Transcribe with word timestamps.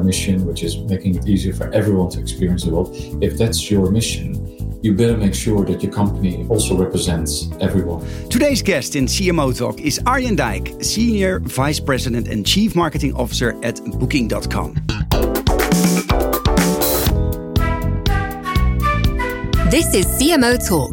our 0.00 0.04
mission, 0.04 0.46
which 0.46 0.62
is 0.62 0.78
making 0.78 1.14
it 1.14 1.28
easier 1.28 1.52
for 1.52 1.70
everyone 1.74 2.08
to 2.10 2.20
experience 2.20 2.64
the 2.64 2.70
world, 2.70 2.96
if 3.22 3.36
that's 3.36 3.70
your 3.70 3.90
mission, 3.90 4.34
you 4.82 4.94
better 4.94 5.16
make 5.16 5.34
sure 5.34 5.62
that 5.66 5.82
your 5.82 5.92
company 5.92 6.46
also 6.48 6.74
represents 6.74 7.50
everyone. 7.60 8.00
Today's 8.30 8.62
guest 8.62 8.96
in 8.96 9.04
CMO 9.04 9.56
Talk 9.56 9.78
is 9.80 10.00
Arjen 10.06 10.36
Dijk, 10.36 10.82
Senior 10.82 11.40
Vice 11.40 11.80
President 11.80 12.28
and 12.28 12.46
Chief 12.46 12.74
Marketing 12.74 13.14
Officer 13.14 13.50
at 13.62 13.78
Booking.com. 13.98 14.74
This 19.68 19.94
is 19.94 20.06
CMO 20.18 20.56
Talk, 20.66 20.92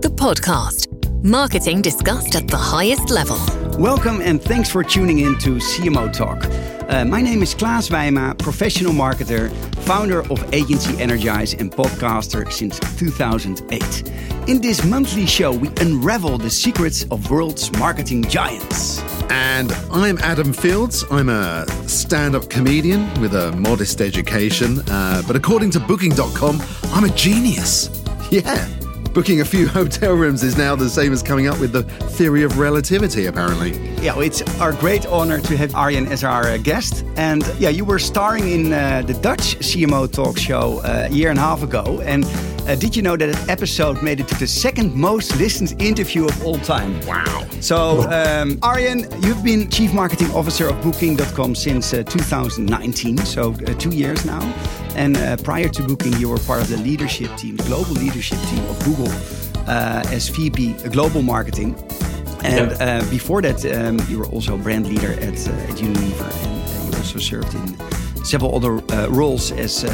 the 0.00 0.12
podcast. 0.14 0.90
Marketing 1.24 1.82
discussed 1.82 2.36
at 2.36 2.46
the 2.46 2.56
highest 2.56 3.10
level. 3.10 3.38
Welcome 3.78 4.20
and 4.20 4.40
thanks 4.40 4.70
for 4.70 4.84
tuning 4.84 5.18
in 5.18 5.36
to 5.38 5.56
CMO 5.56 6.12
Talk. 6.12 6.44
Uh, 6.88 7.04
my 7.04 7.22
name 7.22 7.42
is 7.42 7.54
Klaas 7.54 7.88
Weima, 7.88 8.36
professional 8.38 8.92
marketer, 8.92 9.50
founder 9.84 10.20
of 10.30 10.54
Agency 10.54 11.00
Energize, 11.00 11.54
and 11.54 11.72
podcaster 11.72 12.50
since 12.52 12.78
2008. 12.98 14.08
In 14.48 14.60
this 14.60 14.84
monthly 14.84 15.24
show, 15.24 15.50
we 15.52 15.68
unravel 15.80 16.36
the 16.36 16.50
secrets 16.50 17.04
of 17.10 17.30
world's 17.30 17.72
marketing 17.78 18.22
giants. 18.24 19.00
And 19.30 19.72
I'm 19.90 20.18
Adam 20.18 20.52
Fields. 20.52 21.04
I'm 21.10 21.30
a 21.30 21.66
stand 21.88 22.34
up 22.34 22.50
comedian 22.50 23.08
with 23.20 23.34
a 23.34 23.52
modest 23.52 24.02
education. 24.02 24.80
Uh, 24.90 25.22
but 25.26 25.36
according 25.36 25.70
to 25.70 25.80
Booking.com, 25.80 26.62
I'm 26.92 27.04
a 27.04 27.10
genius. 27.10 27.90
Yeah. 28.30 28.73
Booking 29.14 29.42
a 29.42 29.44
few 29.44 29.68
hotel 29.80 30.14
rooms 30.14 30.42
is 30.42 30.58
now 30.58 30.74
the 30.74 30.90
same 30.90 31.12
as 31.12 31.22
coming 31.22 31.46
up 31.46 31.60
with 31.60 31.70
the 31.70 31.84
theory 31.84 32.42
of 32.42 32.58
relativity, 32.58 33.26
apparently. 33.26 33.70
Yeah, 34.02 34.18
it's 34.18 34.42
our 34.60 34.72
great 34.72 35.06
honor 35.06 35.40
to 35.40 35.56
have 35.56 35.72
Arjen 35.76 36.08
as 36.08 36.24
our 36.24 36.48
uh, 36.48 36.56
guest. 36.58 37.04
And 37.16 37.46
yeah, 37.60 37.68
you 37.68 37.84
were 37.84 38.00
starring 38.00 38.50
in 38.50 38.72
uh, 38.72 39.02
the 39.02 39.14
Dutch 39.14 39.56
CMO 39.60 40.12
talk 40.12 40.36
show 40.36 40.80
uh, 40.80 41.06
a 41.08 41.14
year 41.14 41.30
and 41.30 41.38
a 41.38 41.42
half 41.42 41.62
ago. 41.62 42.00
And 42.00 42.24
uh, 42.66 42.74
did 42.74 42.96
you 42.96 43.02
know 43.02 43.16
that 43.16 43.28
an 43.28 43.50
episode 43.50 44.02
made 44.02 44.20
it 44.20 44.28
to 44.28 44.34
the 44.36 44.46
second 44.46 44.94
most 44.94 45.36
listened 45.36 45.80
interview 45.80 46.24
of 46.24 46.44
all 46.44 46.58
time? 46.58 46.98
Wow. 47.06 47.46
So, 47.60 48.02
um, 48.10 48.58
Arjen, 48.62 49.06
you've 49.22 49.44
been 49.44 49.68
Chief 49.70 49.92
Marketing 49.92 50.30
Officer 50.32 50.68
of 50.68 50.82
Booking.com 50.82 51.54
since 51.54 51.92
uh, 51.92 52.02
2019, 52.04 53.18
so 53.18 53.52
uh, 53.52 53.74
two 53.74 53.90
years 53.90 54.24
now. 54.24 54.40
And 54.96 55.16
uh, 55.16 55.36
prior 55.38 55.68
to 55.68 55.82
Booking, 55.82 56.14
you 56.14 56.28
were 56.30 56.38
part 56.38 56.62
of 56.62 56.68
the 56.68 56.78
leadership 56.78 57.34
team, 57.36 57.56
the 57.56 57.64
global 57.64 57.92
leadership 57.92 58.38
team 58.48 58.64
of 58.66 58.78
Google 58.84 59.12
uh, 59.66 60.04
as 60.10 60.28
VP 60.28 60.72
Global 60.90 61.22
Marketing. 61.22 61.74
And 62.44 62.72
uh, 62.80 63.04
before 63.10 63.42
that, 63.42 63.64
um, 63.74 63.98
you 64.08 64.18
were 64.18 64.26
also 64.26 64.56
brand 64.56 64.86
leader 64.86 65.12
at, 65.12 65.22
at 65.22 65.76
Unilever, 65.76 66.44
and 66.44 66.92
you 66.92 66.98
also 66.98 67.18
served 67.18 67.54
in 67.54 68.24
several 68.24 68.54
other 68.54 68.76
roles 69.08 69.52
as 69.52 69.84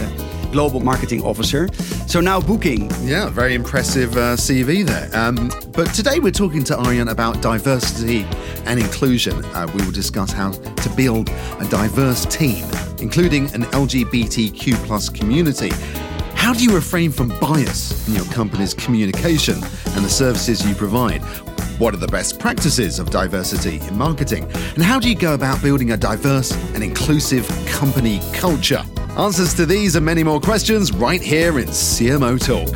global 0.50 0.80
marketing 0.80 1.22
officer. 1.22 1.68
So 2.10 2.20
now 2.20 2.40
booking. 2.40 2.90
Yeah, 3.02 3.28
very 3.28 3.54
impressive 3.54 4.16
uh, 4.16 4.34
CV 4.34 4.84
there. 4.84 5.08
Um, 5.16 5.48
but 5.70 5.94
today 5.94 6.18
we're 6.18 6.32
talking 6.32 6.64
to 6.64 6.76
Arjen 6.76 7.06
about 7.06 7.40
diversity 7.40 8.26
and 8.66 8.80
inclusion. 8.80 9.44
Uh, 9.44 9.68
we 9.72 9.84
will 9.84 9.92
discuss 9.92 10.32
how 10.32 10.50
to 10.50 10.90
build 10.96 11.28
a 11.28 11.68
diverse 11.70 12.26
team, 12.26 12.64
including 12.98 13.44
an 13.54 13.62
LGBTQ 13.62 14.74
plus 14.86 15.08
community. 15.08 15.70
How 16.34 16.52
do 16.52 16.64
you 16.64 16.74
refrain 16.74 17.12
from 17.12 17.28
bias 17.38 18.08
in 18.08 18.14
your 18.16 18.24
company's 18.24 18.74
communication 18.74 19.54
and 19.54 20.04
the 20.04 20.10
services 20.10 20.66
you 20.68 20.74
provide? 20.74 21.22
What 21.78 21.94
are 21.94 21.98
the 21.98 22.08
best 22.08 22.40
practices 22.40 22.98
of 22.98 23.10
diversity 23.10 23.78
in 23.86 23.96
marketing? 23.96 24.50
And 24.74 24.82
how 24.82 24.98
do 24.98 25.08
you 25.08 25.14
go 25.14 25.34
about 25.34 25.62
building 25.62 25.92
a 25.92 25.96
diverse 25.96 26.50
and 26.74 26.82
inclusive 26.82 27.46
company 27.68 28.18
culture? 28.32 28.82
Answers 29.18 29.54
to 29.54 29.66
these 29.66 29.96
and 29.96 30.06
many 30.06 30.22
more 30.22 30.40
questions 30.40 30.92
right 30.92 31.20
here 31.20 31.58
in 31.58 31.66
CMO 31.66 32.38
Talk. 32.38 32.68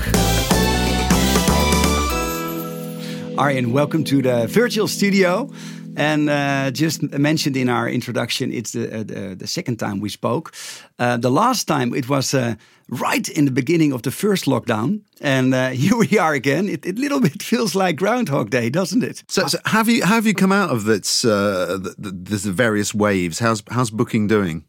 All 3.38 3.46
right, 3.46 3.56
and 3.56 3.72
welcome 3.72 4.04
to 4.04 4.20
the 4.20 4.46
virtual 4.48 4.88
studio. 4.88 5.48
And 5.96 6.28
uh, 6.28 6.72
just 6.72 7.02
mentioned 7.02 7.56
in 7.56 7.68
our 7.68 7.88
introduction, 7.88 8.52
it's 8.52 8.72
the, 8.72 8.92
uh, 8.92 9.02
the, 9.04 9.36
the, 9.36 9.46
second 9.46 9.76
time 9.76 10.00
we 10.00 10.08
spoke. 10.08 10.52
Uh, 10.98 11.16
the 11.16 11.30
last 11.30 11.68
time 11.68 11.94
it 11.94 12.08
was 12.08 12.34
uh, 12.34 12.56
right 12.88 13.28
in 13.28 13.44
the 13.44 13.52
beginning 13.52 13.92
of 13.92 14.02
the 14.02 14.10
first 14.10 14.46
lockdown. 14.46 15.02
And 15.20 15.54
uh, 15.54 15.68
here 15.82 15.96
we 15.96 16.18
are 16.18 16.34
again. 16.34 16.68
It, 16.68 16.84
it 16.84 16.98
little 16.98 17.20
bit 17.20 17.42
feels 17.42 17.76
like 17.76 17.96
Groundhog 17.96 18.50
Day, 18.50 18.70
doesn't 18.70 19.04
it? 19.04 19.22
So, 19.28 19.46
so 19.46 19.58
have 19.66 19.88
you 19.88 20.02
have 20.02 20.26
you 20.26 20.34
come 20.34 20.50
out 20.52 20.70
of 20.70 20.84
this, 20.84 21.24
uh, 21.24 21.78
the, 21.80 21.94
the, 21.96 22.10
the 22.10 22.52
various 22.52 22.92
waves? 22.92 23.38
How's, 23.38 23.62
how's 23.70 23.90
booking 23.90 24.26
doing? 24.26 24.64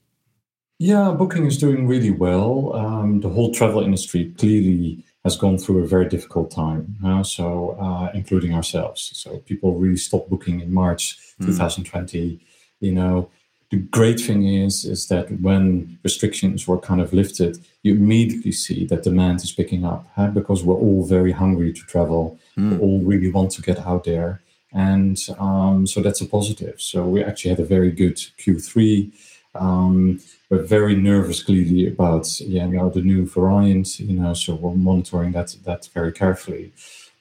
Yeah, 0.78 1.12
booking 1.18 1.46
is 1.46 1.58
doing 1.58 1.88
really 1.88 2.12
well. 2.12 2.76
Um, 2.76 3.22
the 3.22 3.30
whole 3.30 3.54
travel 3.54 3.82
industry 3.82 4.34
clearly 4.38 5.06
has 5.24 5.38
gone 5.38 5.58
through 5.58 5.84
a 5.84 5.88
very 5.88 6.08
difficult 6.08 6.52
time. 6.52 6.96
Uh, 7.04 7.24
so, 7.24 7.78
uh, 7.80 8.12
including 8.14 8.54
ourselves. 8.54 9.12
So, 9.14 9.38
people 9.40 9.74
really 9.74 9.98
stopped 9.98 10.30
booking 10.30 10.60
in 10.62 10.74
March 10.74 11.18
mm. 11.42 11.46
2020. 11.46 12.40
You 12.82 12.92
know, 12.92 13.30
the 13.72 13.78
great 13.78 14.20
thing 14.20 14.46
is 14.48 14.86
is 14.86 15.08
that 15.08 15.32
when 15.42 15.98
restrictions 16.04 16.68
were 16.68 16.78
kind 16.78 17.02
of 17.02 17.14
lifted, 17.14 17.58
you 17.82 17.96
immediately 17.96 18.52
see 18.52 18.86
that 18.88 19.04
demand 19.04 19.42
is 19.44 19.52
picking 19.52 19.86
up 19.86 20.06
huh? 20.16 20.28
because 20.28 20.64
we're 20.64 20.76
all 20.76 21.06
very 21.06 21.32
hungry 21.32 21.72
to 21.74 21.82
travel. 21.82 22.38
Mm. 22.58 22.72
We 22.72 22.78
all 22.78 23.00
really 23.00 23.32
want 23.32 23.52
to 23.52 23.62
get 23.62 23.80
out 23.80 24.04
there, 24.04 24.42
and 24.74 25.18
um, 25.40 25.88
so 25.88 26.02
that's 26.02 26.22
a 26.22 26.26
positive. 26.26 26.82
So, 26.82 27.06
we 27.06 27.24
actually 27.24 27.52
had 27.52 27.62
a 27.62 27.72
very 27.76 27.92
good 27.92 28.18
Q3. 28.18 29.12
Um, 29.56 30.20
we're 30.50 30.64
very 30.64 30.96
nervous 30.96 31.44
clearly 31.44 31.88
about 31.88 32.40
yeah, 32.40 32.68
know, 32.68 32.90
the 32.90 33.02
new 33.02 33.26
variant, 33.26 34.00
you 34.00 34.20
know, 34.20 34.34
so 34.34 34.56
we're 34.56 34.76
monitoring 34.76 35.32
that 35.32 35.56
that 35.64 35.90
very 35.94 36.12
carefully. 36.12 36.72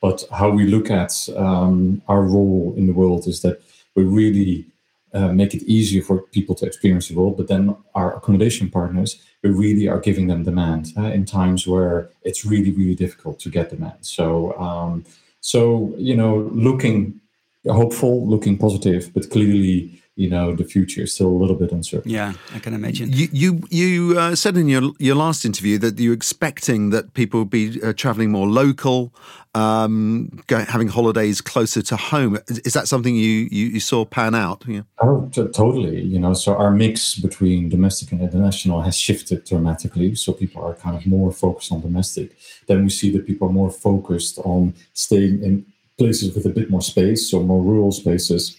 But 0.00 0.24
how 0.30 0.50
we 0.50 0.66
look 0.66 0.90
at 0.90 1.28
um, 1.36 2.02
our 2.08 2.22
role 2.22 2.74
in 2.76 2.86
the 2.86 2.92
world 2.92 3.26
is 3.26 3.40
that 3.40 3.62
we 3.94 4.02
really 4.04 4.66
uh, 5.14 5.28
make 5.28 5.54
it 5.54 5.62
easier 5.62 6.02
for 6.02 6.22
people 6.32 6.54
to 6.56 6.66
experience 6.66 7.08
the 7.08 7.14
world, 7.14 7.36
but 7.36 7.48
then 7.48 7.74
our 7.94 8.16
accommodation 8.16 8.68
partners, 8.68 9.22
we 9.42 9.50
really 9.50 9.88
are 9.88 10.00
giving 10.00 10.26
them 10.26 10.42
demand 10.42 10.92
uh, 10.98 11.04
in 11.04 11.24
times 11.24 11.66
where 11.66 12.10
it's 12.22 12.44
really, 12.44 12.72
really 12.72 12.96
difficult 12.96 13.38
to 13.40 13.48
get 13.48 13.70
demand. 13.70 13.98
So, 14.00 14.58
um, 14.58 15.04
so 15.40 15.94
you 15.96 16.16
know, 16.16 16.50
looking 16.52 17.20
hopeful, 17.66 18.26
looking 18.26 18.58
positive, 18.58 19.12
but 19.14 19.30
clearly 19.30 20.02
you 20.16 20.30
know 20.30 20.54
the 20.54 20.64
future 20.64 21.02
is 21.02 21.14
still 21.14 21.28
a 21.28 21.38
little 21.42 21.56
bit 21.56 21.72
uncertain. 21.72 22.10
Yeah, 22.10 22.34
I 22.54 22.60
can 22.60 22.72
imagine. 22.72 23.10
You 23.12 23.28
you, 23.32 23.62
you 23.70 24.18
uh, 24.18 24.36
said 24.36 24.56
in 24.56 24.68
your 24.68 24.92
your 24.98 25.16
last 25.16 25.44
interview 25.44 25.78
that 25.78 25.98
you're 25.98 26.14
expecting 26.14 26.90
that 26.90 27.14
people 27.14 27.40
will 27.40 27.44
be 27.46 27.80
uh, 27.82 27.92
traveling 27.94 28.30
more 28.30 28.46
local, 28.46 29.12
um, 29.54 30.30
go, 30.46 30.58
having 30.58 30.86
holidays 30.86 31.40
closer 31.40 31.82
to 31.82 31.96
home. 31.96 32.38
Is 32.48 32.74
that 32.74 32.86
something 32.86 33.16
you 33.16 33.48
you, 33.50 33.66
you 33.66 33.80
saw 33.80 34.04
pan 34.04 34.36
out? 34.36 34.64
Yeah. 34.68 34.82
Oh, 35.00 35.28
t- 35.32 35.48
totally. 35.48 36.02
You 36.02 36.20
know, 36.20 36.34
so 36.34 36.54
our 36.54 36.70
mix 36.70 37.16
between 37.16 37.68
domestic 37.68 38.12
and 38.12 38.20
international 38.20 38.82
has 38.82 38.96
shifted 38.96 39.44
dramatically. 39.44 40.14
So 40.14 40.32
people 40.32 40.62
are 40.62 40.74
kind 40.74 40.96
of 40.96 41.06
more 41.06 41.32
focused 41.32 41.72
on 41.72 41.80
domestic. 41.80 42.36
Then 42.68 42.84
we 42.84 42.90
see 42.90 43.10
that 43.10 43.26
people 43.26 43.48
are 43.48 43.52
more 43.52 43.70
focused 43.70 44.38
on 44.38 44.74
staying 44.92 45.42
in 45.42 45.66
places 45.98 46.34
with 46.34 46.46
a 46.46 46.50
bit 46.50 46.70
more 46.70 46.82
space, 46.82 47.30
so 47.30 47.40
more 47.40 47.62
rural 47.62 47.92
spaces 47.92 48.56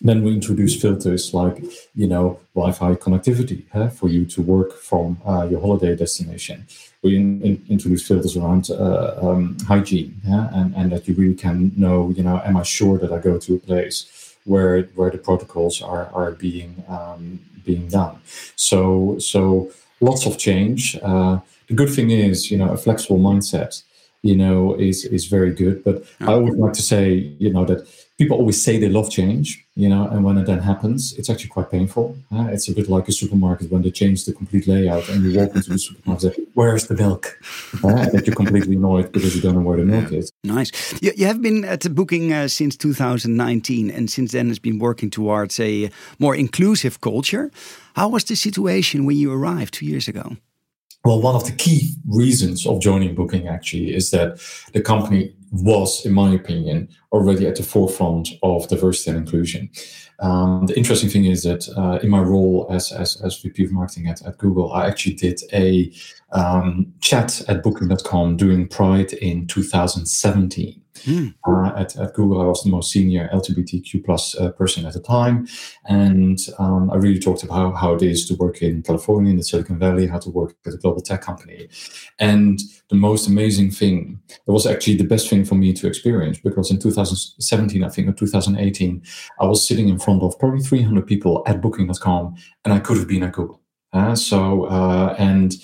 then 0.00 0.22
we 0.22 0.32
introduce 0.32 0.80
filters 0.80 1.32
like, 1.32 1.62
you 1.94 2.06
know, 2.06 2.40
Wi-Fi 2.54 2.94
connectivity 2.96 3.64
huh, 3.72 3.88
for 3.88 4.08
you 4.08 4.24
to 4.26 4.42
work 4.42 4.72
from 4.80 5.18
uh, 5.26 5.46
your 5.50 5.60
holiday 5.60 5.94
destination. 5.96 6.66
We 7.02 7.16
in, 7.16 7.42
in, 7.42 7.64
introduce 7.68 8.06
filters 8.06 8.36
around 8.36 8.70
uh, 8.70 9.16
um, 9.20 9.56
hygiene, 9.66 10.20
yeah? 10.26 10.48
and 10.52 10.74
and 10.74 10.92
that 10.92 11.06
you 11.06 11.14
really 11.14 11.34
can 11.34 11.72
know, 11.76 12.10
you 12.10 12.22
know, 12.22 12.40
am 12.44 12.56
I 12.56 12.62
sure 12.62 12.98
that 12.98 13.12
I 13.12 13.18
go 13.18 13.38
to 13.38 13.54
a 13.54 13.58
place 13.58 14.36
where 14.44 14.82
where 14.94 15.10
the 15.10 15.18
protocols 15.18 15.82
are 15.82 16.06
are 16.14 16.32
being 16.32 16.82
um, 16.88 17.40
being 17.64 17.88
done? 17.88 18.18
So 18.56 19.18
so 19.18 19.70
lots 20.00 20.26
of 20.26 20.38
change. 20.38 20.98
Uh, 21.02 21.40
the 21.68 21.74
good 21.74 21.90
thing 21.90 22.10
is, 22.10 22.50
you 22.50 22.58
know, 22.58 22.70
a 22.70 22.76
flexible 22.76 23.18
mindset, 23.18 23.82
you 24.22 24.36
know, 24.36 24.74
is 24.74 25.04
is 25.04 25.26
very 25.26 25.52
good. 25.52 25.84
But 25.84 26.04
I 26.20 26.32
always 26.32 26.54
like 26.54 26.72
to 26.74 26.82
say, 26.82 27.34
you 27.38 27.52
know, 27.52 27.64
that 27.66 27.86
people 28.18 28.36
always 28.36 28.62
say 28.62 28.78
they 28.78 28.88
love 28.88 29.10
change, 29.10 29.64
you 29.74 29.88
know, 29.88 30.06
and 30.06 30.24
when 30.24 30.38
it 30.38 30.46
then 30.46 30.60
happens, 30.60 31.12
it's 31.14 31.28
actually 31.28 31.48
quite 31.48 31.70
painful. 31.70 32.16
Uh, 32.32 32.46
it's 32.52 32.68
a 32.68 32.72
bit 32.72 32.88
like 32.88 33.08
a 33.08 33.12
supermarket 33.12 33.70
when 33.70 33.82
they 33.82 33.90
change 33.90 34.24
the 34.24 34.32
complete 34.32 34.68
layout 34.68 35.08
and 35.08 35.24
you 35.24 35.38
walk 35.38 35.54
into 35.54 35.70
the 35.70 35.78
supermarket 35.78 36.34
say, 36.36 36.44
Where's 36.54 36.86
the 36.86 36.94
milk? 36.94 37.38
Uh, 37.82 37.88
and 37.88 38.26
you're 38.26 38.36
completely 38.36 38.76
annoyed 38.76 39.10
because 39.10 39.34
you 39.34 39.42
don't 39.42 39.54
know 39.54 39.60
where 39.60 39.76
the 39.76 39.84
milk 39.84 40.12
is. 40.12 40.30
Nice. 40.44 40.70
You, 41.02 41.12
you 41.16 41.26
have 41.26 41.42
been 41.42 41.64
at 41.64 41.80
the 41.80 41.90
booking 41.90 42.32
uh, 42.32 42.48
since 42.48 42.76
2019 42.76 43.90
and 43.90 44.10
since 44.10 44.32
then 44.32 44.48
has 44.48 44.58
been 44.58 44.78
working 44.78 45.10
towards 45.10 45.58
a 45.58 45.90
more 46.18 46.36
inclusive 46.36 47.00
culture. 47.00 47.50
How 47.96 48.08
was 48.08 48.24
the 48.24 48.36
situation 48.36 49.04
when 49.06 49.16
you 49.16 49.32
arrived 49.32 49.74
two 49.74 49.86
years 49.86 50.08
ago? 50.08 50.36
Well, 51.04 51.20
one 51.20 51.34
of 51.34 51.44
the 51.44 51.52
key 51.52 51.94
reasons 52.08 52.66
of 52.66 52.80
joining 52.80 53.14
Booking 53.14 53.46
actually 53.46 53.94
is 53.94 54.10
that 54.10 54.40
the 54.72 54.80
company 54.80 55.34
was, 55.52 56.04
in 56.04 56.12
my 56.12 56.32
opinion, 56.34 56.88
already 57.12 57.46
at 57.46 57.56
the 57.56 57.62
forefront 57.62 58.30
of 58.42 58.66
diversity 58.68 59.10
and 59.10 59.18
inclusion. 59.20 59.70
Um, 60.20 60.66
the 60.66 60.76
interesting 60.76 61.10
thing 61.10 61.26
is 61.26 61.42
that 61.42 61.68
uh, 61.76 61.98
in 62.02 62.08
my 62.08 62.20
role 62.20 62.66
as, 62.70 62.90
as, 62.90 63.20
as 63.22 63.40
VP 63.40 63.64
of 63.64 63.72
marketing 63.72 64.08
at, 64.08 64.24
at 64.24 64.38
Google, 64.38 64.72
I 64.72 64.86
actually 64.86 65.14
did 65.14 65.40
a 65.52 65.92
um, 66.32 66.92
chat 67.00 67.42
at 67.48 67.62
booking.com 67.62 68.36
during 68.36 68.68
Pride 68.68 69.12
in 69.12 69.46
2017. 69.46 70.83
Mm. 71.02 71.34
Uh, 71.46 71.72
at, 71.76 71.96
at 71.96 72.14
Google, 72.14 72.40
I 72.40 72.44
was 72.46 72.62
the 72.62 72.70
most 72.70 72.92
senior 72.92 73.28
LGBTQ 73.32 74.04
plus 74.04 74.34
uh, 74.36 74.50
person 74.52 74.86
at 74.86 74.92
the 74.92 75.00
time, 75.00 75.46
and 75.86 76.38
um, 76.58 76.90
I 76.90 76.96
really 76.96 77.18
talked 77.18 77.42
about 77.42 77.54
how, 77.54 77.72
how 77.72 77.94
it 77.94 78.02
is 78.02 78.26
to 78.28 78.34
work 78.34 78.62
in 78.62 78.82
California, 78.82 79.30
in 79.30 79.36
the 79.36 79.42
Silicon 79.42 79.78
Valley, 79.78 80.06
how 80.06 80.18
to 80.18 80.30
work 80.30 80.56
at 80.66 80.74
a 80.74 80.76
global 80.76 81.00
tech 81.00 81.20
company. 81.20 81.68
And 82.18 82.60
the 82.88 82.96
most 82.96 83.26
amazing 83.26 83.72
thing, 83.72 84.20
it 84.28 84.50
was 84.50 84.66
actually 84.66 84.96
the 84.96 85.04
best 85.04 85.28
thing 85.28 85.44
for 85.44 85.56
me 85.56 85.72
to 85.72 85.86
experience 85.86 86.38
because 86.38 86.70
in 86.70 86.78
2017, 86.78 87.82
I 87.82 87.88
think, 87.88 88.08
or 88.08 88.12
2018, 88.12 89.02
I 89.40 89.46
was 89.46 89.66
sitting 89.66 89.88
in 89.88 89.98
front 89.98 90.22
of 90.22 90.38
probably 90.38 90.60
300 90.60 91.06
people 91.06 91.42
at 91.46 91.60
Booking.com, 91.60 92.36
and 92.64 92.72
I 92.72 92.78
could 92.78 92.98
have 92.98 93.08
been 93.08 93.24
at 93.24 93.32
Google. 93.32 93.60
Uh, 93.92 94.14
so 94.14 94.64
uh, 94.64 95.14
and 95.18 95.54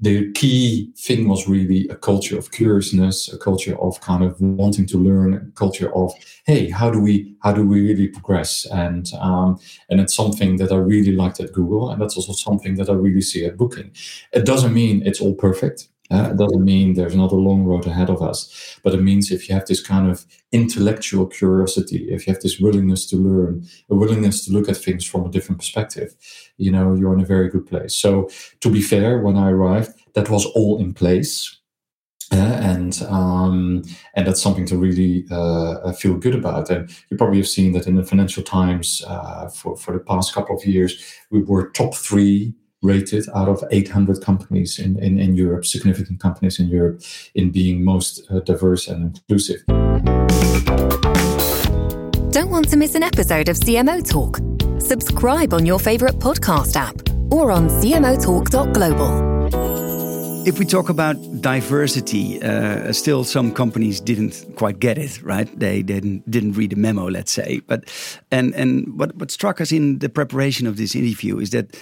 the 0.00 0.30
key 0.32 0.92
thing 0.98 1.26
was 1.26 1.48
really 1.48 1.88
a 1.88 1.96
culture 1.96 2.36
of 2.36 2.50
curiousness, 2.52 3.32
a 3.32 3.38
culture 3.38 3.80
of 3.80 3.98
kind 4.02 4.22
of 4.22 4.38
wanting 4.40 4.86
to 4.86 4.98
learn, 4.98 5.34
a 5.34 5.40
culture 5.52 5.94
of 5.94 6.12
hey, 6.44 6.68
how 6.68 6.90
do 6.90 7.00
we 7.00 7.34
how 7.42 7.52
do 7.52 7.66
we 7.66 7.80
really 7.80 8.08
progress? 8.08 8.66
And 8.66 9.10
um, 9.18 9.58
and 9.88 10.00
it's 10.00 10.14
something 10.14 10.56
that 10.56 10.70
I 10.70 10.76
really 10.76 11.12
liked 11.12 11.40
at 11.40 11.52
Google, 11.52 11.90
and 11.90 12.00
that's 12.00 12.16
also 12.16 12.32
something 12.32 12.74
that 12.76 12.90
I 12.90 12.92
really 12.92 13.22
see 13.22 13.46
at 13.46 13.56
Booking. 13.56 13.90
It 14.32 14.44
doesn't 14.44 14.74
mean 14.74 15.02
it's 15.06 15.20
all 15.20 15.34
perfect. 15.34 15.88
Uh, 16.10 16.30
it 16.30 16.36
doesn't 16.36 16.64
mean 16.64 16.94
there's 16.94 17.16
not 17.16 17.32
a 17.32 17.36
long 17.36 17.64
road 17.64 17.86
ahead 17.86 18.10
of 18.10 18.22
us, 18.22 18.78
but 18.82 18.94
it 18.94 19.02
means 19.02 19.30
if 19.30 19.48
you 19.48 19.54
have 19.54 19.66
this 19.66 19.82
kind 19.82 20.08
of 20.08 20.24
intellectual 20.52 21.26
curiosity, 21.26 22.08
if 22.10 22.26
you 22.26 22.32
have 22.32 22.42
this 22.42 22.60
willingness 22.60 23.06
to 23.06 23.16
learn, 23.16 23.66
a 23.90 23.94
willingness 23.96 24.44
to 24.44 24.52
look 24.52 24.68
at 24.68 24.76
things 24.76 25.04
from 25.04 25.26
a 25.26 25.30
different 25.30 25.60
perspective, 25.60 26.14
you 26.58 26.70
know, 26.70 26.94
you're 26.94 27.14
in 27.14 27.20
a 27.20 27.26
very 27.26 27.48
good 27.48 27.66
place. 27.66 27.94
So, 27.94 28.30
to 28.60 28.70
be 28.70 28.80
fair, 28.80 29.18
when 29.18 29.36
I 29.36 29.50
arrived, 29.50 29.90
that 30.14 30.30
was 30.30 30.46
all 30.46 30.80
in 30.80 30.94
place. 30.94 31.56
Uh, 32.32 32.58
and 32.60 33.02
um, 33.08 33.84
and 34.14 34.26
that's 34.26 34.42
something 34.42 34.66
to 34.66 34.76
really 34.76 35.24
uh, 35.30 35.92
feel 35.92 36.16
good 36.16 36.34
about. 36.34 36.68
And 36.70 36.90
you 37.08 37.16
probably 37.16 37.38
have 37.38 37.46
seen 37.46 37.70
that 37.72 37.86
in 37.86 37.94
the 37.94 38.02
Financial 38.02 38.42
Times 38.42 39.00
uh, 39.06 39.48
for 39.48 39.76
for 39.76 39.92
the 39.92 40.00
past 40.00 40.34
couple 40.34 40.56
of 40.56 40.66
years, 40.66 41.14
we 41.30 41.42
were 41.42 41.70
top 41.70 41.94
three 41.94 42.52
rated 42.82 43.26
out 43.34 43.48
of 43.48 43.62
800 43.70 44.20
companies 44.22 44.78
in, 44.78 44.98
in, 45.02 45.18
in 45.18 45.34
Europe, 45.34 45.64
significant 45.64 46.20
companies 46.20 46.60
in 46.60 46.68
Europe, 46.68 47.02
in 47.34 47.50
being 47.50 47.84
most 47.84 48.22
uh, 48.30 48.40
diverse 48.40 48.88
and 48.88 49.16
inclusive. 49.16 49.64
Don't 52.30 52.50
want 52.50 52.68
to 52.68 52.76
miss 52.76 52.94
an 52.94 53.02
episode 53.02 53.48
of 53.48 53.56
CMO 53.56 54.06
Talk? 54.08 54.40
Subscribe 54.80 55.54
on 55.54 55.64
your 55.64 55.78
favorite 55.78 56.18
podcast 56.18 56.76
app 56.76 56.96
or 57.32 57.50
on 57.50 57.68
cmotalk.global. 57.68 59.35
If 60.46 60.60
we 60.60 60.64
talk 60.64 60.88
about 60.88 61.16
diversity, 61.40 62.40
uh, 62.40 62.92
still 62.92 63.24
some 63.24 63.52
companies 63.52 64.00
didn't 64.00 64.54
quite 64.54 64.78
get 64.78 64.96
it 64.96 65.20
right. 65.24 65.48
They 65.58 65.82
didn't 65.82 66.30
didn't 66.30 66.52
read 66.52 66.70
the 66.70 66.76
memo, 66.76 67.10
let's 67.10 67.32
say. 67.32 67.62
But 67.66 67.90
and 68.30 68.54
and 68.54 68.96
what 68.96 69.16
what 69.16 69.32
struck 69.32 69.60
us 69.60 69.72
in 69.72 69.98
the 69.98 70.08
preparation 70.08 70.68
of 70.68 70.76
this 70.76 70.94
interview 70.94 71.40
is 71.40 71.50
that 71.50 71.76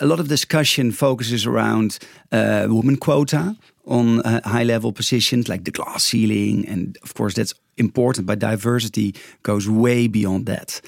a 0.00 0.06
lot 0.06 0.18
of 0.18 0.26
discussion 0.26 0.90
focuses 0.90 1.46
around 1.46 2.00
uh, 2.32 2.66
quota 3.00 3.56
on 3.86 4.20
uh, 4.22 4.40
high 4.44 4.64
level 4.64 4.92
positions 4.92 5.48
like 5.48 5.62
the 5.62 5.70
glass 5.70 6.02
ceiling, 6.02 6.68
and 6.68 6.98
of 7.04 7.14
course 7.14 7.34
that's 7.34 7.54
important. 7.76 8.26
But 8.26 8.40
diversity 8.40 9.14
goes 9.44 9.68
way 9.68 10.08
beyond 10.08 10.46
that. 10.46 10.80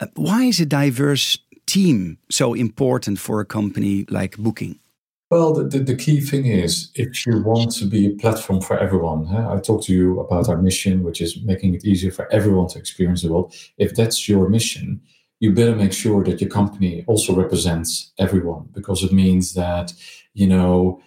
Uh, 0.00 0.06
why 0.16 0.48
is 0.48 0.60
a 0.60 0.66
diverse 0.66 1.38
team 1.66 2.18
so 2.28 2.54
important 2.54 3.20
for 3.20 3.40
a 3.40 3.44
company 3.44 4.04
like 4.10 4.36
Booking? 4.36 4.80
Well, 5.28 5.52
the, 5.52 5.64
the, 5.64 5.80
the, 5.80 5.96
key 5.96 6.20
thing 6.20 6.46
is 6.46 6.92
if 6.94 7.26
you 7.26 7.42
want 7.42 7.72
to 7.76 7.84
be 7.84 8.06
a 8.06 8.10
platform 8.10 8.60
for 8.60 8.78
everyone, 8.78 9.26
huh? 9.26 9.52
I 9.52 9.58
talked 9.58 9.84
to 9.86 9.92
you 9.92 10.20
about 10.20 10.48
our 10.48 10.56
mission, 10.56 11.02
which 11.02 11.20
is 11.20 11.42
making 11.42 11.74
it 11.74 11.84
easier 11.84 12.12
for 12.12 12.32
everyone 12.32 12.68
to 12.68 12.78
experience 12.78 13.22
the 13.22 13.32
world. 13.32 13.52
If 13.76 13.96
that's 13.96 14.28
your 14.28 14.48
mission, 14.48 15.00
you 15.40 15.52
better 15.52 15.74
make 15.74 15.92
sure 15.92 16.22
that 16.22 16.40
your 16.40 16.48
company 16.48 17.04
also 17.08 17.34
represents 17.34 18.12
everyone 18.20 18.68
because 18.72 19.02
it 19.02 19.12
means 19.12 19.54
that, 19.54 19.92
you 20.34 20.46
know, 20.46 21.02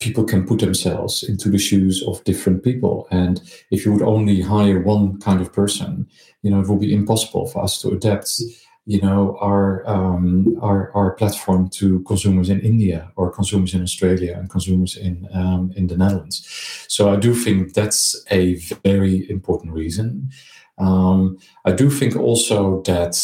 people 0.00 0.24
can 0.24 0.46
put 0.46 0.60
themselves 0.60 1.22
into 1.22 1.48
the 1.48 1.58
shoes 1.58 2.04
of 2.06 2.22
different 2.24 2.62
people. 2.62 3.08
And 3.10 3.40
if 3.70 3.86
you 3.86 3.92
would 3.92 4.02
only 4.02 4.42
hire 4.42 4.80
one 4.80 5.18
kind 5.20 5.40
of 5.40 5.54
person, 5.54 6.06
you 6.42 6.50
know, 6.50 6.60
it 6.60 6.68
will 6.68 6.76
be 6.76 6.94
impossible 6.94 7.46
for 7.46 7.64
us 7.64 7.80
to 7.80 7.88
adapt 7.88 8.38
you 8.86 9.00
know 9.00 9.36
our 9.40 9.86
um, 9.88 10.56
our 10.62 10.92
our 10.94 11.10
platform 11.12 11.68
to 11.70 12.00
consumers 12.04 12.48
in 12.48 12.60
India 12.60 13.10
or 13.16 13.32
consumers 13.32 13.74
in 13.74 13.82
Australia 13.82 14.36
and 14.38 14.48
consumers 14.48 14.96
in 14.96 15.28
um, 15.34 15.72
in 15.76 15.88
the 15.88 15.96
Netherlands. 15.96 16.46
So 16.88 17.12
I 17.12 17.16
do 17.16 17.34
think 17.34 17.74
that's 17.74 18.24
a 18.30 18.54
very 18.84 19.28
important 19.28 19.72
reason. 19.72 20.30
Um, 20.78 21.38
I 21.64 21.72
do 21.72 21.90
think 21.90 22.16
also 22.16 22.82
that 22.82 23.20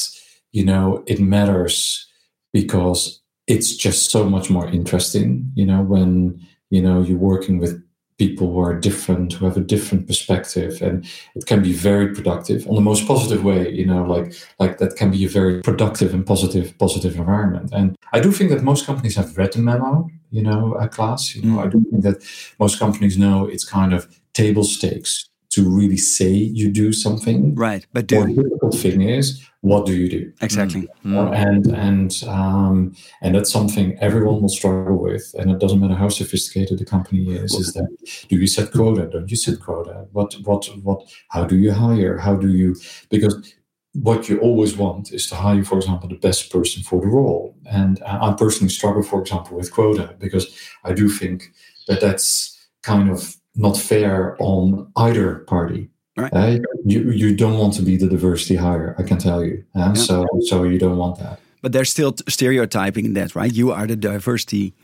you 0.51 0.65
know 0.65 1.05
it 1.07 1.21
matters 1.21 2.09
because 2.53 3.21
it's 3.47 3.77
just 3.77 4.11
so 4.11 4.29
much 4.29 4.51
more 4.51 4.67
interesting. 4.67 5.53
You 5.55 5.67
know 5.67 5.83
when 5.83 6.45
you 6.71 6.83
know 6.83 7.03
you're 7.03 7.19
working 7.19 7.59
with 7.59 7.81
people 8.25 8.47
who 8.53 8.61
are 8.61 8.75
different, 8.89 9.33
who 9.35 9.45
have 9.49 9.57
a 9.57 9.67
different 9.75 10.07
perspective, 10.07 10.73
and 10.87 10.95
it 11.35 11.45
can 11.47 11.61
be 11.63 11.73
very 11.73 12.09
productive 12.17 12.61
on 12.69 12.75
the 12.75 12.87
most 12.91 13.07
positive 13.13 13.43
way. 13.51 13.63
You 13.81 13.87
know, 13.87 14.03
like 14.15 14.27
like 14.63 14.75
that 14.79 14.97
can 15.01 15.11
be 15.11 15.25
a 15.25 15.33
very 15.41 15.61
productive 15.69 16.11
and 16.15 16.25
positive 16.33 16.67
positive 16.79 17.15
environment. 17.17 17.69
And 17.73 17.89
I 18.17 18.21
do 18.21 18.31
think 18.33 18.51
that 18.51 18.63
most 18.63 18.87
companies 18.87 19.17
have 19.17 19.37
read 19.39 19.53
the 19.53 19.61
memo. 19.61 19.93
You 20.31 20.43
know, 20.49 20.63
a 20.85 20.89
class. 20.89 21.35
You 21.35 21.43
know, 21.43 21.57
mm. 21.59 21.65
I 21.65 21.69
do 21.75 21.79
think 21.91 22.03
that 22.09 22.19
most 22.59 22.79
companies 22.79 23.17
know 23.17 23.37
it's 23.53 23.67
kind 23.79 23.93
of 23.97 24.01
table 24.33 24.65
stakes 24.65 25.29
to 25.53 25.69
really 25.69 25.97
say 25.97 26.31
you 26.31 26.71
do 26.71 26.93
something. 26.93 27.55
Right, 27.55 27.87
but 27.93 28.07
do 28.07 28.27
the 28.27 28.43
difficult 28.43 28.75
thing 28.75 29.03
is 29.03 29.47
what 29.63 29.87
do 29.87 29.95
you 29.95 30.09
do? 30.09 30.33
Exactly. 30.41 30.89
Mm. 31.05 31.37
and 31.37 31.67
and 31.67 32.25
um, 32.27 32.97
and 33.21 33.35
that's 33.35 33.51
something 33.51 33.97
everyone 34.01 34.43
will 34.43 34.49
struggle 34.49 34.99
with 34.99 35.35
and 35.39 35.51
it 35.51 35.61
doesn't 35.61 35.81
matter 35.81 35.95
how 35.95 36.09
sophisticated 36.09 36.79
the 36.79 36.85
company 36.85 37.31
is 37.31 37.55
is 37.55 37.73
that 37.75 37.89
do 38.29 38.37
you 38.37 38.49
set 38.49 38.73
quota? 38.73 39.07
Don't 39.07 39.31
you 39.31 39.37
set 39.37 39.61
quota? 39.61 40.07
What 40.13 40.35
what 40.43 40.67
what 40.83 41.01
how 41.29 41.45
do 41.45 41.57
you 41.57 41.73
hire? 41.73 42.19
How 42.19 42.35
do 42.35 42.49
you 42.49 42.75
because 43.09 43.55
what 43.95 44.29
you 44.29 44.39
always 44.41 44.77
want 44.77 45.13
is 45.13 45.29
to 45.29 45.37
hire 45.37 45.65
for 45.65 45.77
example 45.77 46.09
the 46.09 46.17
best 46.17 46.51
person 46.51 46.83
for 46.83 47.01
the 47.01 47.07
role. 47.07 47.57
And 47.71 48.03
i 48.05 48.33
personally 48.33 48.73
struggle 48.73 49.05
for 49.05 49.21
example 49.21 49.57
with 49.57 49.71
quota 49.71 50.17
because 50.19 50.47
i 50.83 50.93
do 50.93 51.09
think 51.09 51.53
that 51.87 52.01
that's 52.01 52.59
kind 52.83 53.11
of 53.11 53.37
not 53.55 53.77
fair 53.77 54.37
on 54.41 54.91
either 54.97 55.41
party 55.41 55.91
Right. 56.17 56.33
Uh, 56.33 56.59
you 56.85 57.11
you 57.11 57.35
don't 57.35 57.59
want 57.59 57.73
to 57.75 57.83
be 57.83 57.97
the 57.97 58.07
diversity 58.07 58.57
hire, 58.57 58.95
I 58.99 59.03
can 59.03 59.17
tell 59.17 59.43
you. 59.43 59.65
Uh, 59.75 59.79
yeah. 59.79 59.93
So 59.95 60.27
so 60.41 60.65
you 60.65 60.79
don't 60.79 60.99
want 60.99 61.19
that. 61.21 61.41
But 61.63 61.73
there's 61.73 61.91
still 61.91 62.15
stereotyping 62.29 63.07
in 63.07 63.15
that, 63.15 63.35
right? 63.35 63.53
You 63.53 63.73
are 63.73 63.87
the 63.87 63.97
diversity 63.97 64.75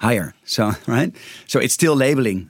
hire, 0.00 0.34
so 0.44 0.72
right. 0.86 1.14
So 1.46 1.60
it's 1.60 1.74
still 1.74 1.94
labeling. 1.94 2.48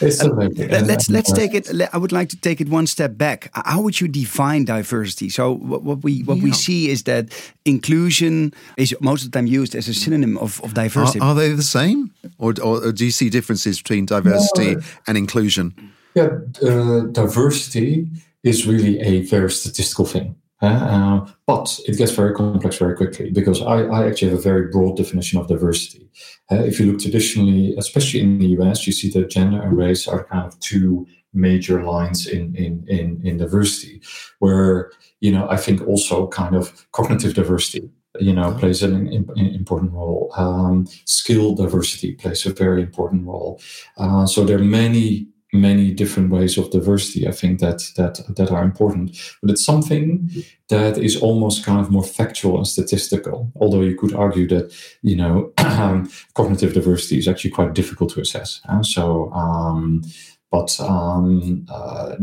It's 0.00 0.16
still 0.16 0.36
labeling. 0.36 0.72
Uh, 0.72 0.82
let's 0.86 1.10
let's 1.10 1.32
take 1.32 1.54
it. 1.54 1.68
I 1.92 1.98
would 1.98 2.12
like 2.12 2.28
to 2.28 2.36
take 2.36 2.60
it 2.60 2.68
one 2.68 2.86
step 2.86 3.18
back. 3.18 3.50
How 3.52 3.80
would 3.80 4.00
you 4.00 4.06
define 4.06 4.64
diversity? 4.64 5.28
So 5.28 5.52
what, 5.52 5.82
what 5.82 6.04
we 6.04 6.22
what 6.22 6.36
yeah. 6.36 6.44
we 6.44 6.52
see 6.52 6.88
is 6.88 7.02
that 7.02 7.32
inclusion 7.64 8.54
is 8.76 8.94
most 9.00 9.24
of 9.24 9.32
the 9.32 9.38
time 9.38 9.48
used 9.48 9.74
as 9.74 9.88
a 9.88 9.94
synonym 9.94 10.38
of, 10.38 10.60
of 10.62 10.74
diversity. 10.74 11.18
Are, 11.18 11.30
are 11.30 11.34
they 11.34 11.48
the 11.48 11.64
same, 11.64 12.11
or, 12.42 12.54
or, 12.62 12.90
do 12.92 13.04
you 13.04 13.12
see 13.12 13.30
differences 13.30 13.80
between 13.80 14.04
diversity 14.04 14.74
no. 14.74 14.80
and 15.06 15.16
inclusion? 15.16 15.92
Yeah, 16.14 16.38
uh, 16.62 17.02
diversity 17.12 18.08
is 18.42 18.66
really 18.66 18.98
a 19.00 19.22
very 19.22 19.50
statistical 19.50 20.04
thing. 20.04 20.34
Uh, 20.60 21.26
but 21.46 21.80
it 21.86 21.96
gets 21.98 22.12
very 22.12 22.34
complex 22.34 22.78
very 22.78 22.96
quickly 22.96 23.30
because 23.30 23.60
I, 23.62 23.82
I, 23.82 24.06
actually 24.06 24.30
have 24.30 24.38
a 24.38 24.42
very 24.42 24.68
broad 24.68 24.96
definition 24.96 25.40
of 25.40 25.48
diversity. 25.48 26.08
Uh, 26.52 26.62
if 26.62 26.78
you 26.78 26.86
look 26.86 27.00
traditionally, 27.00 27.74
especially 27.76 28.20
in 28.20 28.38
the 28.38 28.46
US, 28.58 28.86
you 28.86 28.92
see 28.92 29.10
that 29.10 29.28
gender 29.28 29.60
and 29.60 29.76
race 29.76 30.06
are 30.06 30.22
kind 30.24 30.46
of 30.46 30.58
two 30.60 31.04
major 31.34 31.82
lines 31.82 32.28
in, 32.28 32.54
in, 32.54 32.84
in, 32.86 33.20
in 33.24 33.38
diversity, 33.38 34.02
where, 34.38 34.92
you 35.20 35.32
know, 35.32 35.48
I 35.48 35.56
think 35.56 35.84
also 35.88 36.28
kind 36.28 36.54
of 36.54 36.86
cognitive 36.92 37.34
diversity 37.34 37.90
you 38.20 38.32
know 38.32 38.52
plays 38.58 38.82
an, 38.82 38.94
an 39.08 39.30
important 39.36 39.92
role 39.92 40.32
um, 40.36 40.86
skill 41.04 41.54
diversity 41.54 42.12
plays 42.12 42.44
a 42.46 42.52
very 42.52 42.82
important 42.82 43.26
role 43.26 43.60
uh, 43.96 44.26
so 44.26 44.44
there 44.44 44.58
are 44.58 44.64
many 44.64 45.26
many 45.52 45.92
different 45.92 46.30
ways 46.30 46.56
of 46.56 46.70
diversity. 46.70 47.28
I 47.28 47.32
think 47.32 47.60
that 47.60 47.82
that 47.96 48.20
that 48.36 48.50
are 48.50 48.64
important, 48.64 49.16
but 49.42 49.50
it's 49.50 49.64
something 49.64 50.30
that 50.68 50.96
is 50.98 51.16
almost 51.16 51.64
kind 51.64 51.80
of 51.80 51.90
more 51.90 52.04
factual 52.04 52.56
and 52.56 52.66
statistical. 52.66 53.52
Although 53.56 53.82
you 53.82 53.96
could 53.96 54.14
argue 54.14 54.48
that 54.48 54.74
you 55.02 55.16
know 55.16 55.52
cognitive 56.34 56.72
diversity 56.72 57.18
is 57.18 57.28
actually 57.28 57.50
quite 57.50 57.74
difficult 57.74 58.12
to 58.14 58.20
assess. 58.20 58.60
Uh, 58.68 58.82
so. 58.82 59.30
Um, 59.32 60.02
but 60.50 60.78
um, 60.80 61.64
uh, 61.70 62.14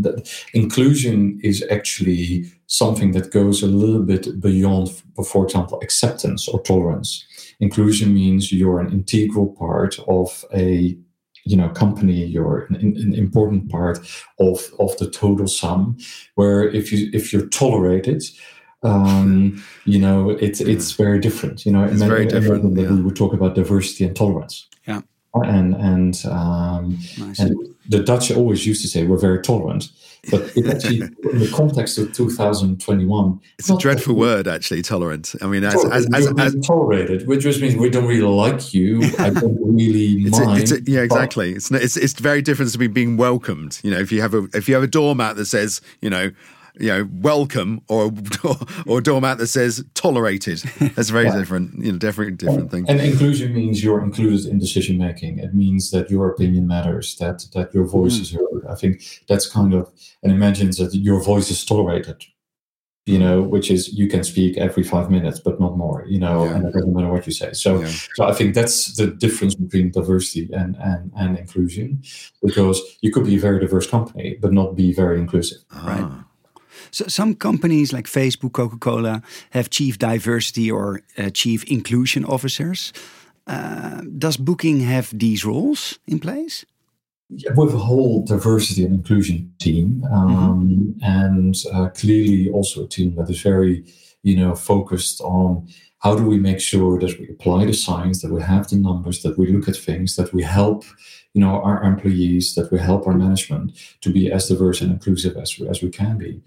inclusion 0.53 1.39
is 1.43 1.65
actually 1.71 2.45
something 2.69 3.11
that 3.11 3.31
goes 3.31 3.63
a 3.63 3.67
little 3.67 4.03
bit 4.03 4.39
beyond, 4.39 4.91
for 5.25 5.43
example, 5.43 5.79
acceptance 5.81 6.47
or 6.47 6.61
tolerance. 6.61 7.25
Inclusion 7.59 8.13
means 8.13 8.51
you're 8.51 8.79
an 8.79 8.93
integral 8.93 9.47
part 9.47 9.99
of 10.07 10.45
a 10.53 10.97
you 11.45 11.57
know 11.57 11.69
company 11.69 12.25
you're 12.25 12.67
an, 12.69 12.75
an, 12.75 13.13
important 13.13 13.69
part 13.71 13.97
of 14.39 14.71
of 14.77 14.95
the 14.97 15.09
total 15.09 15.47
sum 15.47 15.97
where 16.35 16.69
if 16.69 16.91
you 16.91 17.09
if 17.13 17.31
you're 17.31 17.47
tolerated 17.47 18.21
um 18.83 19.63
you 19.85 19.97
know 19.97 20.31
it's 20.31 20.59
it's 20.59 20.91
very 20.91 21.17
different 21.17 21.65
you 21.65 21.71
know 21.71 21.85
it's 21.85 22.01
very 22.01 22.25
different 22.25 22.77
yeah. 22.77 22.91
we 22.91 23.01
would 23.01 23.15
talk 23.15 23.33
about 23.33 23.55
diversity 23.55 24.03
and 24.03 24.15
tolerance 24.15 24.67
yeah 24.85 25.01
and 25.33 25.75
and 25.75 26.25
um 26.25 26.97
nice. 27.17 27.39
and 27.39 27.55
the 27.87 28.01
dutch 28.03 28.31
always 28.31 28.65
used 28.65 28.81
to 28.81 28.87
say 28.87 29.05
we're 29.05 29.17
very 29.17 29.41
tolerant 29.41 29.89
but 30.29 30.55
it 30.55 30.67
actually, 30.67 31.01
in 31.31 31.39
the 31.39 31.51
context 31.53 31.97
of 31.97 32.13
2021, 32.13 33.39
it's 33.57 33.69
a 33.69 33.77
dreadful 33.77 34.15
word, 34.15 34.47
actually. 34.47 34.81
Tolerant. 34.81 35.33
I 35.41 35.47
mean, 35.47 35.63
as, 35.63 35.83
as, 35.85 36.07
as, 36.13 36.27
as, 36.37 36.55
tolerated, 36.65 37.27
which 37.27 37.41
just 37.41 37.61
means 37.61 37.75
we 37.75 37.89
don't 37.89 38.05
really 38.05 38.21
like 38.21 38.73
you. 38.73 39.01
I 39.17 39.29
don't 39.29 39.57
really 39.61 40.23
it's 40.23 40.39
mind. 40.39 40.59
A, 40.59 40.61
it's 40.61 40.71
a, 40.71 40.81
yeah, 40.91 41.01
exactly. 41.01 41.53
It's, 41.53 41.71
it's 41.71 41.95
it's 41.95 42.13
very 42.19 42.41
different 42.41 42.71
to 42.71 42.89
being 42.89 43.17
welcomed. 43.17 43.79
You 43.83 43.91
know, 43.91 43.99
if 43.99 44.11
you 44.11 44.21
have 44.21 44.33
a 44.33 44.47
if 44.53 44.67
you 44.67 44.75
have 44.75 44.83
a 44.83 44.87
doormat 44.87 45.37
that 45.37 45.45
says, 45.45 45.81
you 46.01 46.09
know, 46.09 46.31
you 46.77 46.87
know, 46.87 47.09
welcome 47.11 47.81
or 47.87 48.11
or, 48.85 49.01
doormat 49.01 49.37
that 49.37 49.47
says 49.47 49.83
tolerated. 49.93 50.59
That's 50.95 51.09
very 51.09 51.25
yeah. 51.25 51.37
different, 51.37 51.83
you 51.83 51.91
know, 51.91 51.97
different 51.97 52.37
different 52.37 52.71
thing. 52.71 52.85
And 52.89 52.99
inclusion 52.99 53.53
means 53.53 53.83
you're 53.83 54.03
included 54.03 54.45
in 54.45 54.59
decision 54.59 54.97
making. 54.97 55.39
It 55.39 55.53
means 55.53 55.91
that 55.91 56.09
your 56.09 56.29
opinion 56.29 56.67
matters, 56.67 57.15
that 57.17 57.45
that 57.53 57.73
your 57.73 57.85
voice 57.85 58.17
mm. 58.17 58.21
is 58.21 58.31
heard. 58.31 58.65
I 58.69 58.75
think 58.75 59.01
that's 59.27 59.49
kind 59.49 59.73
of 59.73 59.91
and 60.23 60.31
imagines 60.31 60.77
that 60.77 60.93
your 60.93 61.21
voice 61.23 61.49
is 61.49 61.63
tolerated. 61.63 62.23
You 63.05 63.17
know, 63.17 63.41
which 63.41 63.71
is 63.71 63.91
you 63.91 64.07
can 64.07 64.23
speak 64.23 64.57
every 64.57 64.83
five 64.83 65.09
minutes, 65.09 65.39
but 65.39 65.59
not 65.59 65.75
more. 65.75 66.05
You 66.07 66.19
know, 66.19 66.43
yeah. 66.43 66.55
and 66.55 66.67
it 66.67 66.73
doesn't 66.73 66.93
matter 66.93 67.09
what 67.09 67.25
you 67.25 67.31
say. 67.31 67.53
So, 67.53 67.81
yeah. 67.81 67.91
so 68.13 68.25
I 68.25 68.33
think 68.33 68.53
that's 68.53 68.95
the 68.97 69.07
difference 69.07 69.55
between 69.55 69.89
diversity 69.89 70.47
and 70.53 70.75
and 70.75 71.11
and 71.17 71.35
inclusion, 71.35 72.03
because 72.43 72.79
you 73.01 73.11
could 73.11 73.25
be 73.25 73.37
a 73.37 73.39
very 73.39 73.59
diverse 73.59 73.87
company, 73.89 74.37
but 74.39 74.53
not 74.53 74.75
be 74.75 74.93
very 74.93 75.19
inclusive. 75.19 75.57
Ah. 75.71 75.87
Right. 75.87 76.23
So 76.91 77.05
some 77.07 77.35
companies 77.35 77.93
like 77.93 78.05
Facebook, 78.05 78.53
Coca 78.53 78.77
Cola 78.77 79.21
have 79.51 79.69
chief 79.69 79.97
diversity 79.97 80.71
or 80.71 81.01
uh, 81.17 81.29
chief 81.29 81.63
inclusion 81.65 82.25
officers. 82.25 82.93
Uh, 83.47 84.01
does 84.17 84.37
Booking 84.37 84.81
have 84.81 85.17
these 85.17 85.43
roles 85.43 85.99
in 86.07 86.19
place? 86.19 86.65
Yeah, 87.29 87.51
we 87.55 87.65
have 87.65 87.75
a 87.75 87.79
whole 87.79 88.25
diversity 88.25 88.83
and 88.85 88.95
inclusion 88.95 89.53
team, 89.59 90.03
um, 90.11 90.29
mm-hmm. 90.29 91.03
and 91.03 91.55
uh, 91.73 91.89
clearly 91.89 92.49
also 92.49 92.85
a 92.85 92.87
team 92.87 93.15
that 93.15 93.29
is 93.29 93.41
very, 93.41 93.85
you 94.23 94.35
know, 94.35 94.55
focused 94.55 95.21
on 95.21 95.67
how 95.99 96.15
do 96.15 96.23
we 96.23 96.39
make 96.39 96.59
sure 96.61 96.97
that 96.99 97.19
we 97.19 97.27
apply 97.27 97.65
the 97.65 97.73
science, 97.73 98.21
that 98.21 98.31
we 98.31 98.41
have 98.41 98.69
the 98.69 98.77
numbers, 98.77 99.21
that 99.21 99.37
we 99.37 99.47
look 99.47 99.67
at 99.67 99.75
things, 99.75 100.15
that 100.15 100.33
we 100.33 100.43
help 100.43 100.83
you 101.33 101.41
know 101.41 101.61
our 101.61 101.83
employees 101.83 102.55
that 102.55 102.71
we 102.71 102.79
help 102.79 103.05
our 103.05 103.13
management 103.13 103.77
to 104.01 104.11
be 104.11 104.31
as 104.31 104.47
diverse 104.47 104.81
and 104.81 104.91
inclusive 104.91 105.37
as, 105.37 105.59
as 105.69 105.81
we 105.81 105.89
can 105.89 106.17
be? 106.17 106.41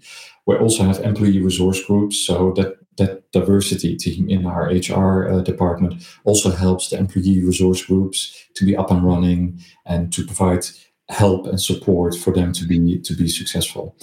We 0.45 0.55
also 0.55 0.83
have 0.83 0.99
employee 0.99 1.41
resource 1.41 1.83
groups 1.85 2.17
so 2.17 2.51
that 2.57 2.77
that 2.97 3.31
diversity 3.31 3.95
team 3.95 4.29
in 4.29 4.45
our 4.45 4.69
hr 4.69 5.27
uh, 5.27 5.41
department 5.41 6.05
also 6.25 6.51
helps 6.51 6.89
the 6.89 6.97
employee 6.97 7.43
resource 7.43 7.83
groups 7.85 8.45
to 8.53 8.65
be 8.65 8.75
up 8.75 8.91
and 8.91 9.03
running 9.03 9.59
and 9.85 10.13
to 10.13 10.25
provide 10.25 10.65
help 11.09 11.47
and 11.47 11.59
support 11.61 12.15
for 12.15 12.31
them 12.33 12.53
to 12.53 12.65
be 12.65 12.99
to 12.99 13.15
be 13.15 13.27
successful 13.27 13.95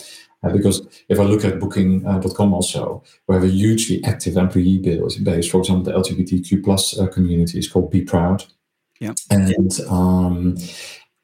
because 0.48 0.86
if 1.08 1.20
I 1.20 1.24
look 1.24 1.44
at 1.44 1.60
Booking.com 1.60 2.52
uh, 2.52 2.56
also, 2.56 3.02
we 3.26 3.34
have 3.34 3.44
a 3.44 3.48
hugely 3.48 4.02
active 4.04 4.36
employee 4.36 4.78
base. 4.78 5.48
For 5.48 5.58
example, 5.58 5.82
the 5.82 5.92
LGBTQ 5.92 6.64
plus 6.64 6.98
uh, 6.98 7.06
community 7.08 7.58
is 7.58 7.68
called 7.68 7.90
Be 7.90 8.00
Proud, 8.00 8.44
yeah. 9.00 9.14
And 9.30 9.80
um, 9.88 10.58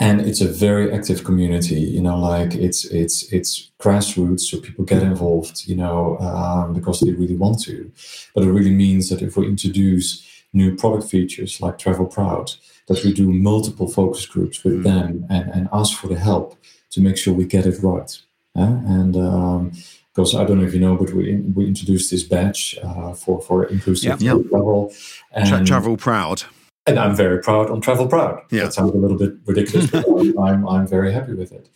and 0.01 0.21
it's 0.23 0.41
a 0.41 0.49
very 0.49 0.93
active 0.93 1.25
community. 1.25 1.81
You 1.81 2.01
know, 2.01 2.19
like 2.19 2.55
it's 2.55 2.87
it's 2.87 3.31
it's 3.33 3.71
grassroots, 3.79 4.41
so 4.41 4.61
people 4.61 4.85
get 4.85 5.03
involved. 5.03 5.67
You 5.67 5.77
know, 5.77 6.19
um, 6.19 6.73
because 6.73 7.01
they 7.01 7.13
really 7.13 7.37
want 7.37 7.61
to. 7.65 7.93
But 8.35 8.45
it 8.45 8.51
really 8.51 8.75
means 8.75 9.11
that 9.11 9.23
if 9.23 9.37
we 9.37 9.47
introduce 9.47 10.27
new 10.53 10.75
product 10.75 11.11
features 11.11 11.61
like 11.61 11.79
Travel 11.79 12.07
Proud, 12.07 12.53
that 12.89 13.05
we 13.05 13.13
do 13.13 13.31
multiple 13.31 13.89
focus 13.89 14.25
groups 14.25 14.65
with 14.65 14.81
mm. 14.81 14.85
them 14.85 15.27
and, 15.29 15.51
and 15.51 15.69
ask 15.73 15.99
for 15.99 16.09
the 16.09 16.19
help 16.19 16.57
to 16.91 17.01
make 17.03 17.19
sure 17.19 17.35
we 17.35 17.45
get 17.45 17.67
it 17.67 17.83
right. 17.83 18.19
And 18.57 19.17
um, 19.17 19.73
because 20.15 20.35
I 20.35 20.45
don't 20.45 20.59
know 20.59 20.67
if 20.67 20.73
you 20.73 20.81
know, 20.81 20.97
but 20.97 21.13
we 21.13 21.37
we 21.55 21.67
introduced 21.67 22.11
this 22.11 22.23
badge 22.23 22.79
uh, 22.83 23.13
for 23.13 23.41
for 23.41 23.65
inclusive 23.65 24.23
yeah. 24.23 24.39
travel. 24.51 24.93
And, 25.33 25.67
travel 25.67 25.97
proud 25.97 26.45
and 26.87 26.99
I'm 26.99 27.15
very 27.15 27.41
proud 27.41 27.71
on 27.71 27.81
Travel 27.81 28.07
Proud. 28.07 28.41
Yeah. 28.51 28.65
That 28.65 28.75
sounds 28.75 28.93
a 28.93 28.97
little 28.97 29.19
bit 29.19 29.35
ridiculous, 29.45 29.91
but 29.91 30.07
I'm, 30.41 30.67
I'm 30.69 30.87
very 30.87 31.13
happy 31.13 31.35
with 31.35 31.53
it. 31.53 31.69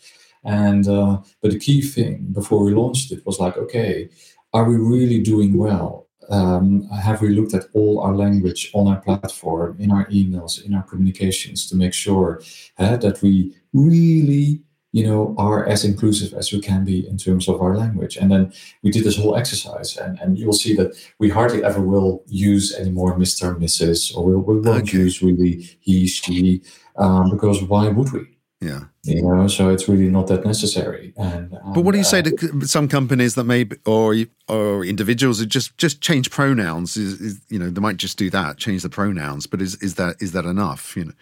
And 0.45 0.89
uh, 0.89 1.19
but 1.43 1.51
the 1.51 1.59
key 1.59 1.83
thing 1.83 2.29
before 2.33 2.65
we 2.65 2.73
launched 2.73 3.13
it 3.13 3.27
was 3.27 3.39
like, 3.39 3.57
okay, 3.57 4.09
are 4.55 4.65
we 4.65 4.77
really 4.77 5.21
doing 5.21 5.59
well? 5.59 6.07
Um, 6.31 6.89
have 6.91 7.21
we 7.21 7.31
looked 7.31 7.55
at 7.55 7.65
all 7.75 8.01
our 8.01 8.15
language 8.15 8.71
on 8.73 8.87
our 8.87 9.01
platform, 9.01 9.77
in 9.81 9.91
our 9.91 10.07
emails, 10.07 10.65
in 10.65 10.75
our 10.75 10.85
communications 10.85 11.69
to 11.69 11.77
make 11.77 11.93
sure 11.93 12.41
uh, 12.79 12.97
that 12.99 13.21
we 13.21 13.55
really 13.73 14.63
you 14.93 15.07
know, 15.07 15.35
are 15.39 15.65
as 15.67 15.85
inclusive 15.85 16.35
as 16.35 16.53
we 16.53 16.61
can 16.61 16.85
be 16.85 17.07
in 17.07 17.17
terms 17.17 17.49
of 17.49 17.61
our 17.61 17.77
language. 17.77 18.17
And 18.17 18.31
then 18.31 18.53
we 18.83 18.91
did 18.91 19.05
this 19.05 19.17
whole 19.17 19.37
exercise, 19.37 19.97
and, 19.97 20.19
and 20.19 20.37
you'll 20.37 20.53
see 20.53 20.75
that 20.75 20.97
we 21.19 21.29
hardly 21.29 21.63
ever 21.63 21.81
will 21.81 22.23
use 22.27 22.75
any 22.75 22.91
more 22.91 23.17
Mr. 23.17 23.57
Mrs. 23.57 24.17
or 24.17 24.25
we'll, 24.25 24.41
we 24.41 24.61
won't 24.61 24.89
okay. 24.89 24.99
use 24.99 25.23
really 25.23 25.79
he, 25.81 26.07
she, 26.07 26.63
um, 26.97 27.31
because 27.31 27.63
why 27.63 27.89
would 27.89 28.13
we? 28.13 28.27
Yeah. 28.61 28.81
You 29.05 29.23
know, 29.23 29.47
so 29.49 29.71
it's 29.71 29.89
really 29.89 30.11
not 30.11 30.27
that 30.27 30.45
necessary. 30.45 31.15
And, 31.17 31.53
and 31.53 31.75
but 31.75 31.81
what 31.81 31.93
do 31.93 31.99
you 31.99 32.05
uh, 32.05 32.09
say 32.09 32.21
to 32.21 32.67
some 32.67 32.89
companies 32.89 33.35
that 33.37 33.45
may, 33.45 33.67
or 33.87 34.15
or 34.49 34.85
individuals 34.85 35.39
who 35.39 35.47
just 35.47 35.79
just 35.79 36.03
change 36.03 36.31
pronouns? 36.31 36.99
Is, 36.99 37.19
is, 37.23 37.41
you 37.49 37.59
know 37.59 37.71
they 37.71 37.81
might 37.81 37.97
just 37.97 38.19
do 38.19 38.29
that, 38.29 38.59
change 38.59 38.83
the 38.83 38.91
pronouns. 38.91 39.47
But 39.47 39.63
is 39.63 39.77
is 39.77 39.95
that 39.95 40.17
is 40.21 40.33
that 40.33 40.45
enough? 40.45 40.95
You 40.95 41.07
know. 41.07 41.13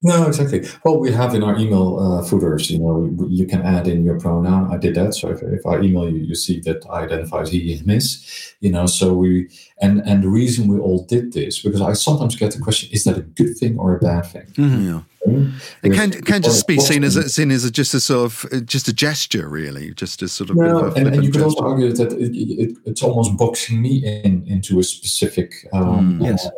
No, 0.00 0.28
exactly. 0.28 0.64
Well, 0.84 1.00
we 1.00 1.10
have 1.10 1.34
in 1.34 1.42
our 1.42 1.58
email 1.58 1.98
uh, 1.98 2.22
footers, 2.24 2.70
you 2.70 2.78
know, 2.78 3.12
you 3.28 3.46
can 3.46 3.62
add 3.62 3.88
in 3.88 4.04
your 4.04 4.20
pronoun. 4.20 4.72
I 4.72 4.76
did 4.76 4.94
that. 4.94 5.14
So 5.14 5.30
if, 5.30 5.42
if 5.42 5.66
I 5.66 5.80
email 5.80 6.08
you, 6.08 6.18
you 6.18 6.36
see 6.36 6.60
that 6.60 6.86
I 6.88 7.02
identify 7.02 7.40
as 7.40 7.50
he, 7.50 7.76
his, 7.76 8.54
you 8.60 8.70
know, 8.70 8.86
so 8.86 9.12
we, 9.14 9.48
and, 9.82 10.00
and 10.06 10.22
the 10.22 10.28
reason 10.28 10.68
we 10.68 10.78
all 10.78 11.04
did 11.04 11.32
this, 11.32 11.60
because 11.60 11.80
I 11.80 11.94
sometimes 11.94 12.36
get 12.36 12.52
the 12.52 12.60
question, 12.60 12.90
is 12.92 13.02
that 13.04 13.18
a 13.18 13.22
good 13.22 13.56
thing 13.56 13.76
or 13.76 13.96
a 13.96 13.98
bad 13.98 14.26
thing? 14.26 14.46
Mm-hmm. 14.52 14.88
Yeah. 14.88 15.00
It 15.82 15.92
can 15.92 16.10
can 16.10 16.42
just 16.42 16.66
be 16.66 16.78
seen 16.78 17.04
as 17.04 17.34
seen 17.34 17.50
as 17.50 17.64
a, 17.64 17.70
just 17.70 17.92
a 17.92 18.00
sort 18.00 18.26
of 18.26 18.66
just 18.66 18.88
a 18.88 18.92
gesture, 18.92 19.48
really, 19.48 19.92
just 19.94 20.22
a 20.22 20.28
sort 20.28 20.48
of. 20.48 20.56
No, 20.56 20.92
and, 20.92 21.08
and, 21.08 21.24
you 21.24 21.30
could 21.30 21.42
also 21.42 21.62
argue 21.62 21.92
that 21.92 22.12
it, 22.12 22.34
it, 22.34 22.78
it's 22.86 23.02
almost 23.02 23.36
boxing 23.36 23.82
me 23.82 23.96
in 24.06 24.46
into 24.46 24.78
a 24.78 24.82
specific. 24.82 25.52
Um, 25.72 26.20
mm, 26.20 26.24
yes. 26.24 26.48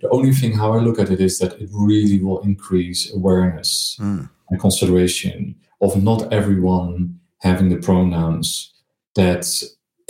The 0.00 0.08
only 0.10 0.32
thing 0.32 0.52
how 0.52 0.72
I 0.72 0.80
look 0.80 0.98
at 0.98 1.10
it 1.10 1.20
is 1.20 1.38
that 1.38 1.60
it 1.60 1.68
really 1.72 2.22
will 2.22 2.40
increase 2.40 3.12
awareness 3.14 3.96
mm. 4.00 4.28
and 4.50 4.60
consideration 4.60 5.54
of 5.80 6.02
not 6.02 6.32
everyone 6.32 7.20
having 7.40 7.68
the 7.68 7.76
pronouns 7.76 8.72
that 9.14 9.46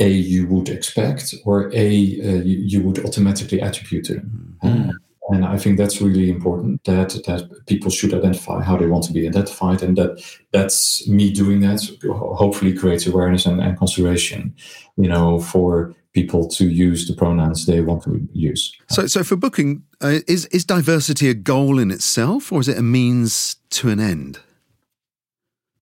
a 0.00 0.08
you 0.08 0.46
would 0.46 0.68
expect 0.68 1.34
or 1.44 1.70
a 1.74 1.86
uh, 1.88 2.42
you, 2.42 2.58
you, 2.72 2.82
would 2.82 3.04
automatically 3.04 3.60
attribute 3.60 4.04
to 4.04 4.14
them. 4.14 4.58
Mm. 4.62 4.92
And 5.30 5.44
I 5.44 5.58
think 5.58 5.76
that's 5.76 6.00
really 6.00 6.30
important 6.30 6.84
that 6.84 7.10
that 7.26 7.66
people 7.66 7.90
should 7.90 8.14
identify 8.14 8.62
how 8.62 8.76
they 8.78 8.86
want 8.86 9.04
to 9.04 9.12
be 9.12 9.28
identified, 9.28 9.82
and 9.82 9.96
that 9.98 10.22
that's 10.52 11.06
me 11.06 11.30
doing 11.30 11.60
that. 11.60 11.80
Hopefully, 12.10 12.72
creates 12.72 13.06
awareness 13.06 13.44
and, 13.44 13.60
and 13.60 13.76
consideration, 13.76 14.54
you 14.96 15.08
know, 15.08 15.38
for 15.38 15.94
people 16.14 16.48
to 16.48 16.68
use 16.68 17.06
the 17.06 17.14
pronouns 17.14 17.66
they 17.66 17.80
want 17.80 18.02
to 18.04 18.26
use. 18.32 18.74
So, 18.88 19.06
so 19.06 19.22
for 19.22 19.36
booking, 19.36 19.84
uh, 20.00 20.20
is 20.26 20.46
is 20.46 20.64
diversity 20.64 21.28
a 21.28 21.34
goal 21.34 21.78
in 21.78 21.90
itself, 21.90 22.52
or 22.52 22.60
is 22.60 22.68
it 22.68 22.78
a 22.78 22.82
means 22.82 23.56
to 23.70 23.88
an 23.90 24.00
end? 24.00 24.40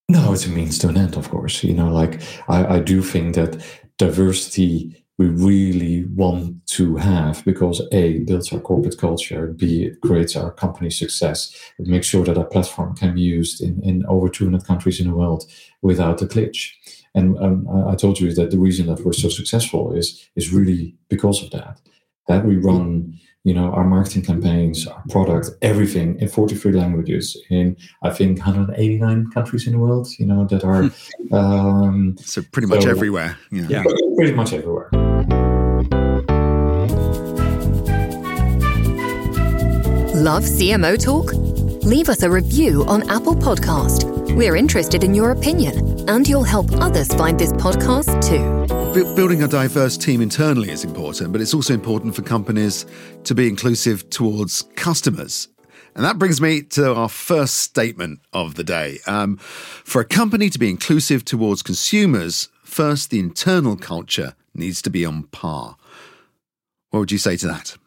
No, 0.09 0.33
it's 0.33 0.45
a 0.45 0.49
means 0.49 0.77
to 0.79 0.89
an 0.89 0.97
end, 0.97 1.17
of 1.17 1.29
course. 1.29 1.63
You 1.63 1.73
know, 1.73 1.89
like 1.89 2.21
I, 2.47 2.77
I 2.77 2.79
do 2.79 3.01
think 3.01 3.35
that 3.35 3.61
diversity 3.97 5.03
we 5.17 5.27
really 5.27 6.05
want 6.05 6.65
to 6.67 6.95
have 6.97 7.43
because 7.43 7.81
A, 7.91 8.19
builds 8.19 8.53
our 8.53 8.59
corporate 8.59 8.97
culture, 8.99 9.47
B, 9.47 9.83
it 9.85 10.01
creates 10.01 10.35
our 10.35 10.51
company 10.51 10.91
success, 10.91 11.55
it 11.79 11.87
makes 11.87 12.05
sure 12.05 12.23
that 12.25 12.37
our 12.37 12.45
platform 12.45 12.95
can 12.95 13.15
be 13.15 13.21
used 13.21 13.61
in, 13.61 13.81
in 13.83 14.05
over 14.05 14.29
200 14.29 14.65
countries 14.65 14.99
in 14.99 15.07
the 15.07 15.15
world 15.15 15.45
without 15.81 16.21
a 16.21 16.27
glitch. 16.27 16.73
And 17.17 17.37
um, 17.39 17.67
I 17.87 17.95
told 17.95 18.19
you 18.19 18.31
that 18.35 18.51
the 18.51 18.59
reason 18.59 18.85
that 18.87 19.03
we're 19.03 19.11
so 19.11 19.29
successful 19.29 19.91
is, 19.91 20.29
is 20.35 20.53
really 20.53 20.95
because 21.09 21.41
of 21.43 21.49
that. 21.49 21.81
That 22.27 22.45
we 22.45 22.57
run 22.57 23.17
you 23.43 23.53
know 23.53 23.71
our 23.71 23.85
marketing 23.85 24.23
campaigns 24.23 24.85
our 24.87 25.01
product 25.09 25.51
everything 25.61 26.19
in 26.19 26.27
43 26.27 26.73
languages 26.73 27.37
in 27.49 27.77
i 28.03 28.09
think 28.09 28.39
189 28.39 29.31
countries 29.31 29.65
in 29.65 29.71
the 29.71 29.79
world 29.79 30.09
you 30.19 30.25
know 30.25 30.45
that 30.47 30.65
are 30.65 30.83
hmm. 30.83 31.33
um, 31.33 32.17
so 32.19 32.41
pretty 32.51 32.67
much 32.67 32.83
so, 32.83 32.89
everywhere 32.89 33.37
yeah. 33.51 33.67
yeah 33.69 33.83
pretty 34.17 34.33
much 34.33 34.51
everywhere 34.51 34.89
love 40.27 40.43
cmo 40.43 41.01
talk 41.01 41.46
leave 41.87 42.09
us 42.09 42.23
a 42.23 42.29
review 42.29 42.83
on 42.85 43.09
apple 43.09 43.35
podcast 43.35 44.03
we're 44.35 44.55
interested 44.55 45.03
in 45.03 45.15
your 45.15 45.31
opinion 45.31 46.07
and 46.09 46.27
you'll 46.27 46.43
help 46.43 46.71
others 46.73 47.07
find 47.15 47.39
this 47.39 47.53
podcast 47.53 48.21
too 48.27 48.67
building 49.15 49.43
a 49.43 49.47
diverse 49.47 49.95
team 49.95 50.21
internally 50.21 50.71
is 50.71 50.83
important, 50.83 51.31
but 51.31 51.39
it's 51.39 51.53
also 51.53 51.73
important 51.73 52.15
for 52.15 52.23
companies 52.23 52.85
to 53.25 53.35
be 53.35 53.47
inclusive 53.47 54.09
towards 54.09 54.63
customers. 54.75 55.49
And 55.95 56.03
that 56.03 56.17
brings 56.17 56.41
me 56.41 56.61
to 56.61 56.93
our 56.93 57.09
first 57.09 57.55
statement 57.55 58.21
of 58.33 58.55
the 58.55 58.63
day. 58.63 58.99
Um, 59.05 59.37
for 59.37 60.01
a 60.01 60.05
company 60.05 60.49
to 60.49 60.59
be 60.59 60.69
inclusive 60.69 61.25
towards 61.25 61.61
consumers, 61.61 62.49
first, 62.63 63.09
the 63.09 63.19
internal 63.19 63.75
culture 63.75 64.35
needs 64.53 64.81
to 64.83 64.89
be 64.89 65.05
on 65.05 65.23
par. 65.23 65.75
What 66.89 66.99
would 66.99 67.11
you 67.11 67.17
say 67.17 67.37
to 67.37 67.47
that? 67.47 67.77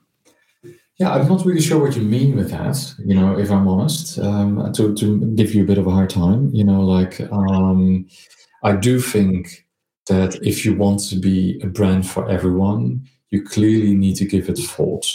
Yeah, 1.00 1.14
I'm 1.14 1.28
not 1.28 1.46
really 1.46 1.62
sure 1.62 1.80
what 1.80 1.96
you 1.96 2.02
mean 2.02 2.36
with 2.36 2.50
that. 2.50 2.94
You 2.98 3.14
know, 3.14 3.38
if 3.38 3.50
I'm 3.50 3.66
honest, 3.66 4.18
um, 4.18 4.70
to 4.74 4.94
to 4.96 5.34
give 5.34 5.54
you 5.54 5.62
a 5.62 5.66
bit 5.66 5.78
of 5.78 5.86
a 5.86 5.90
hard 5.90 6.10
time. 6.10 6.50
You 6.52 6.62
know, 6.62 6.82
like 6.82 7.22
um, 7.32 8.06
I 8.62 8.76
do 8.76 9.00
think 9.00 9.66
that 10.08 10.38
if 10.42 10.62
you 10.62 10.74
want 10.74 11.00
to 11.08 11.16
be 11.16 11.58
a 11.62 11.68
brand 11.68 12.06
for 12.06 12.28
everyone, 12.28 13.08
you 13.30 13.42
clearly 13.42 13.94
need 13.94 14.16
to 14.16 14.26
give 14.26 14.50
it 14.50 14.58
thought. 14.58 15.06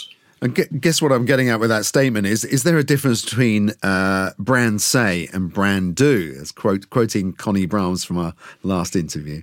And 0.42 0.80
guess 0.80 1.00
what 1.00 1.12
I'm 1.12 1.24
getting 1.24 1.50
at 1.50 1.60
with 1.60 1.70
that 1.70 1.84
statement 1.84 2.26
is: 2.26 2.44
is 2.44 2.64
there 2.64 2.78
a 2.78 2.84
difference 2.84 3.24
between 3.24 3.70
uh, 3.84 4.32
brand 4.40 4.82
say 4.82 5.28
and 5.32 5.52
brand 5.52 5.94
do? 5.94 6.36
As 6.40 6.50
quote 6.50 6.90
quoting 6.90 7.32
Conny 7.32 7.68
Braams 7.68 8.04
from 8.04 8.18
our 8.18 8.34
last 8.64 8.96
interview. 8.96 9.42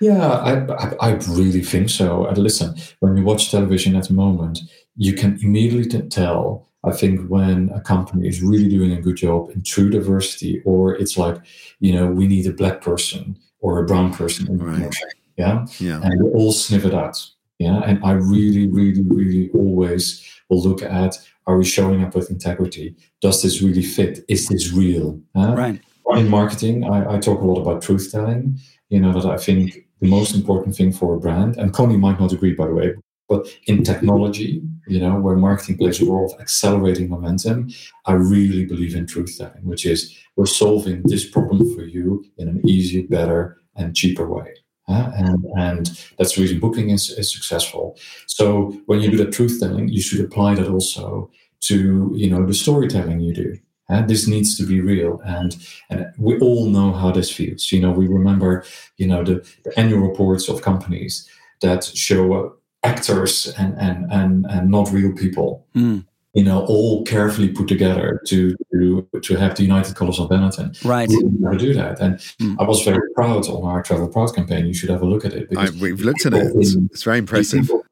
Yeah, 0.00 0.26
I, 0.26 0.52
I, 0.74 0.94
I 1.00 1.10
really 1.28 1.62
think 1.62 1.90
so. 1.90 2.26
And 2.26 2.38
listen, 2.38 2.74
when 3.00 3.16
you 3.16 3.22
watch 3.22 3.50
television 3.50 3.96
at 3.96 4.08
the 4.08 4.14
moment, 4.14 4.60
you 5.00 5.14
can 5.14 5.38
immediately 5.42 6.02
tell. 6.08 6.68
I 6.82 6.92
think 6.92 7.28
when 7.28 7.70
a 7.74 7.80
company 7.80 8.26
is 8.26 8.42
really 8.42 8.68
doing 8.68 8.92
a 8.92 9.00
good 9.00 9.16
job 9.16 9.50
in 9.50 9.62
true 9.62 9.90
diversity, 9.90 10.62
or 10.64 10.94
it's 10.94 11.18
like, 11.18 11.36
you 11.80 11.92
know, 11.92 12.06
we 12.06 12.26
need 12.26 12.46
a 12.46 12.52
black 12.52 12.80
person 12.80 13.36
or 13.60 13.78
a 13.78 13.86
brown 13.86 14.14
person 14.14 14.48
in 14.48 14.58
right. 14.58 14.94
yeah? 15.36 15.66
Yeah. 15.78 16.00
And 16.02 16.22
we 16.22 16.30
all 16.30 16.52
sniff 16.52 16.84
it 16.84 16.94
out 16.94 17.18
yeah? 17.60 17.82
And 17.84 18.02
i 18.04 18.12
really 18.12 18.66
really 18.68 19.02
really 19.02 19.50
always 19.52 20.26
will 20.48 20.62
look 20.62 20.82
at 20.82 21.16
are 21.46 21.56
we 21.56 21.64
showing 21.64 22.04
up 22.04 22.14
with 22.14 22.30
integrity? 22.30 22.94
Does 23.20 23.42
this 23.42 23.60
really 23.60 23.82
fit? 23.82 24.20
Is 24.28 24.46
this 24.46 24.72
real 24.72 25.20
right. 25.54 25.80
In 26.16 26.28
marketing 26.28 26.84
I, 26.84 27.14
I 27.14 27.18
talk 27.18 27.40
a 27.40 27.44
lot 27.44 27.60
about 27.60 27.82
truth 27.82 28.10
telling 28.10 28.58
you 28.88 28.98
know 28.98 29.12
that 29.12 29.26
i 29.26 29.36
think 29.36 29.86
the 30.00 30.08
most 30.08 30.34
important 30.34 30.74
thing 30.74 30.92
for 30.92 31.14
a 31.14 31.20
brand 31.20 31.56
and 31.56 31.72
connie 31.72 31.96
might 31.96 32.18
not 32.18 32.32
agree 32.32 32.54
by 32.54 32.66
the 32.66 32.74
way 32.74 32.94
but 33.30 33.46
in 33.66 33.84
technology, 33.84 34.60
you 34.88 34.98
know, 34.98 35.14
where 35.20 35.36
marketing 35.36 35.78
plays 35.78 36.02
a 36.02 36.04
role 36.04 36.26
of 36.30 36.40
accelerating 36.40 37.08
momentum, 37.08 37.70
I 38.06 38.14
really 38.14 38.66
believe 38.66 38.96
in 38.96 39.06
truth 39.06 39.38
telling, 39.38 39.64
which 39.64 39.86
is 39.86 40.18
we're 40.36 40.46
solving 40.46 41.02
this 41.04 41.24
problem 41.30 41.72
for 41.74 41.82
you 41.82 42.24
in 42.38 42.48
an 42.48 42.60
easier, 42.68 43.06
better, 43.08 43.58
and 43.76 43.94
cheaper 43.94 44.28
way. 44.28 44.52
Uh, 44.88 45.12
and, 45.14 45.44
and 45.56 45.86
that's 46.18 46.34
the 46.34 46.42
reason 46.42 46.58
booking 46.58 46.90
is, 46.90 47.08
is 47.10 47.32
successful. 47.32 47.96
So 48.26 48.76
when 48.86 49.00
you 49.00 49.12
do 49.12 49.18
that 49.18 49.32
truth 49.32 49.60
telling, 49.60 49.88
you 49.88 50.02
should 50.02 50.24
apply 50.24 50.56
that 50.56 50.68
also 50.68 51.30
to 51.60 52.10
you 52.16 52.28
know 52.28 52.44
the 52.44 52.54
storytelling 52.54 53.20
you 53.20 53.32
do. 53.32 53.56
And 53.88 54.08
this 54.08 54.26
needs 54.26 54.56
to 54.56 54.66
be 54.66 54.80
real, 54.80 55.20
and 55.24 55.56
and 55.90 56.06
we 56.18 56.38
all 56.40 56.66
know 56.66 56.92
how 56.92 57.12
this 57.12 57.30
feels. 57.30 57.70
You 57.70 57.80
know, 57.80 57.92
we 57.92 58.08
remember 58.08 58.64
you 58.96 59.06
know 59.06 59.22
the, 59.22 59.46
the 59.64 59.78
annual 59.78 60.00
reports 60.08 60.48
of 60.48 60.62
companies 60.62 61.28
that 61.60 61.84
show 61.84 62.59
actors 62.82 63.52
and 63.58 63.76
and 63.78 64.10
and, 64.12 64.46
and 64.46 64.70
not 64.70 64.90
real 64.92 65.12
people. 65.12 65.66
Mm. 65.74 66.06
You 66.32 66.44
know, 66.44 66.64
all 66.66 67.04
carefully 67.04 67.48
put 67.48 67.66
together 67.66 68.22
to 68.26 68.56
to 68.72 69.08
to 69.20 69.36
have 69.36 69.56
the 69.56 69.64
United 69.64 69.96
Colors 69.96 70.20
of 70.20 70.28
Benetton. 70.28 70.84
Right. 70.84 71.08
We 71.08 71.22
never 71.24 71.56
do 71.56 71.74
that, 71.74 71.98
and 72.00 72.18
mm. 72.40 72.56
I 72.60 72.64
was 72.64 72.82
very 72.82 73.02
proud 73.14 73.48
on 73.48 73.64
our 73.64 73.82
Travel 73.82 74.08
Proud 74.08 74.34
campaign. 74.34 74.66
You 74.66 74.74
should 74.74 74.90
have 74.90 75.02
a 75.02 75.06
look 75.06 75.24
at 75.24 75.32
it. 75.32 75.48
I, 75.56 75.70
we've 75.80 76.00
looked 76.00 76.26
at 76.26 76.34
it. 76.34 76.52
It's, 76.54 76.76
it's 76.92 77.02
very 77.02 77.18
impressive. 77.18 77.62
People, 77.62 77.84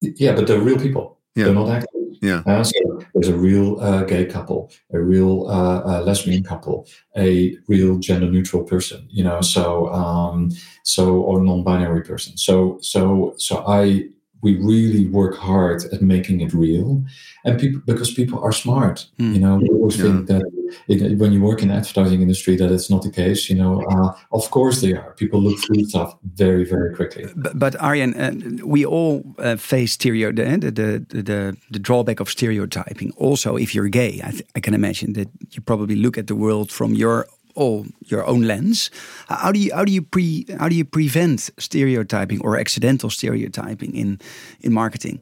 yeah, 0.00 0.34
but 0.34 0.48
they're 0.48 0.60
real 0.60 0.78
people. 0.78 1.18
Yeah. 1.36 1.44
They're 1.44 1.54
not 1.54 1.68
actors. 1.68 2.18
Yeah. 2.20 2.42
Uh, 2.44 2.64
so 2.64 2.72
there's 3.14 3.28
a 3.28 3.36
real 3.36 3.80
uh, 3.80 4.04
gay 4.04 4.24
couple, 4.24 4.70
a 4.92 5.00
real 5.00 5.46
uh, 5.48 5.80
uh, 5.84 6.02
lesbian 6.02 6.42
couple, 6.42 6.86
a 7.16 7.56
real 7.68 7.98
gender 7.98 8.30
neutral 8.30 8.62
person, 8.64 9.06
you 9.10 9.24
know, 9.24 9.40
so 9.40 9.88
um, 9.92 10.50
so 10.84 11.20
or 11.22 11.42
non-binary 11.42 12.02
person. 12.02 12.36
So 12.36 12.78
so 12.82 13.34
so 13.36 13.64
I 13.66 14.08
we 14.42 14.56
really 14.56 15.06
work 15.08 15.36
hard 15.36 15.84
at 15.92 16.02
making 16.02 16.40
it 16.40 16.52
real 16.52 17.04
and 17.44 17.60
people 17.60 17.80
because 17.86 18.12
people 18.12 18.38
are 18.42 18.52
smart 18.52 19.06
mm. 19.18 19.34
you 19.34 19.40
know 19.40 19.56
we 19.56 19.68
always 19.68 19.96
yeah. 19.96 20.04
think 20.04 20.26
that 20.26 20.42
it, 20.88 21.18
when 21.18 21.32
you 21.32 21.40
work 21.40 21.62
in 21.62 21.68
the 21.68 21.74
advertising 21.74 22.22
industry 22.22 22.56
that 22.56 22.70
it's 22.70 22.90
not 22.90 23.02
the 23.02 23.10
case 23.10 23.50
you 23.50 23.56
know 23.56 23.82
uh, 23.90 24.12
of 24.32 24.50
course 24.50 24.80
they 24.80 24.92
are 24.92 25.12
people 25.14 25.40
look 25.40 25.58
through 25.60 25.84
stuff 25.84 26.16
very 26.34 26.64
very 26.64 26.94
quickly 26.94 27.26
but, 27.36 27.58
but 27.58 27.80
arjen 27.80 28.14
uh, 28.14 28.66
we 28.66 28.84
all 28.84 29.22
uh, 29.38 29.56
face 29.56 29.92
stereo 29.92 30.32
the, 30.32 30.44
the, 30.44 31.22
the, 31.22 31.56
the, 31.70 31.78
drawback 31.78 32.20
of 32.20 32.28
stereotyping 32.28 33.12
also 33.16 33.56
if 33.56 33.74
you're 33.74 33.88
gay 33.88 34.20
I, 34.22 34.32
I 34.56 34.60
can 34.60 34.74
imagine 34.74 35.14
that 35.14 35.28
you 35.50 35.60
probably 35.60 35.96
look 35.96 36.18
at 36.18 36.26
the 36.26 36.36
world 36.36 36.70
from 36.70 36.94
your 36.94 37.26
all 37.60 37.86
your 38.06 38.26
own 38.26 38.42
lens. 38.42 38.90
How 39.28 39.52
do 39.52 39.60
you 39.60 39.74
how 39.74 39.84
do 39.84 39.92
you 39.92 40.02
pre 40.02 40.46
how 40.58 40.68
do 40.68 40.74
you 40.74 40.84
prevent 40.84 41.50
stereotyping 41.58 42.40
or 42.42 42.58
accidental 42.58 43.10
stereotyping 43.10 43.94
in 43.94 44.18
in 44.60 44.72
marketing? 44.72 45.20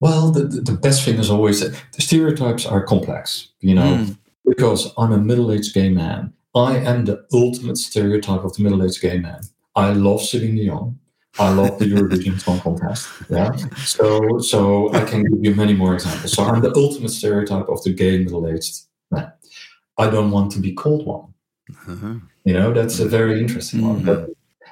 Well, 0.00 0.30
the, 0.30 0.44
the 0.44 0.72
best 0.72 1.04
thing 1.04 1.18
is 1.18 1.30
always 1.30 1.60
that 1.60 1.72
the 1.92 2.02
stereotypes 2.02 2.64
are 2.64 2.82
complex, 2.82 3.48
you 3.60 3.74
know, 3.74 3.96
mm. 3.96 4.16
because 4.46 4.92
I'm 4.96 5.12
a 5.12 5.18
middle 5.18 5.52
aged 5.52 5.74
gay 5.74 5.90
man. 5.90 6.32
I 6.54 6.78
am 6.78 7.04
the 7.04 7.26
ultimate 7.32 7.76
stereotype 7.76 8.42
of 8.44 8.56
the 8.56 8.62
middle 8.62 8.82
aged 8.82 9.02
gay 9.02 9.18
man. 9.18 9.40
I 9.76 9.92
love 9.92 10.22
Celine 10.22 10.56
Dion. 10.56 10.98
I 11.38 11.50
love 11.52 11.78
the 11.78 11.84
Eurovision 11.84 12.40
Song 12.40 12.60
Contest. 12.60 13.08
Yeah. 13.28 13.52
So 13.84 14.38
so 14.38 14.92
I 14.94 15.04
can 15.04 15.22
give 15.22 15.44
you 15.44 15.54
many 15.54 15.74
more 15.74 15.94
examples. 15.94 16.32
So 16.32 16.44
I'm 16.44 16.62
the 16.62 16.74
ultimate 16.74 17.10
stereotype 17.10 17.68
of 17.68 17.82
the 17.84 17.92
gay 17.92 18.18
middle 18.18 18.48
aged 18.48 18.74
man. 19.10 19.32
I 19.98 20.08
don't 20.08 20.30
want 20.30 20.52
to 20.52 20.60
be 20.60 20.72
called 20.72 21.04
one. 21.06 21.34
Uh-huh. 21.88 22.14
You 22.44 22.54
know, 22.54 22.72
that's 22.72 22.98
a 23.00 23.06
very 23.06 23.40
interesting 23.40 23.80
mm-hmm. 23.80 24.06
one. 24.06 24.26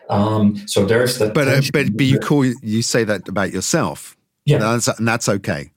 But, 0.08 0.14
um, 0.14 0.56
so 0.66 0.84
there's 0.86 1.18
that. 1.18 1.34
But 1.34 1.48
uh, 1.48 1.60
but, 1.72 1.96
but 1.96 2.06
you 2.06 2.18
call 2.18 2.44
you 2.44 2.82
say 2.82 3.04
that 3.04 3.28
about 3.28 3.52
yourself. 3.52 4.16
Yeah, 4.44 4.58
that's, 4.58 4.88
and 4.88 5.06
that's 5.06 5.28
okay 5.28 5.72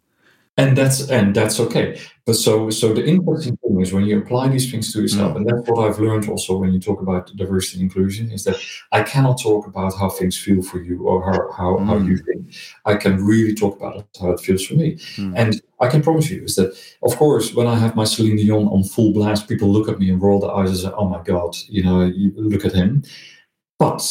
and 0.58 0.78
that's 0.78 1.10
and 1.10 1.34
that's 1.36 1.60
okay 1.60 2.00
but 2.26 2.34
so 2.34 2.70
so 2.70 2.94
the 2.94 3.06
interesting 3.06 3.56
thing 3.58 3.80
is 3.80 3.94
when 3.94 4.04
you 4.06 4.20
apply 4.20 4.50
these 4.50 4.70
things 4.70 4.92
to 4.92 5.02
yourself 5.02 5.34
mm. 5.34 5.38
and 5.38 5.48
that's 5.48 5.68
what 5.70 5.88
i've 5.88 6.00
learned 6.00 6.28
also 6.30 6.58
when 6.58 6.74
you 6.74 6.80
talk 6.80 7.02
about 7.02 7.34
diversity 7.36 7.80
and 7.82 7.90
inclusion 7.90 8.32
is 8.32 8.44
that 8.44 8.58
i 8.92 9.02
cannot 9.02 9.42
talk 9.42 9.66
about 9.66 9.94
how 9.98 10.10
things 10.10 10.38
feel 10.38 10.62
for 10.62 10.82
you 10.82 11.04
or 11.08 11.24
how 11.24 11.52
how, 11.54 11.78
mm. 11.78 11.86
how 11.86 11.98
you 11.98 12.18
think 12.18 12.54
i 12.86 12.96
can 12.96 13.24
really 13.24 13.56
talk 13.56 13.78
about 13.78 13.98
it, 13.98 14.06
how 14.20 14.32
it 14.32 14.40
feels 14.40 14.66
for 14.66 14.74
me 14.74 14.96
mm. 15.16 15.34
and 15.36 15.62
i 15.82 15.88
can 15.88 16.02
promise 16.02 16.30
you 16.30 16.44
is 16.44 16.56
that 16.56 16.74
of 17.04 17.16
course 17.18 17.54
when 17.54 17.68
i 17.68 17.76
have 17.76 17.96
my 17.96 18.04
celine 18.04 18.38
dion 18.38 18.68
on 18.68 18.84
full 18.84 19.12
blast 19.14 19.48
people 19.48 19.70
look 19.70 19.90
at 19.90 20.00
me 20.00 20.10
and 20.10 20.22
roll 20.22 20.40
their 20.40 20.52
eyes 20.52 20.70
and 20.70 20.80
say 20.80 20.92
oh 20.96 21.08
my 21.08 21.22
god 21.24 21.56
you 21.68 21.84
know 21.84 22.06
you 22.06 22.32
look 22.36 22.66
at 22.66 22.74
him 22.74 23.04
but 23.80 24.02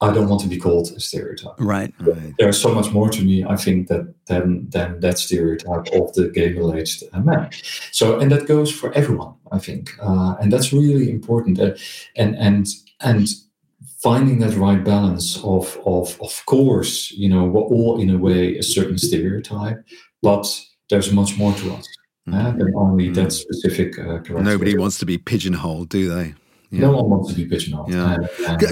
I 0.00 0.12
don't 0.12 0.28
want 0.28 0.42
to 0.42 0.48
be 0.48 0.58
called 0.58 0.92
a 0.94 1.00
stereotype. 1.00 1.58
Right. 1.58 1.92
right. 2.00 2.34
There's 2.38 2.60
so 2.60 2.74
much 2.74 2.92
more 2.92 3.08
to 3.08 3.22
me, 3.22 3.44
I 3.44 3.56
think, 3.56 3.88
that 3.88 4.14
than 4.26 4.68
than 4.68 5.00
that 5.00 5.18
stereotype 5.18 5.86
of 5.94 6.12
the 6.12 6.30
gay 6.34 6.50
middle-aged 6.50 7.04
man. 7.24 7.50
So, 7.92 8.18
and 8.18 8.30
that 8.30 8.46
goes 8.46 8.70
for 8.70 8.92
everyone, 8.92 9.34
I 9.52 9.58
think, 9.58 9.92
uh, 10.02 10.34
and 10.38 10.52
that's 10.52 10.72
really 10.72 11.10
important. 11.10 11.58
Uh, 11.58 11.74
and 12.14 12.36
and 12.36 12.66
and 13.00 13.26
finding 13.98 14.40
that 14.40 14.54
right 14.56 14.84
balance 14.84 15.38
of 15.42 15.78
of 15.86 16.20
of 16.20 16.44
course, 16.44 17.10
you 17.12 17.30
know, 17.30 17.44
we're 17.44 17.62
all 17.62 17.98
in 17.98 18.10
a 18.10 18.18
way 18.18 18.58
a 18.58 18.62
certain 18.62 18.98
stereotype, 18.98 19.82
but 20.20 20.46
there's 20.90 21.12
much 21.12 21.36
more 21.36 21.52
to 21.54 21.72
us 21.74 21.88
mm-hmm. 22.28 22.34
uh, 22.34 22.50
than 22.52 22.72
only 22.76 23.10
that 23.10 23.28
mm-hmm. 23.28 23.30
specific. 23.30 23.98
Uh, 23.98 24.20
Nobody 24.40 24.76
wants 24.76 24.98
to 24.98 25.06
be 25.06 25.18
pigeonholed, 25.18 25.88
do 25.88 26.08
they? 26.08 26.34
Yeah. 26.70 26.80
No 26.80 26.92
one 26.96 27.10
wants 27.10 27.30
to 27.30 27.36
be 27.36 27.46
pigeonholed. 27.46 27.92
Yeah. 27.92 28.18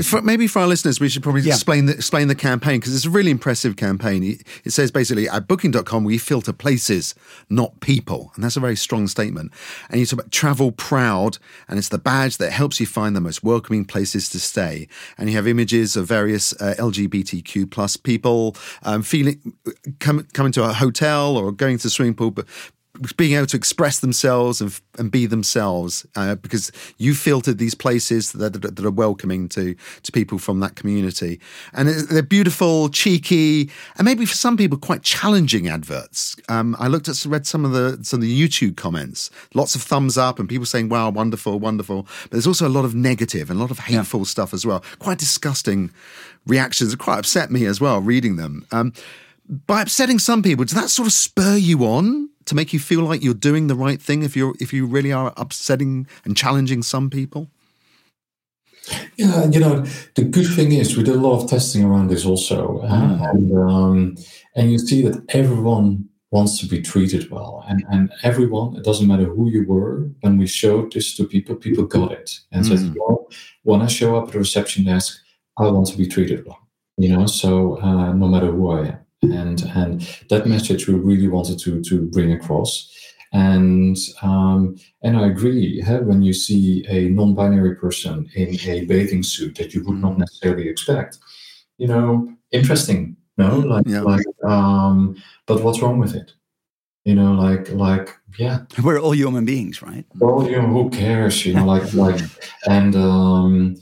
for, 0.02 0.20
maybe 0.22 0.46
for 0.46 0.60
our 0.60 0.66
listeners, 0.66 0.98
we 0.98 1.08
should 1.08 1.22
probably 1.22 1.42
yeah. 1.42 1.54
explain 1.54 1.86
the, 1.86 1.94
explain 1.94 2.28
the 2.28 2.34
campaign 2.34 2.80
because 2.80 2.94
it's 2.94 3.04
a 3.04 3.10
really 3.10 3.30
impressive 3.30 3.76
campaign. 3.76 4.38
It 4.64 4.72
says 4.72 4.90
basically 4.90 5.28
at 5.28 5.46
Booking.com 5.46 6.02
we 6.02 6.18
filter 6.18 6.52
places, 6.52 7.14
not 7.48 7.78
people, 7.80 8.32
and 8.34 8.42
that's 8.42 8.56
a 8.56 8.60
very 8.60 8.76
strong 8.76 9.06
statement. 9.06 9.52
And 9.90 10.00
you 10.00 10.06
talk 10.06 10.20
about 10.20 10.32
travel 10.32 10.72
proud, 10.72 11.38
and 11.68 11.78
it's 11.78 11.88
the 11.88 11.98
badge 11.98 12.38
that 12.38 12.50
helps 12.50 12.80
you 12.80 12.86
find 12.86 13.14
the 13.14 13.20
most 13.20 13.44
welcoming 13.44 13.84
places 13.84 14.28
to 14.30 14.40
stay. 14.40 14.88
And 15.16 15.30
you 15.30 15.36
have 15.36 15.46
images 15.46 15.96
of 15.96 16.06
various 16.06 16.52
uh, 16.60 16.74
LGBTQ 16.78 17.70
plus 17.70 17.96
people 17.96 18.56
um, 18.82 19.02
feeling 19.02 19.54
come, 20.00 20.26
coming 20.32 20.52
to 20.52 20.64
a 20.64 20.72
hotel 20.72 21.36
or 21.36 21.52
going 21.52 21.78
to 21.78 21.84
the 21.84 21.90
swimming 21.90 22.14
pool, 22.14 22.32
but 22.32 22.46
being 23.16 23.36
able 23.36 23.46
to 23.46 23.56
express 23.56 23.98
themselves 23.98 24.60
and, 24.60 24.80
and 24.98 25.10
be 25.10 25.26
themselves 25.26 26.06
uh, 26.14 26.36
because 26.36 26.70
you 26.98 27.14
filtered 27.14 27.58
these 27.58 27.74
places 27.74 28.32
that, 28.32 28.52
that, 28.62 28.76
that, 28.76 28.84
are 28.84 28.90
welcoming 28.90 29.48
to 29.48 29.74
to 30.02 30.12
people 30.12 30.38
from 30.38 30.60
that 30.60 30.76
community. 30.76 31.40
And 31.72 31.88
they're 31.88 32.22
beautiful 32.22 32.88
cheeky 32.88 33.70
and 33.96 34.04
maybe 34.04 34.24
for 34.26 34.36
some 34.36 34.56
people 34.56 34.78
quite 34.78 35.02
challenging 35.02 35.68
adverts. 35.68 36.36
Um, 36.48 36.76
I 36.78 36.86
looked 36.86 37.08
at 37.08 37.24
read 37.26 37.46
some 37.46 37.64
of 37.64 37.72
the 37.72 37.98
some 38.04 38.18
of 38.18 38.22
the 38.22 38.48
YouTube 38.48 38.76
comments. 38.76 39.30
Lots 39.54 39.74
of 39.74 39.82
thumbs 39.82 40.16
up 40.16 40.38
and 40.38 40.48
people 40.48 40.66
saying 40.66 40.88
wow 40.88 41.10
wonderful 41.10 41.58
wonderful. 41.58 42.06
But 42.22 42.30
there's 42.32 42.46
also 42.46 42.68
a 42.68 42.70
lot 42.70 42.84
of 42.84 42.94
negative 42.94 43.50
and 43.50 43.58
a 43.58 43.62
lot 43.62 43.72
of 43.72 43.80
hateful 43.80 44.20
yeah. 44.20 44.26
stuff 44.26 44.54
as 44.54 44.64
well. 44.64 44.84
Quite 45.00 45.18
disgusting 45.18 45.90
reactions. 46.46 46.92
That 46.92 46.98
quite 46.98 47.18
upset 47.18 47.50
me 47.50 47.66
as 47.66 47.80
well 47.80 48.00
reading 48.00 48.36
them. 48.36 48.66
Um, 48.70 48.92
by 49.66 49.82
upsetting 49.82 50.18
some 50.18 50.42
people 50.42 50.64
does 50.64 50.74
that 50.74 50.88
sort 50.88 51.06
of 51.06 51.12
spur 51.12 51.56
you 51.56 51.84
on 51.84 52.30
to 52.46 52.54
make 52.54 52.72
you 52.72 52.78
feel 52.78 53.02
like 53.02 53.22
you're 53.22 53.34
doing 53.34 53.66
the 53.66 53.74
right 53.74 54.00
thing 54.00 54.22
if 54.22 54.36
you're 54.36 54.54
if 54.60 54.72
you 54.72 54.86
really 54.86 55.12
are 55.12 55.32
upsetting 55.36 56.06
and 56.24 56.36
challenging 56.36 56.82
some 56.82 57.10
people? 57.10 57.48
Yeah, 59.16 59.46
you 59.46 59.60
know, 59.60 59.84
the 60.14 60.24
good 60.24 60.46
thing 60.46 60.72
is 60.72 60.96
we 60.96 61.04
did 61.04 61.16
a 61.16 61.20
lot 61.20 61.42
of 61.42 61.48
testing 61.48 61.84
around 61.84 62.08
this 62.08 62.26
also, 62.26 62.82
mm. 62.82 63.30
and 63.30 63.58
um, 63.58 64.16
and 64.56 64.70
you 64.70 64.78
see 64.78 65.02
that 65.02 65.24
everyone 65.30 66.08
wants 66.30 66.58
to 66.58 66.66
be 66.66 66.82
treated 66.82 67.30
well, 67.30 67.64
and 67.66 67.84
and 67.90 68.12
everyone, 68.22 68.76
it 68.76 68.84
doesn't 68.84 69.08
matter 69.08 69.24
who 69.24 69.48
you 69.48 69.66
were. 69.66 70.10
When 70.20 70.36
we 70.36 70.46
showed 70.46 70.92
this 70.92 71.16
to 71.16 71.26
people, 71.26 71.54
people 71.54 71.84
got 71.84 72.12
it 72.12 72.40
and 72.52 72.64
mm. 72.64 72.68
said, 72.68 72.94
"Well, 72.96 73.28
when 73.62 73.80
I 73.80 73.86
show 73.86 74.16
up 74.16 74.26
at 74.26 74.32
the 74.32 74.38
reception 74.38 74.84
desk, 74.84 75.18
I 75.56 75.68
want 75.68 75.86
to 75.88 75.96
be 75.96 76.06
treated 76.06 76.44
well." 76.44 76.58
You 76.96 77.08
know, 77.08 77.26
so 77.26 77.80
uh, 77.80 78.12
no 78.12 78.28
matter 78.28 78.50
who 78.50 78.70
I 78.70 78.88
am 78.88 79.03
and 79.32 79.62
and 79.74 80.02
that 80.30 80.46
message 80.46 80.86
we 80.86 80.94
really 80.94 81.28
wanted 81.28 81.58
to 81.58 81.82
to 81.82 82.02
bring 82.10 82.32
across 82.32 82.90
and 83.34 83.98
um, 84.22 84.76
and 85.02 85.16
I 85.16 85.26
agree. 85.26 85.80
Huh? 85.80 85.98
When 85.98 86.22
you 86.22 86.32
see 86.32 86.86
a 86.88 87.08
non-binary 87.08 87.74
person 87.74 88.30
in 88.36 88.58
a 88.70 88.84
bathing 88.84 89.24
suit 89.24 89.56
that 89.56 89.74
you 89.74 89.84
would 89.84 89.98
not 89.98 90.12
mm. 90.12 90.18
necessarily 90.18 90.68
expect, 90.68 91.18
you 91.76 91.88
know, 91.88 92.32
interesting. 92.52 93.16
No, 93.36 93.58
like 93.58 93.86
yeah. 93.88 94.02
like. 94.02 94.24
Um, 94.44 95.20
but 95.46 95.64
what's 95.64 95.82
wrong 95.82 95.98
with 95.98 96.14
it? 96.14 96.32
You 97.04 97.16
know, 97.16 97.32
like 97.32 97.68
like 97.72 98.16
yeah. 98.38 98.60
We're 98.84 99.00
all 99.00 99.14
human 99.14 99.44
beings, 99.44 99.82
right? 99.82 100.04
Know, 100.14 100.40
who 100.40 100.88
cares? 100.90 101.44
You 101.44 101.54
know, 101.54 101.66
like 101.66 101.92
like 101.92 102.20
and 102.68 102.94
um, 102.94 103.76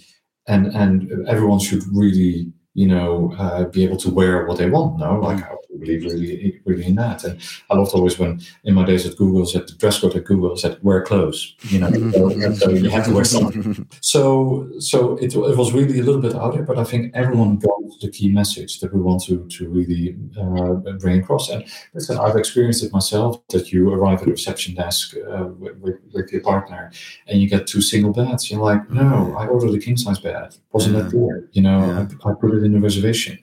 and 0.48 0.68
and 0.68 1.28
everyone 1.28 1.58
should 1.58 1.82
really 1.92 2.50
you 2.74 2.86
know, 2.86 3.34
uh, 3.38 3.64
be 3.64 3.84
able 3.84 3.98
to 3.98 4.10
wear 4.10 4.46
what 4.46 4.58
they 4.58 4.70
want. 4.70 4.98
No, 4.98 5.18
like 5.20 5.38
mm. 5.38 5.50
I 5.50 5.54
believe 5.78 6.04
really, 6.04 6.60
really 6.64 6.86
in 6.86 6.96
that. 6.96 7.24
And 7.24 7.40
I 7.70 7.74
loved 7.74 7.92
always 7.94 8.18
when 8.18 8.40
in 8.64 8.74
my 8.74 8.84
days 8.84 9.06
at 9.06 9.16
Google, 9.16 9.46
said 9.46 9.68
the 9.68 9.74
dress 9.74 10.00
code 10.00 10.16
at 10.16 10.24
Google 10.24 10.56
said 10.56 10.78
wear 10.82 11.02
clothes. 11.02 11.54
You 11.62 11.80
know, 11.80 11.90
so, 12.10 12.52
so, 12.52 12.70
you 12.70 12.90
have 12.90 13.06
to 13.06 13.14
wear 13.14 13.24
something. 13.24 13.88
So, 14.00 14.68
so 14.78 15.16
it, 15.16 15.34
it 15.34 15.56
was 15.56 15.72
really 15.72 16.00
a 16.00 16.02
little 16.02 16.20
bit 16.20 16.34
out 16.34 16.54
there, 16.54 16.62
but 16.62 16.78
I 16.78 16.84
think 16.84 17.14
everyone 17.14 17.56
got 17.56 17.72
the 18.00 18.10
key 18.10 18.28
message 18.28 18.80
that 18.80 18.92
we 18.92 19.00
want 19.00 19.22
to 19.24 19.46
to 19.46 19.68
really 19.68 20.16
uh, 20.38 20.92
bring 20.98 21.20
across. 21.20 21.48
And 21.48 21.64
listen, 21.94 22.18
I've 22.18 22.36
experienced 22.36 22.82
it 22.84 22.92
myself 22.92 23.46
that 23.48 23.72
you 23.72 23.92
arrive 23.92 24.22
at 24.22 24.28
a 24.28 24.30
reception 24.30 24.74
desk 24.74 25.16
uh, 25.16 25.44
with, 25.46 25.76
with, 25.78 25.96
with, 26.12 26.32
your 26.32 26.42
partner 26.42 26.90
and 27.26 27.40
you 27.40 27.48
get 27.48 27.66
two 27.66 27.80
single 27.80 28.12
beds. 28.12 28.50
You're 28.50 28.60
like, 28.60 28.90
no, 28.90 29.34
I 29.36 29.46
ordered 29.46 29.74
a 29.74 29.78
king 29.78 29.96
size 29.96 30.18
bed. 30.18 30.56
Wasn't 30.72 30.96
yeah. 30.96 31.02
that 31.02 31.12
there? 31.12 31.48
You 31.52 31.62
know, 31.62 31.78
yeah. 31.86 32.08
I, 32.24 32.30
I 32.30 32.34
put 32.34 32.54
it 32.54 32.64
in 32.64 32.72
the 32.72 32.80
reservation, 32.80 33.38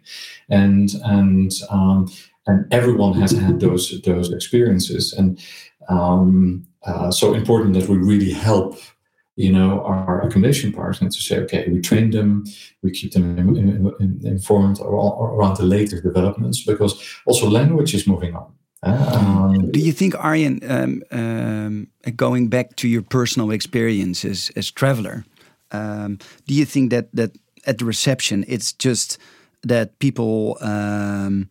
and 0.49 0.93
and 1.03 1.51
um, 1.69 2.11
and 2.47 2.71
everyone 2.73 3.13
has 3.19 3.31
had 3.31 3.59
those 3.59 4.01
those 4.01 4.31
experiences, 4.31 5.13
and 5.13 5.39
um, 5.89 6.65
uh, 6.83 7.11
so 7.11 7.33
important 7.33 7.73
that 7.73 7.89
we 7.89 7.97
really 7.97 8.31
help 8.31 8.77
you 9.39 9.51
know 9.51 9.81
our 9.85 10.21
accommodation 10.21 10.71
partners 10.73 11.15
to 11.15 11.21
say 11.21 11.37
okay 11.39 11.65
we 11.71 11.79
train 11.79 12.11
them 12.11 12.43
we 12.83 12.91
keep 12.91 13.13
them 13.13 13.39
in, 13.39 13.57
in, 13.57 13.93
in, 13.99 14.19
informed 14.25 14.79
around 14.81 15.55
the 15.57 15.63
latest 15.63 16.03
developments 16.03 16.65
because 16.65 16.93
also 17.25 17.49
language 17.49 17.93
is 17.93 18.05
moving 18.05 18.35
on. 18.35 18.51
Um, 18.83 19.71
do 19.71 19.79
you 19.79 19.91
think 19.91 20.13
arjen 20.15 20.59
um, 20.69 21.03
um, 21.11 21.87
going 22.15 22.49
back 22.49 22.75
to 22.77 22.87
your 22.87 23.01
personal 23.01 23.51
experiences 23.51 24.51
as 24.55 24.71
traveler 24.71 25.25
um, 25.71 26.17
do 26.47 26.53
you 26.53 26.65
think 26.65 26.91
that 26.91 27.07
that 27.13 27.31
at 27.65 27.77
the 27.77 27.85
reception 27.85 28.45
it's 28.47 28.73
just 28.73 29.17
that 29.63 29.99
people 29.99 30.57
um, 30.61 31.49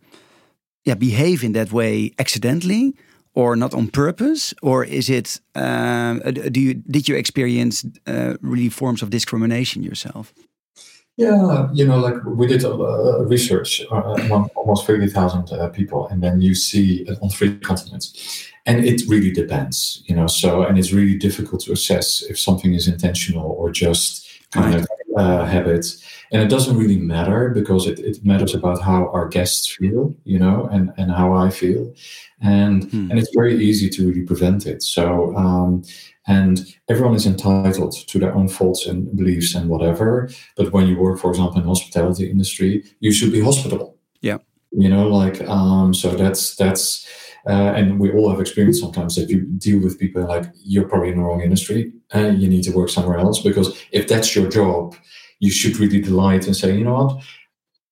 yeah 0.85 0.95
behave 0.95 1.43
in 1.43 1.53
that 1.53 1.71
way 1.71 2.11
accidentally 2.17 2.93
or 3.33 3.55
not 3.55 3.73
on 3.73 3.87
purpose? 3.87 4.53
Or 4.61 4.83
is 4.83 5.09
it 5.09 5.39
uh, 5.55 6.31
do 6.51 6.59
you 6.59 6.73
did 6.73 7.07
you 7.07 7.15
experience 7.15 7.85
uh, 8.07 8.35
really 8.41 8.69
forms 8.69 9.01
of 9.01 9.09
discrimination 9.09 9.83
yourself? 9.83 10.33
Yeah 11.17 11.67
you 11.73 11.85
know 11.85 11.99
like 11.99 12.23
we 12.25 12.47
did 12.47 12.63
a, 12.63 12.73
uh, 12.73 13.25
research 13.27 13.81
uh, 13.91 14.15
among 14.25 14.49
almost 14.55 14.87
30,000 14.87 15.51
uh, 15.51 15.67
people 15.69 16.07
and 16.07 16.23
then 16.23 16.41
you 16.41 16.55
see 16.55 17.03
it 17.09 17.17
on 17.21 17.29
three 17.29 17.57
continents. 17.59 18.45
And 18.65 18.85
it 18.85 19.01
really 19.07 19.31
depends 19.31 20.03
you 20.05 20.15
know 20.15 20.27
so 20.27 20.63
and 20.63 20.77
it's 20.79 20.93
really 20.93 21.17
difficult 21.17 21.61
to 21.65 21.73
assess 21.73 22.21
if 22.29 22.39
something 22.39 22.73
is 22.73 22.87
intentional 22.87 23.51
or 23.51 23.71
just 23.71 24.27
kind 24.51 24.73
right. 24.73 24.81
of 24.81 24.98
uh, 25.19 25.45
habit 25.45 25.85
and 26.31 26.41
it 26.41 26.49
doesn't 26.49 26.77
really 26.77 26.97
matter 26.97 27.49
because 27.49 27.87
it, 27.87 27.99
it 27.99 28.23
matters 28.23 28.53
about 28.53 28.81
how 28.81 29.09
our 29.09 29.27
guests 29.27 29.75
feel 29.75 30.15
you 30.23 30.39
know 30.39 30.67
and 30.71 30.91
and 30.97 31.11
how 31.11 31.33
i 31.33 31.49
feel. 31.49 31.93
And 32.41 32.89
hmm. 32.91 33.09
and 33.09 33.19
it's 33.19 33.33
very 33.35 33.55
easy 33.69 33.89
to 33.89 34.07
really 34.07 34.25
prevent 34.31 34.65
it. 34.65 34.81
So 34.81 35.35
um, 35.35 35.83
and 36.27 36.55
everyone 36.87 37.15
is 37.15 37.25
entitled 37.25 37.95
to 38.07 38.19
their 38.19 38.33
own 38.33 38.47
faults 38.47 38.85
and 38.85 39.15
beliefs 39.17 39.55
and 39.55 39.67
whatever. 39.67 40.29
But 40.55 40.71
when 40.71 40.87
you 40.87 40.97
work 40.97 41.19
for 41.19 41.31
example 41.31 41.59
in 41.61 41.67
hospitality 41.67 42.29
industry 42.29 42.83
you 42.99 43.11
should 43.11 43.31
be 43.31 43.41
hospitable. 43.41 43.97
Yeah. 44.21 44.37
You 44.71 44.89
know 44.89 45.07
like 45.07 45.41
um 45.49 45.93
so 45.93 46.15
that's 46.15 46.55
that's 46.55 47.07
uh, 47.47 47.73
and 47.75 47.99
we 47.99 48.11
all 48.11 48.29
have 48.29 48.39
experience 48.39 48.79
sometimes 48.79 49.15
that 49.15 49.29
you 49.29 49.41
deal 49.57 49.81
with 49.81 49.99
people 49.99 50.25
like 50.25 50.45
you're 50.63 50.87
probably 50.87 51.09
in 51.09 51.17
the 51.17 51.23
wrong 51.23 51.41
industry 51.41 51.91
and 52.11 52.41
you 52.41 52.47
need 52.47 52.63
to 52.63 52.71
work 52.71 52.89
somewhere 52.89 53.17
else 53.17 53.39
because 53.41 53.81
if 53.91 54.07
that's 54.07 54.35
your 54.35 54.49
job 54.49 54.95
you 55.39 55.49
should 55.49 55.77
really 55.77 56.01
delight 56.01 56.45
and 56.45 56.55
say, 56.55 56.77
you 56.77 56.83
know 56.83 56.93
what, 56.93 57.23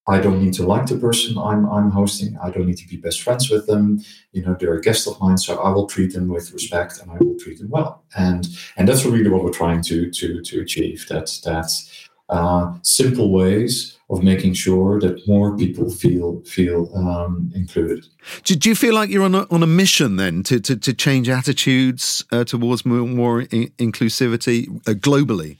I 0.10 0.20
don't 0.20 0.42
need 0.42 0.54
to 0.54 0.66
like 0.66 0.86
the 0.86 0.98
person 0.98 1.38
I'm 1.38 1.66
I'm 1.70 1.92
hosting. 1.92 2.38
I 2.42 2.50
don't 2.50 2.66
need 2.66 2.78
to 2.78 2.88
be 2.88 2.96
best 2.96 3.22
friends 3.22 3.50
with 3.50 3.68
them. 3.68 4.00
You 4.32 4.46
know, 4.46 4.56
they're 4.58 4.76
a 4.76 4.82
guest 4.82 5.08
of 5.08 5.20
mine, 5.20 5.38
so 5.38 5.58
I 5.58 5.70
will 5.70 5.88
treat 5.88 6.14
them 6.14 6.30
with 6.30 6.54
respect 6.54 7.02
and 7.02 7.12
I 7.12 7.18
will 7.20 7.38
treat 7.38 7.60
them 7.60 7.70
well. 7.70 8.04
And 8.18 8.48
and 8.78 8.88
that's 8.88 9.06
really 9.06 9.30
what 9.30 9.44
we're 9.44 9.52
trying 9.52 9.82
to 9.84 10.10
to 10.10 10.42
to 10.42 10.62
achieve. 10.62 11.06
That 11.10 11.30
that 11.44 11.70
uh, 12.30 12.74
simple 12.84 13.34
ways 13.34 13.97
of 14.10 14.24
making 14.24 14.54
sure 14.54 15.00
that 15.02 15.28
more 15.28 15.58
people 15.58 15.90
feel 15.90 16.42
feel 16.46 16.90
um, 16.96 17.52
included. 17.54 18.06
Do, 18.44 18.56
do, 18.56 18.70
you 18.70 18.76
feel 18.76 18.94
like 18.94 19.10
you're 19.10 19.24
on 19.24 19.36
a, 19.36 19.46
on 19.52 19.64
a 19.64 19.68
mission 19.68 20.16
then 20.16 20.44
to 20.44 20.60
to, 20.60 20.76
to 20.78 20.94
change 20.94 21.30
attitudes 21.30 22.24
uh, 22.32 22.44
towards 22.44 22.86
more, 22.86 23.06
more 23.08 23.42
in- 23.42 23.72
inclusivity 23.78 24.70
uh, 24.88 24.94
globally? 24.94 25.58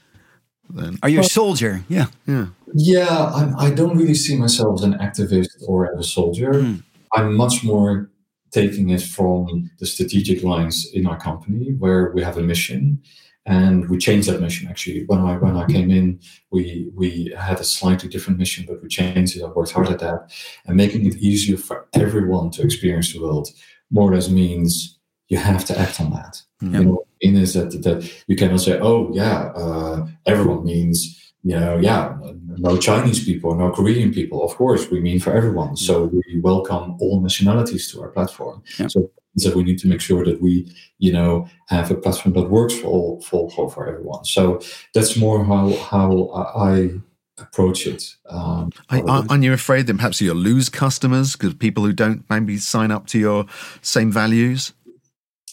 then. 0.70 0.98
Are 1.02 1.08
you 1.08 1.20
a 1.20 1.24
soldier? 1.24 1.82
Yeah. 1.88 2.06
Yeah. 2.26 2.46
Yeah, 2.74 3.32
I'm, 3.34 3.56
I 3.58 3.70
do 3.70 3.86
not 3.86 3.96
really 3.96 4.14
see 4.14 4.36
myself 4.36 4.80
as 4.80 4.84
an 4.84 4.94
activist 4.94 5.62
or 5.66 5.92
as 5.92 5.98
a 5.98 6.08
soldier. 6.08 6.52
Mm. 6.52 6.82
I'm 7.14 7.34
much 7.34 7.64
more 7.64 8.10
taking 8.50 8.90
it 8.90 9.02
from 9.02 9.70
the 9.78 9.86
strategic 9.86 10.42
lines 10.42 10.86
in 10.92 11.06
our 11.06 11.18
company 11.18 11.74
where 11.78 12.12
we 12.12 12.22
have 12.22 12.36
a 12.36 12.42
mission 12.42 13.02
and 13.48 13.88
we 13.88 13.96
changed 13.98 14.28
that 14.28 14.40
mission 14.40 14.68
actually. 14.68 15.04
When 15.06 15.20
i 15.20 15.36
when 15.36 15.56
i 15.56 15.66
came 15.66 15.90
in 15.90 16.20
we 16.50 16.90
we 16.94 17.34
had 17.36 17.58
a 17.60 17.64
slightly 17.64 18.08
different 18.08 18.38
mission 18.38 18.64
but 18.68 18.82
we 18.82 18.88
changed 18.88 19.36
it. 19.36 19.42
I 19.42 19.48
worked 19.48 19.72
hard 19.72 19.88
at 19.88 19.98
that 20.00 20.30
and 20.66 20.76
making 20.76 21.06
it 21.06 21.16
easier 21.16 21.56
for 21.56 21.86
everyone 21.94 22.50
to 22.52 22.62
experience 22.62 23.12
the 23.12 23.22
world 23.22 23.48
more 23.90 24.10
or 24.10 24.14
less 24.14 24.28
means 24.28 24.98
you 25.28 25.38
have 25.38 25.64
to 25.66 25.78
act 25.78 26.00
on 26.00 26.10
that. 26.10 26.42
Mm. 26.62 26.72
you 26.72 26.84
know, 26.84 27.04
in 27.20 27.36
is 27.36 27.54
that 27.54 27.70
that 27.82 28.24
you 28.26 28.36
cannot 28.36 28.60
say, 28.60 28.78
oh 28.80 29.10
yeah, 29.12 29.52
uh, 29.54 30.06
everyone 30.26 30.64
means 30.64 31.27
you 31.42 31.58
know, 31.58 31.78
yeah, 31.78 32.16
no 32.58 32.76
Chinese 32.76 33.24
people, 33.24 33.54
no 33.54 33.70
Korean 33.70 34.12
people. 34.12 34.44
Of 34.44 34.56
course, 34.56 34.90
we 34.90 35.00
mean 35.00 35.20
for 35.20 35.32
everyone. 35.32 35.76
So 35.76 36.04
we 36.06 36.40
welcome 36.40 36.96
all 37.00 37.20
nationalities 37.20 37.90
to 37.92 38.02
our 38.02 38.08
platform. 38.08 38.62
Yeah. 38.78 38.88
So 38.88 39.10
that 39.44 39.54
we 39.54 39.62
need 39.62 39.78
to 39.78 39.86
make 39.86 40.00
sure 40.00 40.24
that 40.24 40.42
we, 40.42 40.68
you 40.98 41.12
know, 41.12 41.48
have 41.68 41.90
a 41.90 41.94
platform 41.94 42.34
that 42.34 42.50
works 42.50 42.74
for 42.74 42.86
all, 42.86 43.20
for, 43.20 43.48
for, 43.50 43.70
for 43.70 43.86
everyone. 43.86 44.24
So 44.24 44.60
that's 44.94 45.16
more 45.16 45.44
how 45.44 45.72
how 45.76 46.30
I 46.56 46.90
approach 47.38 47.86
it. 47.86 48.16
Um, 48.28 48.72
I, 48.90 49.00
aren't 49.02 49.44
you 49.44 49.52
afraid 49.52 49.86
that 49.86 49.96
perhaps 49.96 50.20
you'll 50.20 50.36
lose 50.36 50.68
customers 50.68 51.36
because 51.36 51.54
people 51.54 51.84
who 51.84 51.92
don't 51.92 52.24
maybe 52.28 52.58
sign 52.58 52.90
up 52.90 53.06
to 53.08 53.18
your 53.18 53.46
same 53.80 54.10
values? 54.10 54.72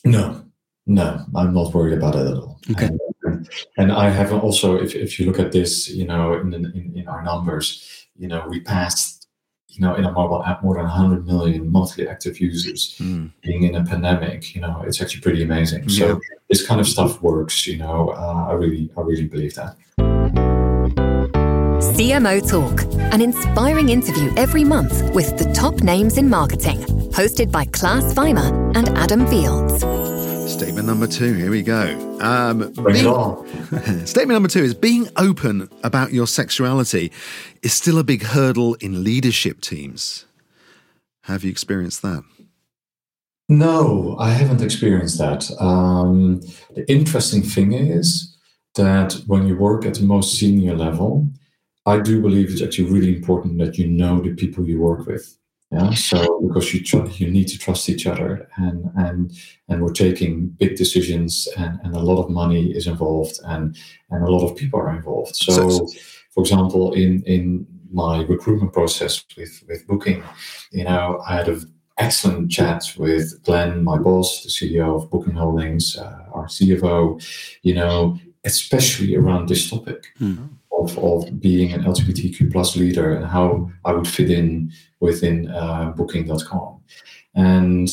No, 0.03 0.43
no, 0.87 1.23
I'm 1.35 1.53
not 1.53 1.73
worried 1.73 1.97
about 1.97 2.15
it 2.15 2.27
at 2.27 2.37
all. 2.37 2.59
Okay. 2.71 2.87
And, 2.87 2.99
and 3.77 3.91
I 3.91 4.09
have 4.09 4.33
also, 4.33 4.75
if, 4.75 4.95
if 4.95 5.19
you 5.19 5.25
look 5.25 5.39
at 5.39 5.51
this, 5.51 5.89
you 5.89 6.05
know, 6.05 6.33
in, 6.33 6.53
in, 6.53 6.93
in 6.95 7.07
our 7.07 7.23
numbers, 7.23 8.07
you 8.17 8.27
know, 8.27 8.45
we 8.49 8.59
passed, 8.61 9.27
you 9.69 9.85
know, 9.85 9.95
in 9.95 10.05
a 10.05 10.11
mobile 10.11 10.43
app 10.43 10.63
more 10.63 10.75
than 10.75 10.83
100 10.85 11.25
million 11.25 11.71
monthly 11.71 12.07
active 12.07 12.39
users. 12.39 12.95
Mm. 12.99 13.31
Being 13.41 13.63
in 13.63 13.75
a 13.75 13.83
pandemic, 13.83 14.55
you 14.55 14.61
know, 14.61 14.83
it's 14.85 15.01
actually 15.01 15.21
pretty 15.21 15.43
amazing. 15.43 15.89
So 15.89 16.19
this 16.49 16.65
kind 16.65 16.79
of 16.79 16.87
stuff 16.87 17.21
works. 17.21 17.67
You 17.67 17.77
know, 17.77 18.09
uh, 18.09 18.47
I 18.49 18.53
really, 18.53 18.89
I 18.97 19.01
really 19.01 19.27
believe 19.27 19.55
that. 19.55 19.75
CMO 21.95 22.41
Talk, 22.49 22.83
an 23.13 23.21
inspiring 23.21 23.89
interview 23.89 24.33
every 24.37 24.63
month 24.63 25.13
with 25.13 25.37
the 25.37 25.51
top 25.53 25.81
names 25.81 26.17
in 26.17 26.29
marketing. 26.29 26.79
Hosted 27.11 27.51
by 27.51 27.65
Klaas 27.65 28.13
Weima 28.13 28.75
and 28.75 28.89
Adam 28.97 29.25
Fields. 29.27 30.04
Statement 30.47 30.87
number 30.87 31.07
two. 31.07 31.33
Here 31.33 31.49
we 31.49 31.61
go. 31.63 32.17
Um, 32.21 32.71
being- 32.73 34.05
Statement 34.05 34.35
number 34.35 34.47
two 34.47 34.63
is 34.63 34.73
being 34.73 35.09
open 35.17 35.69
about 35.83 36.13
your 36.13 36.27
sexuality 36.27 37.11
is 37.61 37.73
still 37.73 37.97
a 37.97 38.03
big 38.03 38.23
hurdle 38.23 38.75
in 38.75 39.03
leadership 39.03 39.61
teams. 39.61 40.25
Have 41.23 41.43
you 41.43 41.49
experienced 41.49 42.01
that? 42.03 42.23
No, 43.49 44.15
I 44.19 44.29
haven't 44.31 44.61
experienced 44.61 45.17
that. 45.17 45.49
Um, 45.59 46.41
the 46.75 46.85
interesting 46.89 47.41
thing 47.41 47.73
is 47.73 48.35
that 48.75 49.13
when 49.27 49.47
you 49.47 49.57
work 49.57 49.85
at 49.85 49.95
the 49.95 50.03
most 50.03 50.37
senior 50.39 50.75
level, 50.75 51.27
I 51.85 51.99
do 51.99 52.21
believe 52.21 52.51
it's 52.51 52.61
actually 52.61 52.89
really 52.91 53.15
important 53.15 53.57
that 53.59 53.77
you 53.77 53.87
know 53.87 54.19
the 54.21 54.33
people 54.33 54.67
you 54.67 54.79
work 54.79 55.05
with. 55.07 55.37
Yeah, 55.71 55.91
so 55.93 56.39
because 56.47 56.73
you 56.73 56.83
tr- 56.83 57.07
you 57.17 57.29
need 57.29 57.47
to 57.47 57.57
trust 57.57 57.89
each 57.89 58.05
other, 58.05 58.47
and 58.57 58.85
and 58.95 59.31
and 59.67 59.81
we're 59.81 59.91
taking 59.93 60.47
big 60.59 60.77
decisions, 60.77 61.47
and, 61.57 61.79
and 61.83 61.95
a 61.95 61.99
lot 61.99 62.21
of 62.23 62.29
money 62.29 62.71
is 62.71 62.87
involved, 62.87 63.39
and 63.45 63.75
and 64.11 64.23
a 64.23 64.31
lot 64.31 64.45
of 64.45 64.55
people 64.55 64.79
are 64.79 64.95
involved. 64.95 65.35
So, 65.35 65.69
So- 65.69 65.87
for 66.33 66.41
example, 66.41 66.93
in 66.93 67.23
in 67.23 67.65
my 67.91 68.23
recruitment 68.23 68.73
process 68.73 69.23
with 69.37 69.63
with 69.67 69.87
booking, 69.87 70.23
you 70.71 70.83
know, 70.83 71.21
I 71.27 71.35
had 71.37 71.49
a 71.49 71.59
excellent 71.97 72.51
chat 72.51 72.83
with 72.97 73.41
Glenn, 73.43 73.83
my 73.83 73.97
boss, 73.97 74.43
the 74.43 74.49
CEO 74.49 74.95
of 74.95 75.09
Booking 75.09 75.33
Holdings, 75.35 75.97
uh, 75.97 76.25
our 76.33 76.45
CFO, 76.47 77.19
you 77.63 77.73
know, 77.73 78.17
especially 78.43 79.15
around 79.15 79.47
this 79.49 79.69
topic 79.69 80.07
of, 80.79 80.97
of 80.99 81.39
being 81.39 81.71
an 81.73 81.83
LGBTQ 81.83 82.51
plus 82.51 82.75
leader 82.75 83.15
and 83.15 83.25
how 83.25 83.69
I 83.85 83.93
would 83.93 84.07
fit 84.07 84.29
in 84.31 84.71
within 84.99 85.49
uh, 85.49 85.91
booking.com. 85.95 86.81
And 87.35 87.89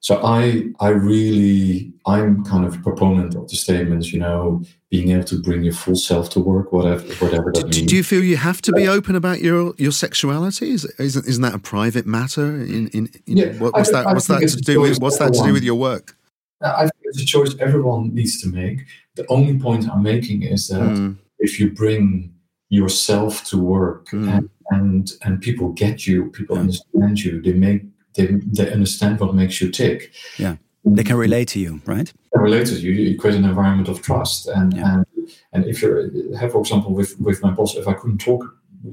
so 0.00 0.20
I 0.24 0.64
I 0.80 0.88
really 0.88 1.92
I'm 2.06 2.44
kind 2.44 2.64
of 2.64 2.74
a 2.74 2.78
proponent 2.78 3.34
of 3.36 3.48
the 3.48 3.56
statements, 3.56 4.12
you 4.12 4.18
know, 4.18 4.62
being 4.90 5.10
able 5.10 5.24
to 5.24 5.40
bring 5.40 5.62
your 5.62 5.72
full 5.74 5.94
self 5.94 6.28
to 6.30 6.40
work, 6.40 6.72
whatever 6.72 7.02
whatever 7.24 7.52
that 7.52 7.70
Do, 7.70 7.78
means. 7.78 7.86
do 7.90 7.96
you 7.96 8.02
feel 8.02 8.22
you 8.24 8.36
have 8.36 8.60
to 8.62 8.72
be 8.72 8.88
open 8.88 9.14
about 9.14 9.40
your, 9.40 9.74
your 9.78 9.92
sexuality? 9.92 10.72
Is, 10.72 10.84
isn't, 10.98 11.26
isn't 11.26 11.42
that 11.42 11.54
a 11.54 11.58
private 11.60 12.06
matter? 12.06 12.46
In, 12.46 12.88
in, 12.88 13.08
in 13.26 13.36
Yeah, 13.36 13.46
what, 13.58 13.72
what's 13.74 13.90
think- 13.90 14.04
that? 14.04 14.06
I 14.08 14.12
What's 14.12 14.26
that 14.26 14.40
to 14.40 14.56
do 14.56 14.80
with? 14.80 15.00
What's 15.00 15.18
that 15.18 15.32
to 15.34 15.42
do 15.44 15.52
with 15.52 15.62
your 15.62 15.76
work? 15.76 16.16
I 16.60 16.82
think 16.82 16.94
it's 17.04 17.22
a 17.22 17.26
choice 17.26 17.54
everyone 17.60 18.14
needs 18.14 18.40
to 18.42 18.48
make. 18.48 18.80
The 19.16 19.24
only 19.28 19.58
point 19.58 19.88
I'm 19.88 20.02
making 20.02 20.42
is 20.42 20.68
that 20.68 20.80
Mm, 20.80 21.16
if 21.46 21.58
you 21.60 21.66
bring 21.82 22.32
yourself 22.70 23.32
to 23.50 23.56
work 23.58 24.06
Mm. 24.12 24.28
and, 24.34 24.48
and 24.70 25.12
and 25.24 25.40
people 25.40 25.68
get 25.84 25.96
you, 26.06 26.16
people 26.38 26.54
Yeah. 26.56 26.62
understand 26.62 27.14
you, 27.24 27.32
they 27.42 27.52
make 27.66 27.80
they, 28.16 28.26
they 28.58 28.70
understand 28.72 29.20
what 29.20 29.34
makes 29.34 29.56
you 29.60 29.70
tick. 29.70 29.98
Yeah. 30.38 30.56
They 30.96 31.04
can 31.04 31.16
relate 31.16 31.48
to 31.54 31.58
you, 31.64 31.72
right? 31.86 32.08
And 32.32 32.42
relate 32.48 32.66
to 32.66 32.74
you, 32.84 32.92
you 32.92 33.16
create 33.20 33.36
an 33.38 33.44
environment 33.44 33.88
of 33.88 33.96
trust. 34.08 34.48
And 34.48 34.68
Yeah. 34.74 34.92
and 34.92 35.04
and 35.52 35.60
if 35.72 35.76
you're 35.82 36.00
have, 36.40 36.50
for 36.52 36.60
example, 36.64 36.90
with 36.98 37.10
with 37.28 37.38
my 37.46 37.50
boss, 37.58 37.74
if 37.76 37.86
I 37.92 37.94
couldn't 38.00 38.20
talk 38.30 38.42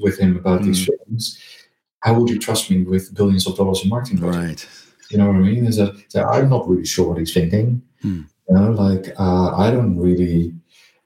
with 0.05 0.15
him 0.23 0.31
about 0.41 0.59
these 0.67 0.81
Mm. 0.85 0.89
things, 1.07 1.23
how 2.05 2.11
would 2.17 2.29
you 2.33 2.39
trust 2.47 2.63
me 2.71 2.77
with 2.93 3.13
billions 3.19 3.45
of 3.47 3.53
dollars 3.57 3.79
in 3.83 3.89
marketing 3.89 4.19
budget? 4.19 4.41
right. 4.45 4.61
You 5.11 5.17
know 5.17 5.27
what 5.29 5.37
I 5.41 5.43
mean? 5.51 5.65
Is 5.71 5.75
that, 5.77 5.93
that 6.13 6.25
I'm 6.35 6.49
not 6.49 6.67
really 6.69 6.85
sure 6.85 7.05
what 7.09 7.17
he's 7.17 7.33
thinking. 7.33 7.67
Hmm. 8.03 8.21
You 8.47 8.53
know, 8.55 8.69
like 8.85 9.05
uh, 9.25 9.47
I 9.65 9.67
don't 9.75 9.97
really, 10.07 10.53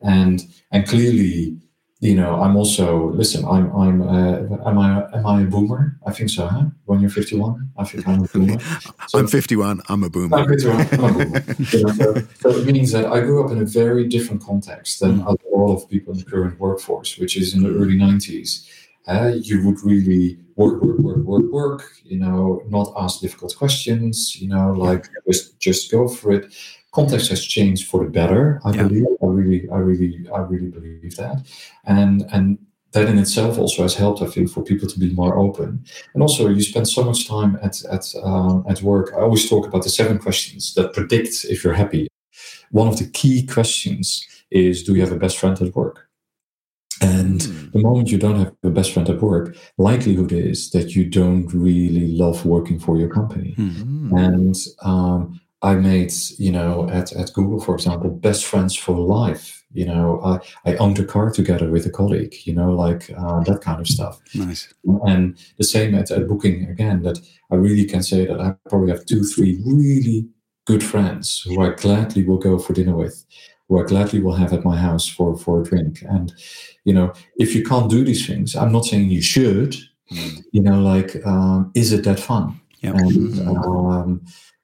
and 0.04 0.42
and 0.72 0.88
clearly, 0.88 1.58
you 2.00 2.16
know, 2.16 2.36
I'm 2.42 2.56
also 2.58 3.12
listen. 3.12 3.46
I'm 3.46 3.72
I'm 3.76 4.02
uh, 4.02 4.68
am 4.70 4.78
I 4.78 5.06
am 5.14 5.26
I 5.26 5.42
a 5.42 5.46
boomer? 5.46 5.98
I 6.06 6.12
think 6.12 6.30
so. 6.30 6.48
Huh? 6.48 6.66
When 6.86 7.00
you're 7.00 7.10
51, 7.10 7.70
I 7.78 7.84
think 7.86 8.08
I'm 8.08 8.24
a 8.24 8.28
boomer. 8.28 8.60
So- 9.08 9.20
I'm 9.20 9.28
51. 9.28 9.82
I'm 9.90 10.04
a 10.04 10.10
boomer. 10.10 10.38
I'm 10.38 10.48
51, 10.48 10.76
I'm 10.76 11.22
a 11.22 11.26
boomer. 11.26 11.44
You 11.72 11.84
know, 11.84 11.94
so, 11.94 12.14
so 12.42 12.50
it 12.60 12.66
means 12.66 12.92
that 12.92 13.06
I 13.06 13.22
grew 13.22 13.44
up 13.46 13.52
in 13.52 13.60
a 13.62 13.66
very 13.66 14.08
different 14.08 14.44
context 14.44 15.00
than 15.00 15.22
a 15.22 15.36
lot 15.56 15.74
of 15.76 15.90
people 15.90 16.14
in 16.14 16.20
the 16.20 16.26
current 16.26 16.60
workforce, 16.60 17.18
which 17.18 17.38
is 17.38 17.54
in 17.54 17.64
the 17.64 17.70
early 17.70 17.98
90s. 17.98 18.68
Uh, 19.08 19.34
you 19.36 19.66
would 19.66 19.82
really 19.84 20.38
work, 20.56 20.82
work, 20.82 20.98
work, 21.00 21.18
work, 21.26 21.52
work. 21.52 21.84
You 22.04 22.20
know, 22.20 22.62
not 22.68 22.94
ask 22.98 23.20
difficult 23.22 23.56
questions. 23.58 24.36
You 24.42 24.48
know, 24.50 24.72
like 24.74 25.08
just 25.28 25.60
just 25.60 25.92
go 25.92 26.08
for 26.08 26.32
it. 26.32 26.54
Context 26.94 27.30
has 27.30 27.44
changed 27.44 27.88
for 27.90 28.04
the 28.04 28.10
better. 28.12 28.60
I 28.64 28.72
Yeah. 28.74 28.88
believe. 28.88 29.06
I 29.22 29.26
really, 29.26 29.70
I 29.70 29.78
really, 29.78 30.12
I 30.38 30.40
really 30.52 30.70
believe 30.70 31.16
that. 31.18 31.38
And 31.86 32.26
and 32.32 32.58
that 32.92 33.10
in 33.10 33.18
itself 33.18 33.58
also 33.58 33.82
has 33.82 33.96
helped. 33.96 34.22
I 34.22 34.28
think 34.28 34.50
for 34.52 34.62
people 34.64 34.88
to 34.88 35.00
be 35.00 35.10
more 35.14 35.36
open. 35.46 35.84
And 36.14 36.22
also, 36.22 36.48
you 36.50 36.62
spend 36.62 36.88
so 36.88 37.04
much 37.04 37.28
time 37.28 37.58
at 37.64 37.76
at 37.96 38.06
um, 38.24 38.64
at 38.70 38.82
work. 38.84 39.12
I 39.18 39.22
always 39.22 39.50
talk 39.50 39.66
about 39.68 39.84
the 39.84 39.90
seven 39.90 40.20
questions 40.20 40.74
that 40.76 40.94
predict 40.94 41.46
if 41.50 41.64
you're 41.64 41.74
happy. 41.84 42.08
One 42.72 42.88
of 42.88 42.98
the 42.98 43.10
key 43.20 43.46
questions 43.56 44.26
is: 44.52 44.84
Do 44.84 44.94
you 44.94 45.02
have 45.02 45.12
a 45.16 45.20
best 45.20 45.38
friend 45.38 45.60
at 45.62 45.76
work? 45.76 46.08
And 47.02 47.42
Mm. 47.42 47.72
the 47.74 47.80
moment 47.80 48.12
you 48.12 48.18
don't 48.20 48.38
have 48.40 48.54
a 48.64 48.70
best 48.70 48.92
friend 48.94 49.10
at 49.10 49.20
work, 49.22 49.56
likelihood 49.78 50.32
is 50.32 50.70
that 50.72 50.96
you 50.96 51.04
don't 51.10 51.48
really 51.54 52.08
love 52.24 52.46
working 52.46 52.80
for 52.80 52.98
your 52.98 53.10
company. 53.10 53.56
Mm. 53.58 54.12
And 54.26 54.56
um, 54.84 55.40
I 55.64 55.76
made, 55.76 56.12
you 56.38 56.52
know, 56.52 56.90
at, 56.90 57.12
at 57.14 57.34
Google, 57.34 57.60
for 57.60 57.74
example, 57.74 58.10
best 58.10 58.46
friends 58.46 58.76
for 58.76 58.96
life. 58.96 59.64
You 59.72 59.86
know, 59.86 60.22
I, 60.24 60.40
I 60.70 60.76
owned 60.76 61.00
a 61.00 61.06
car 61.06 61.32
together 61.32 61.72
with 61.72 61.86
a 61.86 61.90
colleague, 61.90 62.36
you 62.44 62.54
know, 62.54 62.72
like 62.74 63.10
uh, 63.18 63.40
that 63.46 63.62
kind 63.62 63.80
of 63.82 63.88
stuff. 63.88 64.20
Nice. 64.36 64.72
And 65.08 65.36
the 65.58 65.64
same 65.64 65.96
at, 65.96 66.12
at 66.12 66.28
Booking 66.28 66.70
again, 66.70 67.02
that 67.04 67.18
I 67.52 67.56
really 67.56 67.86
can 67.86 68.04
say 68.04 68.26
that 68.28 68.40
I 68.40 68.54
probably 68.70 68.92
have 68.92 69.06
two, 69.06 69.24
three 69.24 69.62
really 69.66 70.28
good 70.66 70.84
friends 70.84 71.42
who 71.46 71.62
I 71.62 71.70
gladly 71.70 72.24
will 72.24 72.38
go 72.38 72.60
for 72.60 72.74
dinner 72.74 72.96
with, 72.96 73.26
who 73.68 73.82
I 73.82 73.86
gladly 73.86 74.22
will 74.22 74.36
have 74.36 74.54
at 74.54 74.64
my 74.64 74.78
house 74.78 75.08
for, 75.08 75.36
for 75.38 75.62
a 75.62 75.64
drink. 75.64 76.04
And, 76.04 76.32
you 76.84 76.94
know, 76.94 77.14
if 77.38 77.56
you 77.56 77.64
can't 77.64 77.90
do 77.90 78.04
these 78.04 78.28
things, 78.28 78.56
I'm 78.56 78.72
not 78.72 78.86
saying 78.86 79.10
you 79.10 79.22
should, 79.22 79.76
Mm. 80.12 80.44
you 80.52 80.62
know, 80.62 80.82
like, 80.82 81.26
um, 81.26 81.72
is 81.76 81.94
it 81.94 82.04
that 82.04 82.20
fun? 82.20 82.60
Yeah. 82.82 82.92
And, 82.94 83.40
um, 83.48 84.22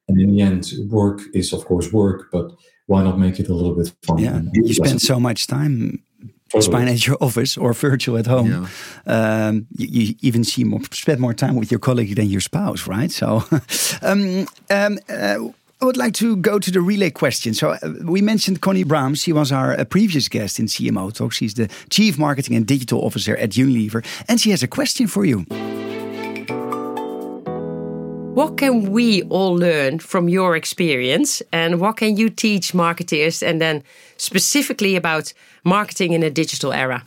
and 0.10 0.20
in 0.20 0.36
the 0.36 0.42
end, 0.42 0.74
work 0.90 1.22
is, 1.34 1.54
of 1.54 1.64
course, 1.66 1.94
work, 1.94 2.30
but 2.32 2.52
why 2.88 3.04
not 3.04 3.20
make 3.20 3.40
it 3.40 3.48
a 3.50 3.54
little 3.54 3.76
bit 3.76 3.94
fun? 4.04 4.18
Yeah. 4.18 4.42
You 4.54 4.74
spend 4.74 5.02
so 5.02 5.20
much 5.20 5.48
time 5.48 6.04
spine 6.60 6.88
at 6.88 7.06
your 7.06 7.18
office 7.22 7.58
or 7.58 7.74
virtual 7.74 8.18
at 8.18 8.26
home. 8.26 8.68
Yeah. 9.06 9.48
Um, 9.48 9.68
you, 9.78 9.88
you 9.88 10.16
even 10.22 10.44
see 10.44 10.64
more, 10.64 10.82
spend 10.92 11.20
more 11.20 11.34
time 11.34 11.56
with 11.56 11.72
your 11.72 11.80
colleague 11.80 12.16
than 12.16 12.28
your 12.30 12.42
spouse, 12.42 12.88
right? 12.88 13.12
So, 13.12 13.44
um, 14.02 14.48
um, 14.70 15.00
uh, 15.08 15.38
I 15.82 15.86
would 15.86 15.98
like 15.98 16.14
to 16.16 16.36
go 16.38 16.60
to 16.60 16.72
the 16.72 16.82
relay 16.82 17.12
question. 17.12 17.54
So, 17.54 17.72
uh, 17.72 17.94
we 18.04 18.22
mentioned 18.22 18.62
Conny 18.62 18.84
Braams. 18.84 19.24
She 19.24 19.32
was 19.32 19.52
our 19.52 19.80
uh, 19.80 19.86
previous 19.86 20.28
guest 20.28 20.60
in 20.60 20.66
CMO 20.66 21.14
Talk. 21.14 21.32
She's 21.32 21.54
the 21.54 21.70
Chief 21.90 22.18
Marketing 22.18 22.56
and 22.56 22.66
Digital 22.66 23.06
Officer 23.06 23.38
at 23.38 23.52
Unilever. 23.52 24.04
And 24.28 24.42
she 24.42 24.50
has 24.50 24.64
a 24.64 24.68
question 24.68 25.08
for 25.08 25.24
you. 25.24 25.46
What 28.40 28.56
can 28.56 28.94
we 28.94 29.24
all 29.24 29.54
learn 29.54 30.00
from 30.00 30.30
your 30.30 30.56
experience 30.56 31.42
and 31.52 31.82
what 31.82 31.98
can 31.98 32.16
you 32.16 32.30
teach 32.30 32.72
marketeers 32.72 33.46
and 33.46 33.60
then 33.60 33.84
specifically 34.16 34.96
about 34.96 35.34
marketing 35.66 36.14
in 36.14 36.24
a 36.24 36.30
digital 36.30 36.72
era? 36.72 37.04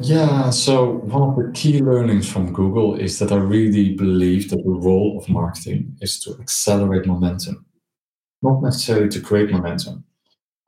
Yeah, 0.00 0.48
so 0.48 0.92
one 1.12 1.28
of 1.28 1.36
the 1.36 1.52
key 1.52 1.82
learnings 1.82 2.26
from 2.26 2.54
Google 2.54 2.94
is 2.94 3.18
that 3.18 3.32
I 3.32 3.36
really 3.36 3.94
believe 3.94 4.48
that 4.48 4.64
the 4.64 4.78
role 4.88 5.18
of 5.18 5.28
marketing 5.28 5.98
is 6.00 6.18
to 6.20 6.34
accelerate 6.40 7.06
momentum, 7.06 7.66
not 8.40 8.62
necessarily 8.62 9.10
to 9.10 9.20
create 9.20 9.50
momentum. 9.50 10.04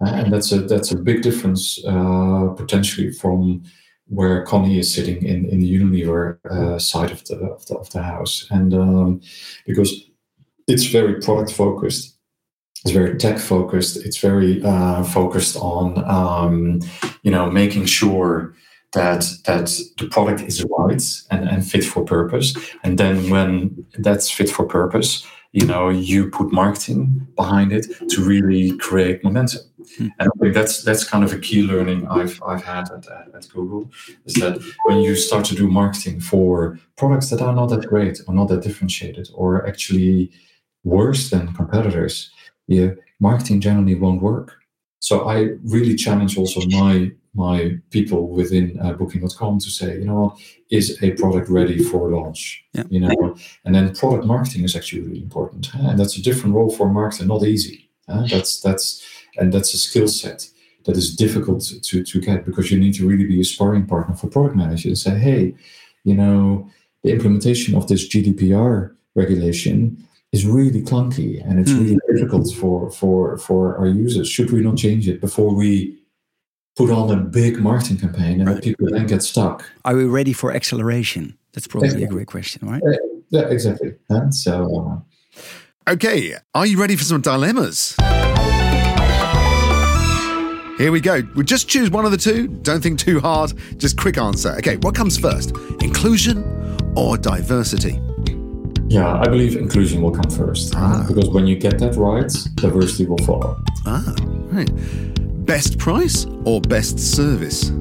and 0.01 0.31
that's 0.31 0.53
a 0.53 0.61
that's 0.73 0.93
a 0.93 0.99
big 0.99 1.23
difference 1.23 1.83
uh, 1.87 2.49
potentially 2.57 3.11
from 3.11 3.63
where 4.11 4.45
Conny 4.45 4.79
is 4.79 4.93
sitting 4.93 5.25
in 5.25 5.47
in 5.47 5.61
the 5.61 5.79
Unilever 5.79 6.45
uh, 6.47 6.79
side 6.79 7.13
of 7.13 7.25
the, 7.25 7.37
of 7.37 7.65
the 7.67 7.77
of 7.77 7.91
the 7.91 8.03
house, 8.03 8.47
and 8.51 8.75
um, 8.75 9.21
because 9.67 10.05
it's 10.67 10.85
very 10.87 11.21
product 11.21 11.53
focused, 11.53 12.17
it's 12.85 12.93
very 12.93 13.17
tech 13.17 13.39
focused, 13.39 13.97
it's 14.05 14.19
very 14.19 14.63
uh, 14.65 15.05
focused 15.05 15.57
on 15.57 16.05
um, 16.05 16.81
you 17.23 17.31
know 17.31 17.51
making 17.51 17.87
sure 17.87 18.55
that 18.93 19.25
that 19.47 19.67
the 19.99 20.09
product 20.09 20.43
is 20.43 20.65
right 20.77 21.05
and, 21.31 21.49
and 21.49 21.71
fit 21.71 21.85
for 21.85 22.05
purpose, 22.05 22.57
and 22.83 22.99
then 22.99 23.31
when 23.31 23.87
that's 23.99 24.29
fit 24.29 24.51
for 24.51 24.67
purpose, 24.67 25.25
you 25.53 25.65
know 25.67 25.89
you 25.89 26.29
put 26.31 26.53
marketing 26.53 27.29
behind 27.37 27.73
it 27.73 27.87
to 28.09 28.23
really 28.23 28.77
create 28.79 29.23
momentum 29.23 29.70
hmm. 29.97 30.09
and 30.19 30.29
i 30.29 30.39
think 30.41 30.55
that's 30.55 30.83
that's 30.83 31.05
kind 31.05 31.25
of 31.25 31.33
a 31.33 31.39
key 31.39 31.63
learning 31.63 32.07
i've 32.09 32.41
i've 32.47 32.65
had 32.65 32.91
at, 32.91 33.07
at, 33.09 33.35
at, 33.35 33.49
google 33.53 33.91
is 34.25 34.35
that 34.35 34.61
when 34.87 34.99
you 35.01 35.15
start 35.15 35.45
to 35.45 35.55
do 35.55 35.69
marketing 35.69 36.21
for 36.21 36.79
products 36.97 37.31
that 37.31 37.41
are 37.41 37.55
not 37.55 37.67
that 37.67 37.87
great 37.87 38.21
or 38.27 38.35
not 38.35 38.49
that 38.49 38.63
differentiated 38.63 39.29
or 39.35 39.67
actually 39.67 40.31
worse 40.85 41.31
than 41.31 41.53
competitors 41.55 42.31
yeah 42.67 42.91
marketing 43.21 43.61
generally 43.61 43.95
won't 43.95 44.23
work. 44.23 44.57
So 44.99 45.29
i 45.29 45.51
really 45.65 45.95
challenge 45.95 46.37
also 46.37 46.61
my 46.69 47.13
my 47.33 47.79
people 47.91 48.29
within 48.29 48.77
uh, 48.83 48.93
booking.com 48.95 49.61
to 49.61 49.71
say 49.71 49.99
you 49.99 50.05
know 50.05 50.21
what? 50.21 50.39
Is 50.71 51.01
a 51.03 51.13
product 51.13 51.49
ready 51.49 51.79
for 51.83 52.11
launch? 52.11 52.65
Yeah. 52.73 52.85
you 52.91 53.01
know 53.01 53.37
and 53.65 53.75
then 53.75 53.95
product 53.95 54.27
marketing 54.27 54.65
is 54.65 54.75
actually 54.75 55.03
really 55.03 55.23
important 55.23 55.73
and 55.75 55.99
that's 55.99 56.17
a 56.17 56.23
different 56.23 56.55
role 56.55 56.71
for 56.71 56.89
marketing 56.89 57.29
not 57.29 57.45
easy 57.45 57.91
that's 58.07 58.61
that's 58.61 59.07
and 59.41 59.53
that's 59.53 59.75
a 59.75 59.79
skill 59.79 60.09
set 60.09 60.49
that 60.85 60.97
is 60.97 61.15
difficult 61.15 61.63
to 61.83 62.05
to 62.05 62.21
get 62.21 62.45
because 62.45 62.71
you 62.71 62.79
need 62.79 62.95
to 62.95 63.07
really 63.07 63.27
be 63.27 63.41
a 63.41 63.45
sparring 63.45 63.87
partner 63.87 64.15
for 64.15 64.29
product 64.29 64.57
managers 64.57 64.85
and 64.85 64.99
say 64.99 65.19
hey 65.19 65.55
you 66.05 66.15
know 66.15 66.69
the 67.03 67.11
implementation 67.11 67.75
of 67.75 67.89
this 67.89 68.09
gdpr 68.09 68.95
regulation 69.15 69.97
is 70.33 70.47
really 70.47 70.83
clunky 70.83 71.45
and 71.45 71.59
it's 71.59 71.73
mm. 71.73 71.81
really 71.81 71.99
difficult 72.13 72.53
for 72.55 72.91
for 72.91 73.37
for 73.39 73.77
our 73.77 73.89
users 73.89 74.29
should 74.29 74.51
we 74.51 74.61
not 74.61 74.77
change 74.77 75.09
it 75.09 75.21
before 75.21 75.55
we 75.55 76.01
put 76.77 76.91
on 76.91 77.11
a 77.11 77.17
big 77.17 77.59
marketing 77.59 77.99
campaign 77.99 78.41
and 78.41 78.49
right. 78.49 78.63
people 78.63 78.89
then 78.91 79.07
get 79.07 79.23
stuck. 79.23 79.71
Are 79.85 79.95
we 79.95 80.05
ready 80.05 80.33
for 80.33 80.53
acceleration? 80.53 81.37
That's 81.53 81.67
probably 81.67 81.89
exactly. 81.89 82.07
a 82.07 82.11
great 82.11 82.27
question, 82.27 82.67
right? 82.67 82.83
Yeah, 83.31 83.49
exactly. 83.49 83.95
And 84.09 84.35
so, 84.35 85.05
uh, 85.87 85.93
okay, 85.93 86.35
are 86.55 86.67
you 86.67 86.81
ready 86.81 86.97
for 86.97 87.05
some 87.05 87.21
dilemmas? 87.21 87.97
Here 90.81 90.91
we 90.91 91.03
go. 91.03 91.21
We 91.37 91.45
just 91.45 91.69
choose 91.69 91.91
one 91.91 92.07
of 92.07 92.11
the 92.11 92.17
two. 92.17 92.49
Don't 92.63 92.83
think 92.83 92.99
too 92.99 93.21
hard. 93.21 93.53
Just 93.77 93.99
quick 93.99 94.17
answer. 94.17 94.53
Okay, 94.61 94.77
what 94.77 94.95
comes 94.95 95.19
first? 95.19 95.51
Inclusion 95.83 96.43
or 96.97 97.19
diversity? 97.19 98.01
Yeah, 98.89 99.21
I 99.21 99.25
believe 99.25 99.59
inclusion 99.59 100.01
will 100.01 100.11
come 100.11 100.31
first. 100.31 100.73
Ah. 100.75 101.05
Because 101.07 101.29
when 101.29 101.47
you 101.47 101.57
get 101.57 101.79
that 101.81 101.97
right, 101.97 102.33
diversity 102.55 103.05
will 103.05 103.19
follow. 103.19 103.63
Ah, 103.85 104.15
right. 104.53 104.71
Best 105.45 105.77
price 105.77 106.25
or 106.47 106.63
best 106.63 106.99
service? 106.99 107.73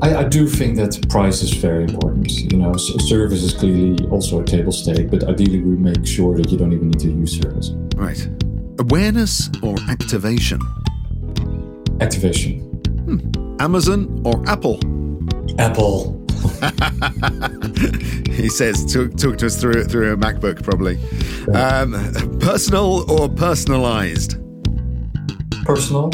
I, 0.00 0.20
I, 0.20 0.24
do 0.24 0.48
think 0.48 0.76
that 0.76 1.06
price 1.10 1.42
is 1.42 1.52
very 1.52 1.84
important. 1.84 2.30
You 2.30 2.56
know, 2.56 2.74
service 2.78 3.42
is 3.42 3.52
clearly 3.52 4.02
also 4.08 4.40
a 4.40 4.44
table 4.44 4.72
stake, 4.72 5.10
but 5.10 5.24
ideally 5.24 5.60
we 5.60 5.76
make 5.76 6.06
sure 6.06 6.34
that 6.38 6.50
you 6.50 6.56
don't 6.56 6.72
even 6.72 6.88
need 6.88 7.00
to 7.00 7.10
use 7.10 7.38
service. 7.38 7.72
Right. 7.96 8.26
Awareness 8.78 9.50
or 9.62 9.76
activation? 9.90 10.58
Activation. 12.00 12.60
Hmm. 13.04 13.56
Amazon 13.60 14.20
or 14.24 14.42
Apple? 14.48 14.78
Apple. 15.58 16.20
he 18.30 18.48
says, 18.48 18.92
talk, 18.92 19.16
talk, 19.16 19.38
to 19.38 19.46
us 19.46 19.60
through 19.60 19.84
through 19.84 20.12
a 20.12 20.16
MacBook, 20.16 20.62
probably. 20.62 20.98
Um, 21.54 21.92
personal 22.40 23.10
or 23.10 23.28
personalized? 23.28 24.36
Personal. 25.64 26.10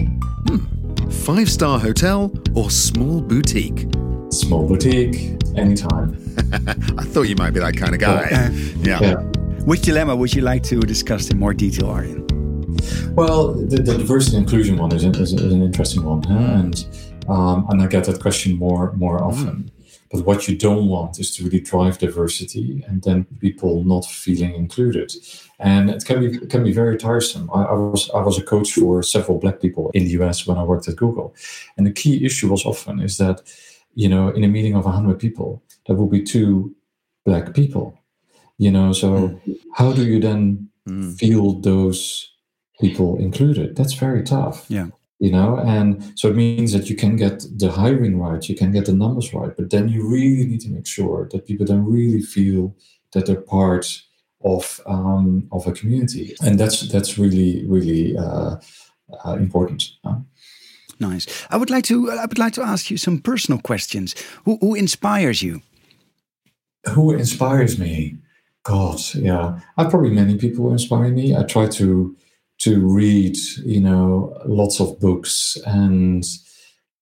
Hmm. 0.49 1.11
Five 1.11 1.51
star 1.51 1.79
hotel 1.79 2.33
or 2.55 2.71
small 2.71 3.21
boutique? 3.21 3.87
Small 4.31 4.69
boutique, 4.69 5.37
anytime. 5.57 6.17
I 6.99 7.05
thought 7.05 7.23
you 7.23 7.37
might 7.37 7.51
be 7.51 7.61
that 7.61 7.77
kind 7.77 7.95
of 7.95 8.01
guy. 8.01 8.29
Uh, 8.31 8.51
yeah. 8.79 9.01
yeah. 9.01 9.15
Which 9.65 9.83
dilemma 9.83 10.15
would 10.15 10.33
you 10.35 10.43
like 10.43 10.63
to 10.65 10.81
discuss 10.81 11.31
in 11.31 11.39
more 11.39 11.53
detail, 11.53 11.91
Arjen? 11.91 12.30
Well, 13.15 13.53
the, 13.55 13.77
the 13.77 13.99
diversity 13.99 14.37
and 14.37 14.45
inclusion 14.45 14.77
one 14.77 14.93
is, 14.95 15.05
is, 15.05 15.33
is 15.33 15.53
an 15.53 15.63
interesting 15.63 16.05
one, 16.05 16.23
huh? 16.23 16.35
and 16.35 16.87
um, 17.29 17.67
and 17.69 17.83
I 17.83 17.87
get 17.87 18.05
that 18.05 18.21
question 18.21 18.57
more 18.59 18.93
more 18.93 19.23
often. 19.23 19.65
Mm. 19.65 19.71
But 20.11 20.27
what 20.27 20.49
you 20.49 20.59
don't 20.59 20.89
want 20.89 21.21
is 21.21 21.35
to 21.37 21.45
really 21.45 21.61
drive 21.61 21.99
diversity 21.99 22.85
and 22.89 23.01
then 23.03 23.27
people 23.39 23.85
not 23.85 24.05
feeling 24.05 24.57
included. 24.57 25.13
And 25.61 25.89
it 25.89 26.05
can 26.05 26.21
be 26.21 26.37
it 26.37 26.51
can 26.51 26.65
be 26.65 26.73
very 26.73 26.97
tiresome. 26.97 27.49
I, 27.55 27.63
I, 27.63 27.73
was 27.75 28.11
I 28.11 28.21
was 28.21 28.37
a 28.37 28.43
coach 28.43 28.73
for 28.73 29.05
several 29.05 29.39
black 29.39 29.61
people 29.61 29.91
in 29.95 30.05
the 30.05 30.11
US 30.23 30.47
when 30.47 30.59
I 30.59 30.65
worked 30.65 30.89
at 30.89 30.97
Google. 30.97 31.35
And 31.77 31.87
the 31.87 31.93
key 31.93 32.25
issue 32.25 32.49
was 32.49 32.65
often 32.65 33.01
is 33.01 33.19
that, 33.19 33.43
you 33.95 34.09
know, 34.09 34.29
in 34.31 34.43
a 34.43 34.49
meeting 34.49 34.75
of 34.75 34.85
hundred 34.85 35.21
people, 35.21 35.63
there 35.87 35.95
will 35.95 36.09
be 36.09 36.23
two 36.23 36.75
black 37.25 37.55
people. 37.55 37.97
You 38.59 38.73
know, 38.73 38.93
so 38.93 39.09
mm. 39.11 39.59
how 39.75 39.93
do 39.93 40.05
you 40.05 40.19
then 40.19 40.71
mm. 40.89 41.17
feel 41.19 41.61
those 41.61 42.31
people 42.81 43.17
included? 43.19 43.77
That's 43.77 43.95
very 43.95 44.23
tough. 44.23 44.67
Yeah. 44.69 44.89
you 45.19 45.31
know? 45.31 45.59
And 45.59 46.13
so 46.19 46.29
it 46.29 46.37
means 46.37 46.73
that 46.73 46.89
you 46.89 46.97
can 46.97 47.17
get 47.17 47.45
the 47.57 47.71
hiring 47.71 48.19
right 48.19 48.49
you 48.49 48.57
can 48.57 48.73
get 48.73 48.87
the 48.87 48.93
numbers 48.93 49.35
right 49.35 49.55
but 49.57 49.71
then 49.71 49.89
you 49.89 50.09
really 50.09 50.47
need 50.47 50.61
to 50.61 50.71
make 50.71 50.87
sure 50.87 51.29
that 51.31 51.47
people 51.47 51.67
then 51.67 51.85
really 51.85 52.23
feel 52.23 52.75
that 53.13 53.27
they're 53.27 53.41
part 53.41 53.87
of 54.43 54.81
um, 54.87 55.49
of 55.53 55.67
a 55.67 55.73
community. 55.73 56.35
And 56.43 56.59
that's 56.59 56.89
that's 56.89 57.19
really 57.19 57.65
really 57.67 58.17
uh, 58.17 58.57
uh, 59.25 59.35
important 59.35 59.91
nice. 61.01 61.27
I 61.51 61.57
would 61.57 61.71
like 61.71 61.85
to 61.85 62.11
i 62.11 62.27
would 62.27 62.39
like 62.39 62.53
to 62.55 62.63
ask 62.63 62.91
you 62.91 62.97
some 62.97 63.19
personal 63.19 63.61
questions. 63.61 64.15
Who, 64.45 64.59
who 64.61 64.75
inspires 64.75 65.43
you? 65.43 65.63
Who 66.91 67.13
inspires 67.13 67.79
me? 67.79 68.17
God 68.63 69.01
yeah. 69.15 69.61
I 69.77 69.85
probably 69.85 70.11
many 70.11 70.37
people 70.37 70.67
who 70.67 70.73
inspire 70.73 71.11
me. 71.11 71.35
I 71.37 71.43
try 71.43 71.67
to 71.69 72.17
to 72.61 72.79
read, 72.87 73.37
you 73.65 73.81
know, 73.81 74.39
lots 74.45 74.81
of 74.81 74.99
books 75.01 75.57
and 75.67 76.25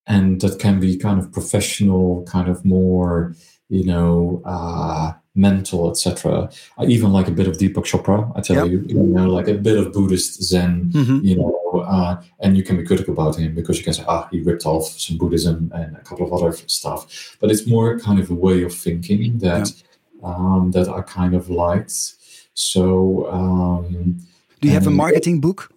and 0.07 0.40
that 0.40 0.59
can 0.59 0.81
be 0.81 0.97
kind 0.97 1.18
of 1.21 1.31
professional, 1.31 2.25
kind 2.25 2.49
of 2.49 2.64
more, 2.64 3.35
you 3.68 3.85
know, 3.85 4.40
uh, 4.47 5.12
mental, 5.35 5.90
etc. 5.90 6.51
I 6.79 6.85
even 6.85 7.12
like 7.12 7.29
a 7.29 7.31
bit 7.31 7.47
of 7.47 7.59
Deepak 7.59 7.85
Chopra. 7.85 8.33
I 8.35 8.40
tell 8.40 8.57
yep. 8.57 8.68
you, 8.71 8.85
you 8.88 9.03
know, 9.03 9.29
like 9.29 9.49
a 9.49 9.55
bit 9.55 9.77
of 9.77 9.92
Buddhist 9.92 10.42
Zen, 10.42 10.90
mm-hmm. 10.94 11.18
you 11.23 11.37
know, 11.37 11.85
uh, 11.87 12.23
and 12.40 12.57
you 12.57 12.62
can 12.62 12.77
be 12.79 12.85
critical 12.85 13.12
about 13.12 13.37
him 13.37 13.55
because 13.55 13.77
you 13.77 13.85
can 13.85 13.92
say, 13.92 14.05
ah, 14.09 14.27
he 14.31 14.40
ripped 14.40 14.64
off 14.64 14.88
some 14.88 15.18
Buddhism 15.18 15.71
and 15.75 15.94
a 15.97 16.01
couple 16.01 16.25
of 16.25 16.33
other 16.33 16.57
stuff. 16.66 17.37
But 17.38 17.51
it's 17.51 17.66
more 17.66 17.99
kind 17.99 18.18
of 18.18 18.31
a 18.31 18.35
way 18.35 18.62
of 18.62 18.73
thinking 18.73 19.38
that 19.40 19.68
yep. 19.68 20.25
um, 20.25 20.71
that 20.71 20.88
I 20.88 21.03
kind 21.03 21.35
of 21.35 21.51
liked. 21.51 22.14
So. 22.55 23.31
Um, 23.31 24.21
do 24.61 24.68
you 24.68 24.75
have 24.75 24.87
a 24.87 24.90
marketing 24.90 25.40
book 25.40 25.71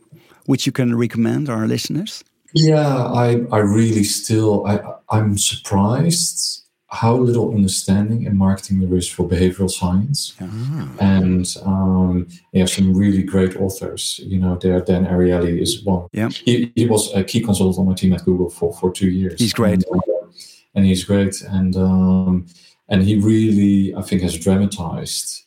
which 0.46 0.65
you 0.65 0.72
can 0.72 0.96
recommend 0.96 1.50
our 1.50 1.67
listeners? 1.67 2.24
Yeah, 2.54 3.06
I, 3.06 3.46
I 3.52 3.60
really 3.60 4.04
still 4.04 4.65
I 4.67 4.80
I'm 5.10 5.38
surprised 5.38 6.62
how 6.91 7.15
little 7.15 7.56
understanding 7.56 8.26
in 8.26 8.38
marketing 8.38 8.82
there 8.82 8.98
is 8.98 9.08
for 9.08 9.28
behavioral 9.28 9.72
science. 9.72 10.34
Ah. 10.41 10.89
And 11.00 11.48
um, 11.63 12.28
you 12.52 12.60
have 12.60 12.70
some 12.70 12.94
really 12.94 13.24
great 13.24 13.56
authors. 13.56 14.20
You 14.22 14.39
know, 14.39 14.58
there 14.58 14.82
Dan 14.82 15.06
Ariely 15.06 15.62
is 15.62 15.84
one. 15.86 16.08
Yeah. 16.12 16.30
He, 16.30 16.72
he 16.76 16.86
was 16.88 17.13
a 17.13 17.24
key 17.24 17.39
consultant 17.39 17.80
on 17.80 17.88
my 17.88 17.94
team 17.94 18.12
at 18.13 18.26
Google 18.26 18.50
for, 18.50 18.74
for 18.74 18.91
two 18.91 19.10
years. 19.10 19.39
He's 19.39 19.54
great. 19.54 19.74
And, 19.76 19.86
uh, 19.89 20.28
and 20.76 20.86
he's 20.86 21.06
great. 21.06 21.41
And 21.41 21.76
um, 21.78 22.48
and 22.89 23.04
he 23.04 23.15
really, 23.15 23.96
I 23.96 24.02
think, 24.02 24.22
has 24.22 24.38
dramatized 24.38 25.46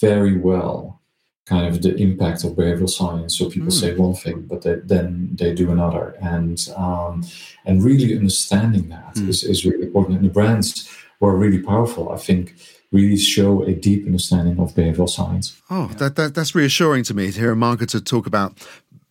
very 0.00 0.36
well 0.36 1.00
kind 1.46 1.66
of 1.66 1.80
the 1.80 1.94
impact 1.96 2.44
of 2.44 2.52
behavioral 2.52 2.90
science. 2.90 3.38
So 3.38 3.48
people 3.48 3.68
mm. 3.68 3.80
say 3.80 3.94
one 3.94 4.14
thing, 4.14 4.42
but 4.42 4.62
they, 4.62 4.74
then 4.84 5.30
they 5.32 5.54
do 5.54 5.70
another, 5.70 6.14
and 6.20 6.58
um, 6.76 7.24
and 7.64 7.82
really 7.82 8.16
understanding 8.16 8.88
that 8.90 9.14
mm. 9.14 9.28
is 9.28 9.44
is 9.44 9.64
really 9.64 9.86
important. 9.86 10.18
And 10.18 10.26
the 10.28 10.32
brands 10.32 10.88
were 11.20 11.36
really 11.36 11.62
powerful. 11.62 12.12
I 12.12 12.16
think 12.16 12.54
really 12.92 13.16
show 13.16 13.62
a 13.62 13.72
deep 13.72 14.06
understanding 14.06 14.58
of 14.58 14.74
behavioral 14.74 15.08
science. 15.08 15.60
Oh, 15.70 15.88
yeah. 15.90 15.96
that, 15.96 16.16
that 16.16 16.34
that's 16.34 16.54
reassuring 16.54 17.04
to 17.04 17.14
me 17.14 17.32
to 17.32 17.38
hear 17.38 17.52
a 17.52 17.56
marketer 17.56 18.04
talk 18.04 18.26
about 18.26 18.66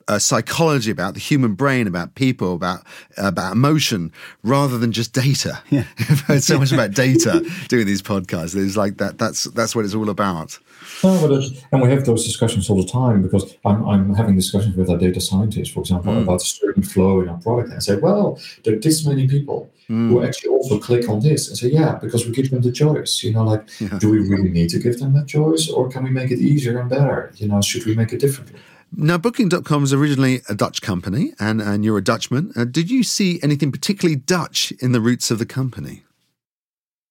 uh, 0.07 0.19
psychology, 0.19 0.91
about 0.91 1.13
the 1.15 1.19
human 1.19 1.53
brain, 1.53 1.87
about 1.87 2.15
people, 2.15 2.53
about 2.53 2.85
about 3.17 3.53
emotion, 3.53 4.11
rather 4.43 4.77
than 4.77 4.91
just 4.91 5.13
data. 5.13 5.61
Yeah. 5.75 5.83
I've 5.99 6.21
heard 6.21 6.43
so 6.43 6.59
much 6.59 6.71
about 6.71 6.91
data 7.05 7.45
doing 7.67 7.85
these 7.85 8.01
podcasts. 8.01 8.55
It's 8.55 8.77
like 8.77 8.97
that. 8.97 9.17
That's 9.17 9.45
that's 9.45 9.75
what 9.75 9.83
it's 9.83 9.95
all 9.95 10.09
about. 10.09 10.57
No, 11.03 11.27
but 11.27 11.43
and 11.71 11.81
we 11.81 11.89
have 11.89 12.05
those 12.05 12.23
discussions 12.23 12.69
all 12.69 12.81
the 12.81 12.87
time 12.87 13.21
because 13.21 13.55
I'm, 13.65 13.83
I'm 13.85 14.13
having 14.13 14.35
discussions 14.35 14.75
with 14.75 14.89
our 14.89 14.97
data 14.97 15.19
scientists, 15.19 15.69
for 15.69 15.81
example, 15.81 16.13
mm. 16.13 16.21
about 16.21 16.41
a 16.41 16.45
certain 16.45 16.83
flow 16.83 17.21
in 17.21 17.29
our 17.29 17.37
product, 17.39 17.69
and 17.69 17.77
I 17.77 17.79
say, 17.79 17.97
well, 17.97 18.39
there 18.63 18.75
are 18.75 18.79
this 18.79 19.05
many 19.05 19.27
people 19.27 19.71
mm. 19.89 20.09
who 20.09 20.23
actually 20.23 20.51
also 20.51 20.79
click 20.79 21.09
on 21.09 21.19
this, 21.19 21.49
and 21.49 21.57
say, 21.57 21.69
yeah, 21.69 21.95
because 21.95 22.25
we 22.25 22.31
give 22.31 22.51
them 22.51 22.61
the 22.61 22.71
choice. 22.71 23.23
You 23.23 23.33
know, 23.33 23.43
like, 23.43 23.67
yeah. 23.81 23.97
do 23.99 24.09
we 24.09 24.19
really 24.19 24.49
need 24.49 24.69
to 24.69 24.79
give 24.79 24.99
them 24.99 25.13
that 25.13 25.27
choice, 25.27 25.69
or 25.69 25.89
can 25.89 26.03
we 26.03 26.11
make 26.11 26.31
it 26.31 26.39
easier 26.39 26.77
and 26.79 26.89
better? 26.89 27.33
You 27.35 27.47
know, 27.47 27.61
should 27.61 27.85
we 27.85 27.95
make 27.95 28.13
it 28.13 28.19
differently? 28.19 28.59
Now, 28.97 29.17
Booking.com 29.17 29.83
is 29.83 29.93
originally 29.93 30.41
a 30.47 30.55
Dutch 30.55 30.81
company, 30.81 31.33
and, 31.39 31.61
and 31.61 31.83
you're 31.83 31.97
a 31.97 32.03
Dutchman. 32.03 32.53
Uh, 32.55 32.65
did 32.65 32.89
you 32.89 33.03
see 33.03 33.39
anything 33.43 33.71
particularly 33.71 34.15
Dutch 34.15 34.71
in 34.79 34.93
the 34.93 35.01
roots 35.01 35.31
of 35.31 35.39
the 35.39 35.45
company? 35.45 36.03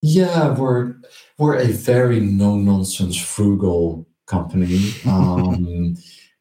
Yeah, 0.01 0.55
we're 0.55 0.97
we're 1.39 1.57
a 1.57 1.69
very 1.69 2.21
no 2.21 2.57
nonsense, 2.57 3.17
frugal 3.17 4.07
company. 4.27 4.93
Um, 5.07 5.97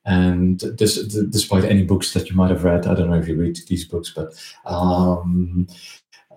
and 0.05 0.59
this, 0.59 0.97
despite 0.97 1.63
any 1.63 1.83
books 1.83 2.11
that 2.13 2.29
you 2.29 2.35
might 2.35 2.49
have 2.49 2.65
read, 2.65 2.85
I 2.87 2.93
don't 2.93 3.09
know 3.09 3.17
if 3.17 3.27
you 3.27 3.37
read 3.37 3.57
these 3.67 3.85
books, 3.85 4.11
but 4.13 4.33
um, 4.65 5.65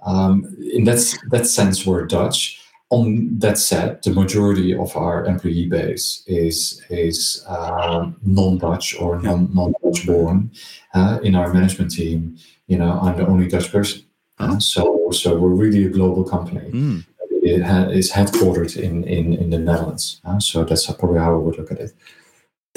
um, 0.05 0.57
in 0.73 0.85
that 0.85 1.19
that 1.31 1.47
sense, 1.47 1.85
we're 1.85 2.07
Dutch. 2.07 2.61
On 2.91 3.39
that 3.41 3.59
said, 3.59 4.01
the 4.05 4.11
majority 4.11 4.73
of 4.73 4.97
our 4.97 5.25
employee 5.25 5.67
base 5.67 6.23
is 6.27 6.83
is 6.89 7.45
uh, 7.49 8.11
non-Dutch 8.23 8.97
or 9.01 9.21
non 9.21 9.53
non-Dutch 9.53 10.07
born. 10.07 10.53
Uh, 10.95 11.19
in 11.23 11.35
our 11.35 11.53
management 11.53 11.91
team, 11.91 12.37
you 12.69 12.79
know, 12.79 13.01
I'm 13.03 13.17
the 13.17 13.27
only 13.27 13.49
Dutch 13.49 13.73
person. 13.73 14.03
Uh, 14.39 14.61
so 14.61 15.11
so 15.11 15.37
we're 15.37 15.49
really 15.49 15.85
a 15.85 15.89
global 15.89 16.23
company. 16.23 16.71
Mm 16.71 17.05
it 17.47 17.63
ha- 17.63 17.89
is 17.89 18.13
headquartered 18.13 18.77
in, 18.77 19.05
in, 19.05 19.33
in 19.33 19.51
the 19.51 19.59
Netherlands. 19.59 20.21
Uh, 20.25 20.41
so 20.41 20.65
that's 20.65 20.87
probably 20.87 21.21
how 21.21 21.35
I 21.35 21.39
would 21.39 21.57
look 21.57 21.71
at 21.71 21.79
it. 21.79 21.93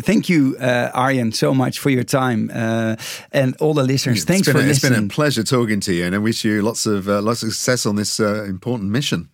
Thank 0.01 0.29
you, 0.29 0.55
uh, 0.61 0.91
Arjen, 0.93 1.33
so 1.33 1.53
much 1.53 1.79
for 1.79 1.89
your 1.89 2.05
time 2.05 2.49
uh, 2.53 2.95
and 3.33 3.57
all 3.59 3.73
the 3.73 3.83
listeners. 3.83 4.23
Thanks 4.23 4.47
for 4.47 4.57
a, 4.57 4.61
listening. 4.61 4.93
It's 4.93 4.99
been 4.99 5.05
a 5.05 5.13
pleasure 5.13 5.43
talking 5.43 5.81
to 5.81 5.93
you, 5.93 6.05
and 6.05 6.15
I 6.15 6.19
wish 6.19 6.45
you 6.45 6.61
lots 6.61 6.85
of 6.85 7.09
uh, 7.09 7.21
lots 7.21 7.43
of 7.43 7.49
success 7.49 7.85
on 7.85 7.97
this 7.97 8.17
uh, 8.17 8.45
important 8.45 8.91
mission. 8.91 9.27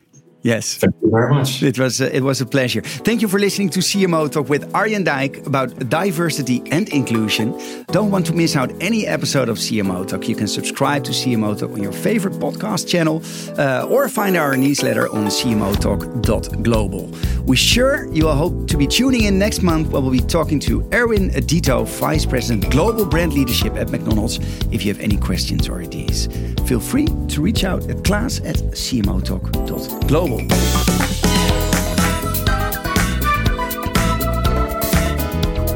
Yes. 0.45 0.75
Thank 0.77 0.93
you 1.01 1.09
very 1.09 1.33
much. 1.33 1.63
It 1.63 1.79
was 1.79 1.99
uh, 1.99 2.09
it 2.13 2.21
was 2.21 2.39
a 2.39 2.45
pleasure. 2.45 2.81
Thank 2.81 3.23
you 3.23 3.27
for 3.27 3.39
listening 3.39 3.71
to 3.71 3.79
CMO 3.79 4.31
Talk 4.31 4.47
with 4.47 4.75
Arjen 4.75 5.03
Dijk 5.03 5.47
about 5.47 5.89
diversity 5.89 6.61
and 6.69 6.87
inclusion. 6.89 7.59
Don't 7.87 8.11
want 8.11 8.27
to 8.27 8.33
miss 8.33 8.55
out 8.55 8.71
any 8.79 9.07
episode 9.07 9.49
of 9.49 9.57
CMO 9.57 10.07
Talk. 10.07 10.29
You 10.29 10.35
can 10.35 10.47
subscribe 10.47 11.03
to 11.05 11.11
CMO 11.13 11.57
Talk 11.57 11.71
on 11.71 11.81
your 11.81 11.91
favorite 11.91 12.35
podcast 12.35 12.87
channel 12.87 13.23
uh, 13.57 13.87
or 13.89 14.07
find 14.07 14.37
our 14.37 14.55
newsletter 14.55 15.07
on 15.09 15.25
cmotalk.global. 15.25 17.11
We 17.45 17.55
sure 17.55 18.05
you 18.13 18.25
will 18.25 18.35
hope 18.35 18.67
to 18.67 18.77
be 18.77 18.85
tuning 18.85 19.23
in 19.23 19.39
next 19.39 19.63
month 19.63 19.87
when 19.87 20.03
we'll 20.03 20.11
be 20.11 20.19
talking 20.19 20.59
to 20.59 20.87
Erwin 20.93 21.31
Adito, 21.31 21.87
Vice 21.87 22.27
President 22.27 22.69
Global 22.69 23.07
Brand 23.07 23.33
Leadership 23.33 23.73
at 23.77 23.89
McDonald's. 23.89 24.37
If 24.71 24.85
you 24.85 24.93
have 24.93 25.01
any 25.01 25.17
questions 25.17 25.67
or 25.67 25.81
ideas, 25.81 26.27
feel 26.67 26.79
free 26.79 27.07
to 27.29 27.41
reach 27.41 27.63
out 27.63 27.89
at 27.89 28.03
Klaas 28.03 28.41
at 28.41 28.57
cmotalk.global. 28.75 30.34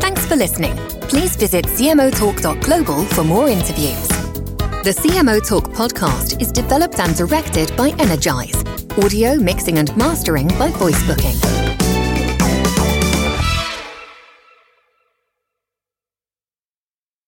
Thanks 0.01 0.25
for 0.25 0.35
listening. 0.35 0.75
Please 1.01 1.35
visit 1.35 1.65
cmotalk.global 1.65 3.05
for 3.05 3.23
more 3.23 3.49
interviews. 3.49 4.07
The 4.83 4.95
CMO 4.97 5.45
Talk 5.45 5.65
podcast 5.73 6.41
is 6.41 6.51
developed 6.51 6.99
and 6.99 7.15
directed 7.15 7.75
by 7.75 7.89
Energize. 7.99 8.63
Audio 9.03 9.35
mixing 9.35 9.77
and 9.77 9.95
mastering 9.97 10.47
by 10.49 10.69
Voicebooking. 10.71 11.68